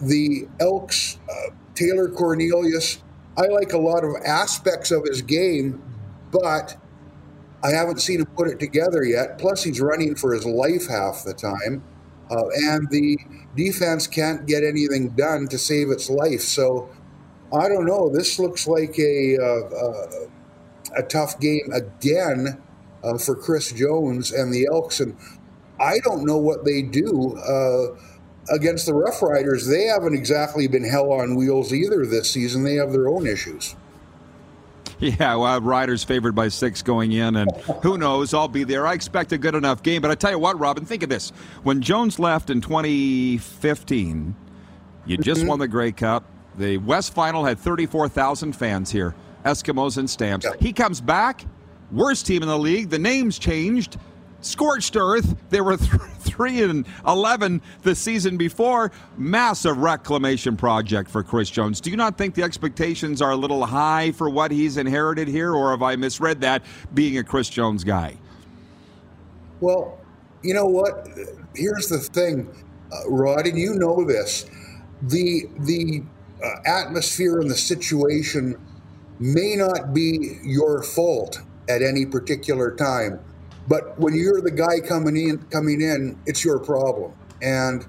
the 0.00 0.48
Elks, 0.60 1.18
uh, 1.28 1.50
Taylor 1.74 2.08
Cornelius, 2.08 3.02
I 3.36 3.46
like 3.46 3.72
a 3.72 3.78
lot 3.78 4.04
of 4.04 4.10
aspects 4.24 4.90
of 4.90 5.04
his 5.04 5.22
game, 5.22 5.82
but 6.30 6.76
I 7.62 7.70
haven't 7.70 8.00
seen 8.00 8.20
him 8.20 8.26
put 8.36 8.48
it 8.48 8.58
together 8.58 9.04
yet. 9.04 9.38
Plus, 9.38 9.62
he's 9.64 9.80
running 9.80 10.14
for 10.14 10.32
his 10.32 10.44
life 10.46 10.88
half 10.88 11.24
the 11.24 11.34
time. 11.34 11.84
Uh, 12.30 12.46
and 12.68 12.88
the 12.90 13.18
defense 13.56 14.06
can't 14.06 14.46
get 14.46 14.62
anything 14.62 15.10
done 15.10 15.48
to 15.48 15.58
save 15.58 15.90
its 15.90 16.08
life. 16.08 16.42
So 16.42 16.88
I 17.52 17.68
don't 17.68 17.86
know. 17.86 18.08
This 18.08 18.38
looks 18.38 18.66
like 18.68 18.98
a 18.98 19.36
uh, 19.36 19.76
uh, 19.76 20.06
a 20.96 21.02
tough 21.02 21.40
game 21.40 21.70
again 21.72 22.60
uh, 23.02 23.18
for 23.18 23.34
Chris 23.34 23.72
Jones 23.72 24.32
and 24.32 24.52
the 24.52 24.68
Elks, 24.72 25.00
and 25.00 25.16
I 25.80 25.98
don't 26.00 26.24
know 26.24 26.38
what 26.38 26.64
they 26.64 26.82
do. 26.82 27.36
Against 28.50 28.86
the 28.86 28.94
Rough 28.94 29.22
Riders, 29.22 29.66
they 29.66 29.84
haven't 29.84 30.14
exactly 30.14 30.66
been 30.66 30.84
hell 30.84 31.12
on 31.12 31.36
wheels 31.36 31.72
either 31.72 32.04
this 32.04 32.30
season. 32.30 32.64
They 32.64 32.74
have 32.74 32.92
their 32.92 33.08
own 33.08 33.26
issues. 33.26 33.76
Yeah, 35.00 35.36
well, 35.36 35.60
Riders 35.62 36.04
favored 36.04 36.34
by 36.34 36.48
six 36.48 36.82
going 36.82 37.12
in, 37.12 37.36
and 37.36 37.50
who 37.82 37.96
knows? 37.96 38.34
I'll 38.34 38.48
be 38.48 38.64
there. 38.64 38.86
I 38.86 38.92
expect 38.92 39.32
a 39.32 39.38
good 39.38 39.54
enough 39.54 39.82
game. 39.82 40.02
But 40.02 40.10
I 40.10 40.14
tell 40.14 40.30
you 40.30 40.38
what, 40.38 40.58
Robin, 40.58 40.84
think 40.84 41.02
of 41.02 41.08
this: 41.08 41.30
when 41.62 41.80
Jones 41.80 42.18
left 42.18 42.50
in 42.50 42.60
2015, 42.60 44.34
you 45.06 45.16
just 45.16 45.40
mm-hmm. 45.40 45.48
won 45.48 45.58
the 45.58 45.68
Grey 45.68 45.92
Cup. 45.92 46.24
The 46.58 46.76
West 46.78 47.14
Final 47.14 47.44
had 47.44 47.58
34,000 47.58 48.52
fans 48.52 48.90
here, 48.90 49.14
Eskimos 49.46 49.96
and 49.96 50.10
Stamps. 50.10 50.44
Yeah. 50.44 50.52
He 50.60 50.72
comes 50.72 51.00
back, 51.00 51.46
worst 51.90 52.26
team 52.26 52.42
in 52.42 52.48
the 52.48 52.58
league. 52.58 52.90
The 52.90 52.98
name's 52.98 53.38
changed 53.38 53.96
scorched 54.40 54.96
earth. 54.96 55.36
They 55.50 55.60
were 55.60 55.76
th- 55.76 55.90
three 56.20 56.62
and 56.62 56.86
eleven 57.06 57.62
the 57.82 57.94
season 57.94 58.36
before. 58.36 58.92
Massive 59.16 59.78
reclamation 59.78 60.56
project 60.56 61.10
for 61.10 61.22
Chris 61.22 61.50
Jones. 61.50 61.80
Do 61.80 61.90
you 61.90 61.96
not 61.96 62.16
think 62.16 62.34
the 62.34 62.42
expectations 62.42 63.20
are 63.22 63.32
a 63.32 63.36
little 63.36 63.64
high 63.66 64.12
for 64.12 64.30
what 64.30 64.50
he's 64.50 64.76
inherited 64.76 65.28
here, 65.28 65.54
or 65.54 65.70
have 65.70 65.82
I 65.82 65.96
misread 65.96 66.40
that? 66.42 66.62
Being 66.94 67.18
a 67.18 67.24
Chris 67.24 67.48
Jones 67.48 67.84
guy. 67.84 68.16
Well, 69.60 69.98
you 70.42 70.54
know 70.54 70.66
what? 70.66 71.08
Here's 71.54 71.88
the 71.88 71.98
thing, 71.98 72.48
uh, 72.92 73.10
Rod, 73.10 73.46
and 73.46 73.58
you 73.58 73.74
know 73.74 74.04
this. 74.04 74.46
The 75.02 75.48
the 75.60 76.02
uh, 76.42 76.48
atmosphere 76.64 77.40
and 77.40 77.50
the 77.50 77.56
situation 77.56 78.56
may 79.18 79.54
not 79.54 79.92
be 79.92 80.38
your 80.42 80.82
fault 80.82 81.40
at 81.68 81.82
any 81.82 82.06
particular 82.06 82.74
time 82.74 83.20
but 83.70 83.96
when 84.00 84.14
you're 84.14 84.40
the 84.42 84.50
guy 84.50 84.80
coming 84.80 85.16
in, 85.16 85.38
coming 85.44 85.80
in, 85.80 86.18
it's 86.26 86.44
your 86.44 86.58
problem, 86.58 87.12
and 87.40 87.86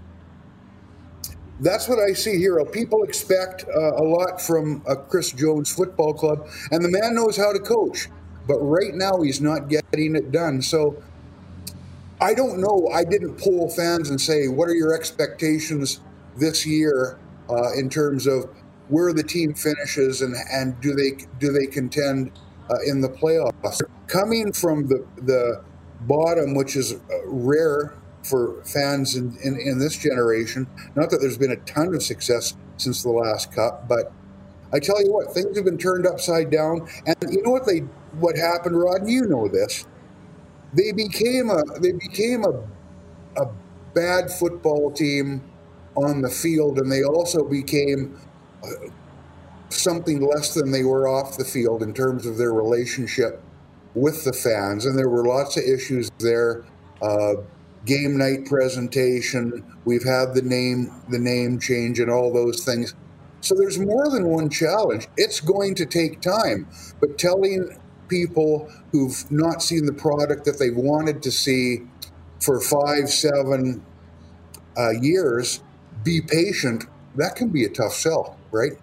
that's 1.59 1.89
what 1.89 1.97
I 1.99 2.13
see 2.13 2.38
here. 2.38 2.63
People 2.65 3.03
expect 3.03 3.65
uh, 3.67 3.95
a 3.95 4.03
lot 4.03 4.39
from 4.39 4.84
a 4.88 4.95
Chris 4.95 5.32
Jones 5.32 5.73
football 5.73 6.13
club, 6.13 6.47
and 6.69 6.86
the 6.86 6.89
man 6.89 7.15
knows 7.15 7.36
how 7.36 7.51
to 7.51 7.59
coach. 7.59 8.09
But 8.47 8.59
right 8.59 8.93
now, 8.93 9.21
he's 9.21 9.41
not 9.41 9.69
getting 9.69 10.15
it 10.15 10.32
done. 10.32 10.61
So 10.61 11.01
I 12.19 12.36
don't 12.36 12.59
know. 12.59 12.89
I 12.93 13.03
didn't 13.03 13.39
poll 13.39 13.67
fans 13.69 14.11
and 14.11 14.21
say, 14.21 14.47
what 14.47 14.69
are 14.69 14.75
your 14.75 14.93
expectations 14.93 15.99
this 16.38 16.65
year 16.65 17.19
uh, 17.49 17.73
in 17.73 17.89
terms 17.89 18.27
of 18.27 18.45
where 18.89 19.13
the 19.13 19.23
team 19.23 19.55
finishes 19.55 20.21
and, 20.21 20.36
and 20.51 20.79
do 20.82 20.93
they 20.93 21.25
do 21.39 21.51
they 21.51 21.65
contend 21.65 22.32
uh, 22.69 22.75
in 22.88 23.01
the 23.01 23.09
playoffs? 23.09 23.82
Coming 24.07 24.51
from 24.51 24.88
the 24.88 25.05
the 25.17 25.63
bottom, 26.02 26.54
which 26.54 26.76
is 26.76 26.93
uh, 26.93 26.97
rare 27.26 27.93
for 28.24 28.64
fans 28.64 29.16
in, 29.16 29.38
in, 29.43 29.60
in 29.60 29.80
this 29.80 29.97
generation. 29.97 30.68
Not 30.95 31.10
that 31.10 31.22
there's 31.22 31.38
been 31.38 31.52
a 31.52 31.58
ton 31.58 31.93
of 31.93 32.04
success 32.04 32.56
since 32.78 33.04
the 33.04 33.10
last 33.10 33.52
cup, 33.52 33.88
but 33.88 34.12
I 34.74 34.80
tell 34.80 35.04
you 35.04 35.12
what, 35.12 35.34
things 35.34 35.56
have 35.56 35.66
been 35.66 35.78
turned 35.78 36.08
upside 36.08 36.49
down. 36.49 36.88
And 37.06 37.16
you 37.30 37.41
know 37.43 37.52
what 37.52 37.66
they 37.66 37.80
what 38.20 38.38
happened, 38.38 38.80
Rod? 38.80 39.08
You 39.08 39.26
know 39.26 39.47
this 39.47 39.86
they 40.74 40.91
became 40.91 41.49
a 41.49 41.64
they 41.80 41.91
became 41.91 42.43
a 42.45 42.64
a 43.41 43.47
bad 43.93 44.32
football 44.32 44.91
team 44.91 45.41
on 45.95 46.22
the 46.22 46.30
field, 46.30 46.80
and 46.80 46.91
they 46.91 47.04
also 47.04 47.43
became 47.47 48.20
uh, 48.64 48.89
something 49.70 50.22
less 50.22 50.54
than 50.54 50.72
they 50.72 50.84
were 50.84 51.08
off 51.08 51.38
the 51.38 51.45
field 51.45 51.84
in 51.84 51.93
terms 51.93 52.26
of 52.26 52.38
their 52.38 52.54
relationship 52.54 53.41
with 53.93 54.23
the 54.23 54.33
fans. 54.33 54.85
And 54.85 54.97
there 54.97 55.09
were 55.09 55.25
lots 55.25 55.57
of 55.57 55.63
issues 55.63 56.09
there. 56.19 56.63
Uh, 57.01 57.33
game 57.85 58.17
night 58.17 58.45
presentation. 58.45 59.63
We've 59.85 60.03
had 60.03 60.33
the 60.33 60.41
name 60.41 60.91
the 61.09 61.19
name 61.19 61.59
change 61.59 61.99
and 61.99 62.11
all 62.11 62.31
those 62.31 62.63
things. 62.63 62.93
So 63.41 63.55
there's 63.55 63.79
more 63.79 64.09
than 64.09 64.27
one 64.27 64.49
challenge. 64.49 65.07
It's 65.17 65.39
going 65.39 65.73
to 65.75 65.85
take 65.85 66.21
time, 66.21 66.67
but 66.99 67.17
telling 67.17 67.79
people 68.07 68.71
who've 68.91 69.31
not 69.31 69.63
seen 69.63 69.85
the 69.85 69.93
product 69.93 70.45
that 70.45 70.59
they've 70.59 70.75
wanted 70.75 71.23
to 71.23 71.31
see 71.31 71.81
for 72.39 72.59
five, 72.59 73.09
seven 73.09 73.83
uh, 74.77 74.91
years, 74.91 75.61
be 76.03 76.21
patient. 76.21 76.85
That 77.15 77.35
can 77.35 77.49
be 77.49 77.65
a 77.65 77.69
tough 77.69 77.93
sell, 77.93 78.37
right? 78.51 78.73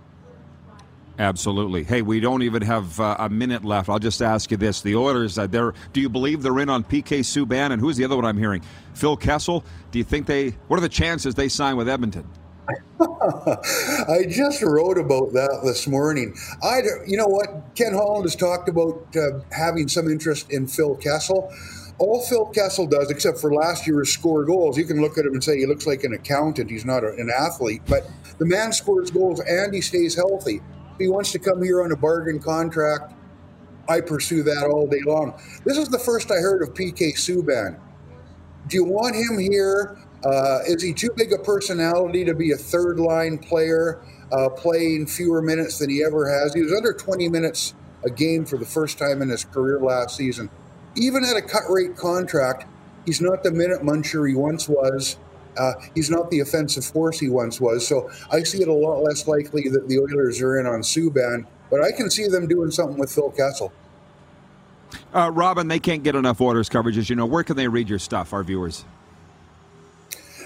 Absolutely. 1.18 1.82
Hey, 1.82 2.02
we 2.02 2.20
don't 2.20 2.42
even 2.42 2.62
have 2.62 3.00
uh, 3.00 3.16
a 3.18 3.28
minute 3.28 3.64
left. 3.64 3.88
I'll 3.88 3.98
just 3.98 4.22
ask 4.22 4.52
you 4.52 4.56
this: 4.56 4.82
the 4.82 4.94
Oilers, 4.94 5.36
uh, 5.36 5.46
do 5.48 5.72
you 5.94 6.08
believe 6.08 6.42
they're 6.42 6.60
in 6.60 6.68
on 6.68 6.84
PK 6.84 7.20
Subban? 7.20 7.72
And 7.72 7.80
who's 7.80 7.96
the 7.96 8.04
other 8.04 8.14
one 8.14 8.24
I'm 8.24 8.38
hearing? 8.38 8.62
Phil 8.94 9.16
Kessel. 9.16 9.64
Do 9.90 9.98
you 9.98 10.04
think 10.04 10.26
they? 10.26 10.50
What 10.68 10.76
are 10.76 10.80
the 10.80 10.88
chances 10.88 11.34
they 11.34 11.48
sign 11.48 11.76
with 11.76 11.88
Edmonton? 11.88 12.28
I 13.00 14.26
just 14.28 14.62
wrote 14.62 14.98
about 14.98 15.32
that 15.32 15.62
this 15.64 15.86
morning. 15.86 16.36
I, 16.62 16.82
you 17.06 17.16
know 17.16 17.26
what, 17.26 17.74
Ken 17.74 17.94
Holland 17.94 18.24
has 18.24 18.36
talked 18.36 18.68
about 18.68 19.06
uh, 19.16 19.40
having 19.50 19.88
some 19.88 20.08
interest 20.08 20.50
in 20.50 20.66
Phil 20.66 20.94
Kessel. 20.96 21.52
All 21.98 22.20
Phil 22.26 22.46
Kessel 22.46 22.86
does, 22.86 23.10
except 23.10 23.38
for 23.40 23.52
last 23.52 23.86
year, 23.86 24.02
is 24.02 24.12
score 24.12 24.44
goals. 24.44 24.76
You 24.76 24.84
can 24.84 25.00
look 25.00 25.18
at 25.18 25.24
him 25.24 25.32
and 25.32 25.42
say 25.42 25.58
he 25.58 25.66
looks 25.66 25.86
like 25.86 26.04
an 26.04 26.12
accountant. 26.12 26.70
He's 26.70 26.84
not 26.84 27.02
a, 27.02 27.08
an 27.14 27.30
athlete, 27.36 27.82
but 27.88 28.08
the 28.38 28.46
man 28.46 28.72
scores 28.72 29.10
goals 29.10 29.40
and 29.40 29.74
he 29.74 29.80
stays 29.80 30.14
healthy. 30.14 30.60
He 30.98 31.08
wants 31.08 31.32
to 31.32 31.38
come 31.38 31.62
here 31.62 31.82
on 31.82 31.92
a 31.92 31.96
bargain 31.96 32.40
contract, 32.40 33.14
I 33.88 34.00
pursue 34.00 34.42
that 34.42 34.68
all 34.70 34.86
day 34.86 35.00
long. 35.06 35.40
This 35.64 35.78
is 35.78 35.88
the 35.88 35.98
first 35.98 36.30
I 36.30 36.36
heard 36.36 36.62
of 36.62 36.74
PK 36.74 37.14
Subban. 37.14 37.78
Do 38.66 38.76
you 38.76 38.84
want 38.84 39.16
him 39.16 39.38
here 39.38 39.98
uh, 40.24 40.60
is 40.66 40.82
he 40.82 40.92
too 40.92 41.10
big 41.16 41.32
a 41.32 41.38
personality 41.38 42.24
to 42.24 42.34
be 42.34 42.52
a 42.52 42.56
third 42.56 42.98
line 42.98 43.38
player, 43.38 44.00
uh, 44.32 44.48
playing 44.48 45.06
fewer 45.06 45.40
minutes 45.40 45.78
than 45.78 45.90
he 45.90 46.02
ever 46.04 46.28
has? 46.28 46.52
He 46.52 46.62
was 46.62 46.72
under 46.72 46.92
20 46.92 47.28
minutes 47.28 47.74
a 48.04 48.10
game 48.10 48.44
for 48.44 48.58
the 48.58 48.66
first 48.66 48.98
time 48.98 49.22
in 49.22 49.28
his 49.28 49.44
career 49.44 49.78
last 49.80 50.16
season. 50.16 50.50
Even 50.96 51.24
at 51.24 51.36
a 51.36 51.42
cut 51.42 51.62
rate 51.68 51.96
contract, 51.96 52.66
he's 53.06 53.20
not 53.20 53.42
the 53.44 53.52
minute 53.52 53.82
muncher 53.82 54.28
he 54.28 54.34
once 54.34 54.68
was. 54.68 55.16
Uh, 55.58 55.72
he's 55.94 56.10
not 56.10 56.30
the 56.30 56.40
offensive 56.40 56.84
force 56.84 57.18
he 57.18 57.28
once 57.28 57.60
was. 57.60 57.86
So 57.86 58.10
I 58.30 58.42
see 58.42 58.62
it 58.62 58.68
a 58.68 58.72
lot 58.72 59.02
less 59.02 59.26
likely 59.26 59.68
that 59.68 59.88
the 59.88 59.98
Oilers 59.98 60.40
are 60.40 60.58
in 60.58 60.66
on 60.66 60.80
Subban, 60.80 61.46
but 61.70 61.82
I 61.82 61.92
can 61.92 62.10
see 62.10 62.28
them 62.28 62.46
doing 62.46 62.70
something 62.70 62.98
with 62.98 63.12
Phil 63.12 63.30
Kessel. 63.30 63.72
Uh, 65.12 65.30
Robin, 65.32 65.68
they 65.68 65.78
can't 65.78 66.02
get 66.02 66.14
enough 66.14 66.40
Oilers 66.40 66.68
coverage, 66.68 66.98
as 66.98 67.10
you 67.10 67.16
know. 67.16 67.26
Where 67.26 67.42
can 67.42 67.56
they 67.56 67.68
read 67.68 67.88
your 67.88 67.98
stuff, 67.98 68.32
our 68.32 68.42
viewers? 68.42 68.84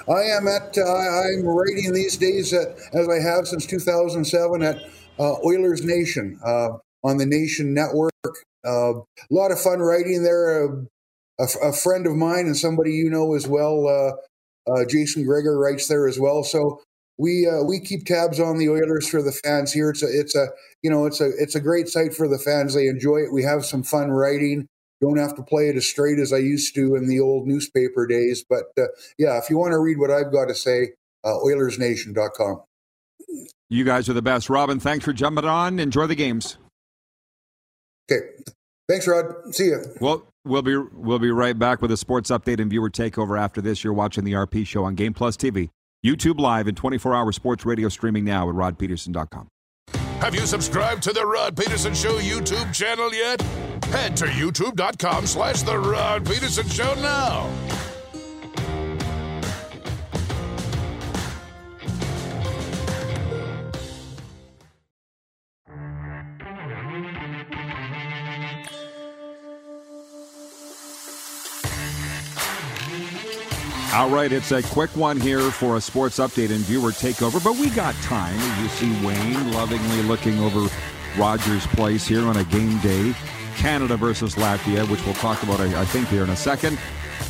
I 0.08 0.22
am 0.22 0.48
at, 0.48 0.76
uh, 0.76 0.82
I'm 0.82 1.46
writing 1.46 1.92
these 1.92 2.16
days 2.16 2.52
at, 2.52 2.76
as 2.92 3.08
I 3.08 3.20
have 3.20 3.46
since 3.46 3.66
2007 3.66 4.62
at 4.62 4.82
uh, 5.18 5.34
Oilers 5.44 5.84
Nation 5.84 6.38
uh, 6.44 6.70
on 7.04 7.18
the 7.18 7.26
Nation 7.26 7.72
Network. 7.72 8.12
Uh, 8.64 8.94
a 8.94 9.04
lot 9.30 9.52
of 9.52 9.60
fun 9.60 9.80
writing 9.80 10.22
there. 10.22 10.64
Uh, 10.64 10.76
a, 11.40 11.68
a, 11.68 11.72
friend 11.72 12.06
of 12.06 12.14
mine 12.14 12.46
and 12.46 12.56
somebody 12.56 12.92
you 12.92 13.08
know 13.08 13.34
as 13.34 13.48
well, 13.48 14.14
uh, 14.68 14.84
Jason 14.88 15.24
Gregor, 15.24 15.58
writes 15.58 15.88
there 15.88 16.06
as 16.06 16.18
well. 16.18 16.44
So 16.44 16.80
we 17.18 17.46
we 17.66 17.80
keep 17.80 18.04
tabs 18.04 18.40
on 18.40 18.58
the 18.58 18.68
Oilers 18.68 19.08
for 19.08 19.22
the 19.22 19.32
fans 19.32 19.72
here. 19.72 19.90
It's 19.90 20.02
a 20.02 20.06
it's 20.06 20.34
a 20.34 20.48
you 20.82 20.90
know 20.90 21.06
it's 21.06 21.20
a 21.20 21.30
it's 21.38 21.54
a 21.54 21.60
great 21.60 21.88
site 21.88 22.14
for 22.14 22.28
the 22.28 22.38
fans. 22.38 22.74
They 22.74 22.86
enjoy 22.86 23.18
it. 23.18 23.32
We 23.32 23.42
have 23.42 23.64
some 23.64 23.82
fun 23.82 24.10
writing. 24.10 24.66
Don't 25.00 25.18
have 25.18 25.34
to 25.34 25.42
play 25.42 25.68
it 25.68 25.76
as 25.76 25.86
straight 25.86 26.20
as 26.20 26.32
I 26.32 26.38
used 26.38 26.76
to 26.76 26.94
in 26.94 27.08
the 27.08 27.18
old 27.18 27.46
newspaper 27.46 28.06
days. 28.06 28.44
But 28.48 28.66
uh, 28.78 28.86
yeah, 29.18 29.36
if 29.38 29.50
you 29.50 29.58
want 29.58 29.72
to 29.72 29.78
read 29.78 29.98
what 29.98 30.12
I've 30.12 30.32
got 30.32 30.46
to 30.46 30.54
say, 30.54 30.92
uh, 31.24 31.34
OilersNation.com. 31.44 32.62
You 33.68 33.84
guys 33.84 34.08
are 34.08 34.12
the 34.12 34.22
best. 34.22 34.48
Robin, 34.48 34.78
thanks 34.78 35.04
for 35.04 35.12
jumping 35.12 35.44
on. 35.44 35.78
Enjoy 35.80 36.06
the 36.06 36.14
games. 36.14 36.58
Okay. 38.10 38.26
Thanks, 38.88 39.08
Rod. 39.08 39.54
See 39.54 39.66
you. 39.66 39.82
Well, 40.00 40.26
we'll 40.44 40.62
be 40.62 40.76
we'll 40.76 41.18
be 41.18 41.30
right 41.30 41.58
back 41.58 41.82
with 41.82 41.90
a 41.92 41.96
sports 41.96 42.30
update 42.30 42.60
and 42.60 42.70
viewer 42.70 42.90
takeover 42.90 43.38
after 43.40 43.60
this. 43.60 43.84
You're 43.84 43.92
watching 43.92 44.24
the 44.24 44.32
RP 44.32 44.66
show 44.66 44.84
on 44.84 44.94
Game 44.94 45.14
Plus 45.14 45.36
TV, 45.36 45.70
YouTube 46.04 46.38
Live, 46.38 46.66
and 46.66 46.80
24-hour 46.80 47.32
sports 47.32 47.64
radio 47.64 47.88
streaming 47.88 48.24
now 48.24 48.48
at 48.48 48.54
rodpedersen.com. 48.54 49.48
Have 50.20 50.34
you 50.34 50.46
subscribed 50.46 51.02
to 51.02 51.12
the 51.12 51.26
Rod 51.26 51.56
Pedersen 51.56 51.94
Show 51.94 52.18
YouTube 52.18 52.72
channel 52.72 53.12
yet? 53.12 53.42
Head 53.86 54.16
to 54.18 54.26
youtube.com 54.26 55.26
slash 55.26 55.62
The 55.62 55.76
Rod 55.76 56.24
Pedersen 56.24 56.68
Show 56.68 56.94
now. 56.94 57.50
All 73.94 74.08
right, 74.08 74.32
it's 74.32 74.52
a 74.52 74.62
quick 74.62 74.88
one 74.96 75.20
here 75.20 75.50
for 75.50 75.76
a 75.76 75.80
sports 75.80 76.18
update 76.18 76.48
and 76.48 76.60
viewer 76.60 76.92
takeover, 76.92 77.44
but 77.44 77.58
we 77.58 77.68
got 77.68 77.94
time. 77.96 78.34
You 78.62 78.68
see 78.70 78.90
Wayne 79.06 79.52
lovingly 79.52 80.00
looking 80.04 80.40
over 80.40 80.66
Rogers 81.18 81.66
Place 81.66 82.06
here 82.06 82.22
on 82.26 82.38
a 82.38 82.44
game 82.44 82.78
day. 82.78 83.12
Canada 83.54 83.98
versus 83.98 84.36
Latvia, 84.36 84.88
which 84.88 85.04
we'll 85.04 85.14
talk 85.16 85.42
about, 85.42 85.60
I, 85.60 85.84
think, 85.84 86.08
here 86.08 86.24
in 86.24 86.30
a 86.30 86.36
second. 86.36 86.78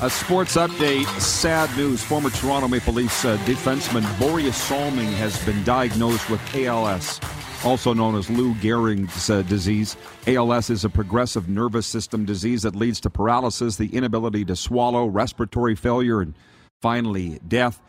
A 0.02 0.08
sports 0.08 0.54
update. 0.54 1.06
Sad 1.20 1.76
news. 1.76 2.00
Former 2.00 2.30
Toronto 2.30 2.68
Maple 2.68 2.94
Leafs 2.94 3.24
uh, 3.24 3.36
defenseman 3.38 4.02
Borje 4.16 4.52
Salming 4.52 5.12
has 5.14 5.44
been 5.44 5.64
diagnosed 5.64 6.30
with 6.30 6.40
ALS, 6.54 7.18
also 7.64 7.92
known 7.92 8.14
as 8.14 8.30
Lou 8.30 8.54
Gehrig's 8.54 9.28
uh, 9.28 9.42
disease. 9.42 9.96
ALS 10.28 10.70
is 10.70 10.84
a 10.84 10.88
progressive 10.88 11.48
nervous 11.48 11.88
system 11.88 12.24
disease 12.24 12.62
that 12.62 12.76
leads 12.76 13.00
to 13.00 13.10
paralysis, 13.10 13.78
the 13.78 13.88
inability 13.88 14.44
to 14.44 14.54
swallow, 14.54 15.06
respiratory 15.06 15.74
failure, 15.74 16.20
and 16.20 16.34
finally 16.82 17.38
death. 17.48 17.80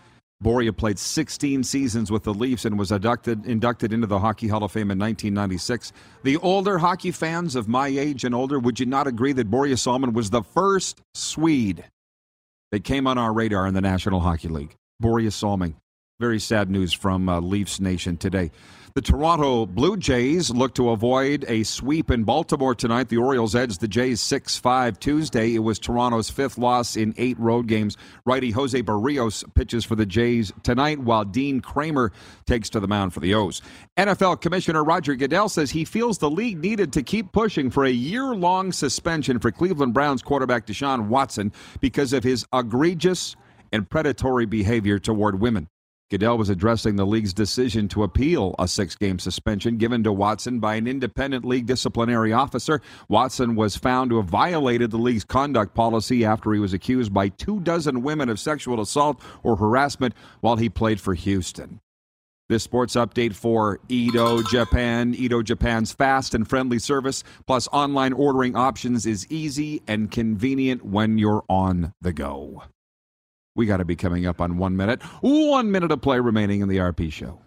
Borje 0.44 0.76
played 0.76 1.00
16 1.00 1.64
seasons 1.64 2.12
with 2.12 2.24
the 2.24 2.34
Leafs 2.34 2.66
and 2.66 2.78
was 2.78 2.92
inducted, 2.92 3.46
inducted 3.46 3.94
into 3.94 4.08
the 4.08 4.20
Hockey 4.20 4.50
Hall 4.50 4.64
of 4.64 4.72
Fame 4.72 4.92
in 4.92 5.00
1996. 5.00 5.94
The 6.24 6.38
older 6.38 6.78
hockey 6.78 7.12
fans 7.12 7.56
of 7.56 7.68
my 7.68 7.88
age 7.88 8.26
and 8.26 8.36
older, 8.36 8.60
would 8.60 8.80
you 8.80 8.86
not 8.86 9.08
agree 9.08 9.32
that 9.34 9.50
Borje 9.50 9.80
Salming 9.80 10.14
was 10.14 10.30
the 10.30 10.44
first 10.44 11.02
Swede 11.14 11.86
that 12.72 12.84
came 12.84 13.08
on 13.08 13.18
our 13.18 13.34
radar 13.34 13.66
in 13.68 13.74
the 13.74 13.82
National 13.82 14.20
Hockey 14.20 14.50
League? 14.50 14.76
Borje 15.02 15.32
Salming. 15.32 15.76
Very 16.20 16.40
sad 16.40 16.70
news 16.70 16.94
from 16.94 17.28
uh, 17.28 17.40
Leafs 17.40 17.80
Nation 17.80 18.18
today. 18.18 18.52
The 18.96 19.02
Toronto 19.02 19.66
Blue 19.66 19.98
Jays 19.98 20.52
look 20.52 20.76
to 20.76 20.92
avoid 20.92 21.46
a 21.48 21.64
sweep 21.64 22.12
in 22.12 22.26
Baltimore 22.26 22.76
tonight. 22.76 23.10
The 23.10 23.18
Orioles 23.18 23.56
edged 23.56 23.82
the 23.82 23.88
Jays 23.88 24.22
6 24.22 24.58
5 24.58 25.00
Tuesday. 25.00 25.56
It 25.56 25.64
was 25.64 25.80
Toronto's 25.80 26.30
fifth 26.30 26.60
loss 26.60 26.96
in 26.96 27.16
eight 27.18 27.40
road 27.40 27.66
games. 27.66 27.98
Righty 28.24 28.52
Jose 28.52 28.80
Berrios 28.84 29.44
pitches 29.56 29.84
for 29.84 29.96
the 29.96 30.06
Jays 30.06 30.52
tonight, 30.62 31.00
while 31.00 31.26
Dean 31.26 31.60
Kremer 31.60 32.12
takes 32.46 32.70
to 32.70 32.80
the 32.80 32.88
mound 32.88 33.16
for 33.16 33.20
the 33.20 33.34
O's. 33.34 33.64
NFL 33.98 34.42
Commissioner 34.42 34.84
Roger 34.84 35.16
Goodell 35.16 35.50
says 35.50 35.72
he 35.72 35.86
feels 35.86 36.20
the 36.20 36.30
league 36.30 36.60
needed 36.60 36.94
to 36.94 37.02
keep 37.02 37.32
pushing 37.32 37.72
for 37.72 37.86
a 37.86 37.92
year 37.92 38.36
long 38.36 38.72
suspension 38.72 39.40
for 39.40 39.50
Cleveland 39.50 39.96
Browns 39.96 40.22
quarterback 40.22 40.68
Deshaun 40.68 41.08
Watson 41.08 41.52
because 41.80 42.14
of 42.14 42.24
his 42.24 42.46
egregious 42.54 43.36
and 43.72 43.90
predatory 43.90 44.46
behavior 44.46 45.00
toward 45.00 45.40
women. 45.40 45.68
Goodell 46.14 46.38
was 46.38 46.50
addressing 46.52 46.96
the 46.96 47.08
league's 47.08 47.34
decision 47.34 47.88
to 47.88 48.04
appeal 48.04 48.54
a 48.60 48.68
six 48.68 48.96
game 48.96 49.18
suspension 49.18 49.78
given 49.78 50.04
to 50.04 50.14
Watson 50.14 50.60
by 50.60 50.76
an 50.76 50.86
independent 50.86 51.44
league 51.44 51.66
disciplinary 51.66 52.32
officer. 52.32 52.82
Watson 53.10 53.56
was 53.56 53.76
found 53.76 54.12
to 54.12 54.18
have 54.18 54.28
violated 54.28 54.92
the 54.92 55.00
league's 55.00 55.24
conduct 55.24 55.74
policy 55.74 56.24
after 56.24 56.54
he 56.54 56.60
was 56.60 56.72
accused 56.72 57.12
by 57.16 57.30
two 57.30 57.60
dozen 57.62 58.04
women 58.04 58.30
of 58.30 58.40
sexual 58.40 58.80
assault 58.80 59.20
or 59.42 59.56
harassment 59.56 60.14
while 60.42 60.56
he 60.56 60.70
played 60.70 61.02
for 61.02 61.16
Houston. 61.16 61.80
This 62.48 62.62
sports 62.62 62.94
update 62.94 63.34
for 63.34 63.80
Edo 63.90 64.44
Japan. 64.44 65.16
Edo 65.16 65.42
Japan's 65.42 65.94
fast 65.94 66.36
and 66.36 66.48
friendly 66.48 66.78
service 66.78 67.24
plus 67.48 67.68
online 67.70 68.14
ordering 68.14 68.56
options 68.56 69.08
is 69.08 69.26
easy 69.32 69.82
and 69.88 70.12
convenient 70.12 70.86
when 70.86 71.18
you're 71.18 71.44
on 71.50 71.92
the 72.02 72.14
go. 72.14 72.62
We 73.56 73.66
got 73.66 73.78
to 73.78 73.86
be 73.86 73.96
coming 73.96 74.26
up 74.26 74.42
on 74.42 74.58
one 74.58 74.76
minute. 74.76 75.02
One 75.22 75.72
minute 75.72 75.92
of 75.92 76.02
play 76.02 76.20
remaining 76.20 76.62
in 76.62 76.70
the 76.70 76.78
RP 76.78 77.12
show. 77.12 77.42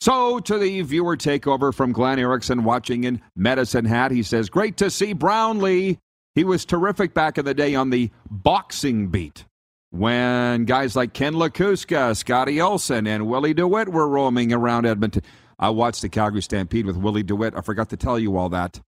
So, 0.00 0.40
to 0.40 0.58
the 0.58 0.82
viewer 0.82 1.16
takeover 1.16 1.74
from 1.74 1.92
Glenn 1.92 2.18
Erickson 2.18 2.64
watching 2.64 3.04
in 3.04 3.22
Medicine 3.34 3.86
Hat, 3.86 4.10
he 4.10 4.22
says, 4.22 4.50
Great 4.50 4.76
to 4.78 4.90
see 4.90 5.14
Brownlee. 5.14 5.98
He 6.34 6.44
was 6.44 6.66
terrific 6.66 7.14
back 7.14 7.38
in 7.38 7.46
the 7.46 7.54
day 7.54 7.74
on 7.74 7.88
the 7.88 8.10
boxing 8.30 9.08
beat 9.08 9.46
when 9.90 10.66
guys 10.66 10.94
like 10.94 11.14
Ken 11.14 11.32
Lakusta, 11.32 12.14
Scotty 12.14 12.60
Olson, 12.60 13.06
and 13.06 13.26
Willie 13.26 13.54
DeWitt 13.54 13.88
were 13.88 14.06
roaming 14.06 14.52
around 14.52 14.84
Edmonton. 14.84 15.22
I 15.58 15.70
watched 15.70 16.02
the 16.02 16.10
Calgary 16.10 16.42
Stampede 16.42 16.84
with 16.84 16.96
Willie 16.96 17.22
DeWitt. 17.22 17.56
I 17.56 17.62
forgot 17.62 17.88
to 17.90 17.96
tell 17.96 18.18
you 18.18 18.36
all 18.36 18.50
that. 18.50 18.80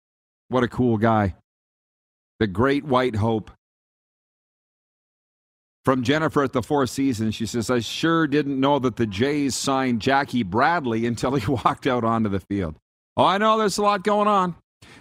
What 0.49 0.63
a 0.63 0.67
cool 0.67 0.97
guy. 0.97 1.35
The 2.39 2.47
great 2.47 2.83
white 2.83 3.15
hope. 3.15 3.51
From 5.87 6.03
Jennifer 6.03 6.43
at 6.43 6.51
the 6.51 6.61
Four 6.61 6.85
Seasons, 6.85 7.33
she 7.33 7.45
says, 7.45 7.69
I 7.69 7.79
sure 7.79 8.27
didn't 8.27 8.59
know 8.59 8.77
that 8.77 8.97
the 8.97 9.07
Jays 9.07 9.55
signed 9.55 10.01
Jackie 10.01 10.43
Bradley 10.43 11.05
until 11.05 11.35
he 11.35 11.49
walked 11.63 11.87
out 11.87 12.03
onto 12.03 12.27
the 12.27 12.41
field. 12.41 12.75
Oh, 13.15 13.23
I 13.23 13.37
know 13.37 13.57
there's 13.57 13.77
a 13.77 13.81
lot 13.81 14.03
going 14.03 14.27
on. 14.27 14.55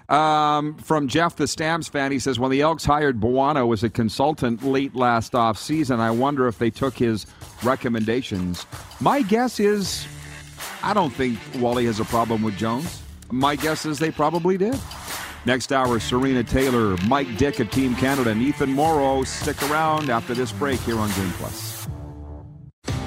Um, 0.09 0.77
from 0.77 1.09
Jeff, 1.09 1.35
the 1.35 1.49
Stamps 1.49 1.89
fan, 1.89 2.13
he 2.13 2.21
says, 2.21 2.39
when 2.39 2.53
the 2.53 2.61
Elks 2.61 2.85
hired 2.85 3.19
Buono 3.19 3.73
as 3.73 3.83
a 3.83 3.91
consultant 3.91 4.63
late 4.63 4.95
last 4.95 5.35
off 5.35 5.59
season, 5.59 5.99
I 5.99 6.13
wonder 6.13 6.47
if 6.47 6.61
they 6.61 6.71
took 6.71 6.97
his 6.97 7.27
recommendations. 7.65 8.65
My 9.01 9.23
guess 9.23 9.59
is, 9.59 10.07
I 10.85 10.95
don't 10.95 11.13
think 11.13 11.37
Wally 11.57 11.87
has 11.87 11.99
a 11.99 12.05
problem 12.05 12.45
with 12.45 12.57
Jones. 12.57 13.03
My 13.33 13.57
guess 13.57 13.87
is 13.87 13.99
they 13.99 14.13
probably 14.13 14.57
did. 14.57 14.79
Next 15.47 15.73
hour, 15.73 16.01
Serena 16.01 16.43
Taylor, 16.43 16.97
Mike 17.07 17.37
Dyck 17.39 17.61
of 17.61 17.71
Team 17.71 17.95
Canada, 17.95 18.31
and 18.31 18.43
Ethan 18.43 18.73
Moreau. 18.73 19.23
Stick 19.23 19.63
around 19.71 20.11
after 20.11 20.35
this 20.35 20.51
break 20.51 20.81
here 20.81 20.99
on 20.99 21.09
Game 21.13 21.31
Plus. 21.33 21.89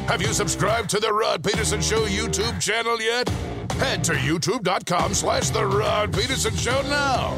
Have 0.08 0.22
you 0.22 0.34
subscribed 0.34 0.90
to 0.92 1.00
the 1.00 1.14
Rod 1.14 1.44
Pedersen 1.44 1.82
Show 1.82 2.06
YouTube 2.06 2.60
channel 2.60 3.00
yet? 3.00 3.30
Head 3.74 4.04
to 4.06 4.14
youtube.com 4.14 5.14
slash 5.14 5.50
The 5.50 5.66
Rod 5.66 6.12
Pedersen 6.14 6.56
Show 6.56 6.82
now. 6.84 7.38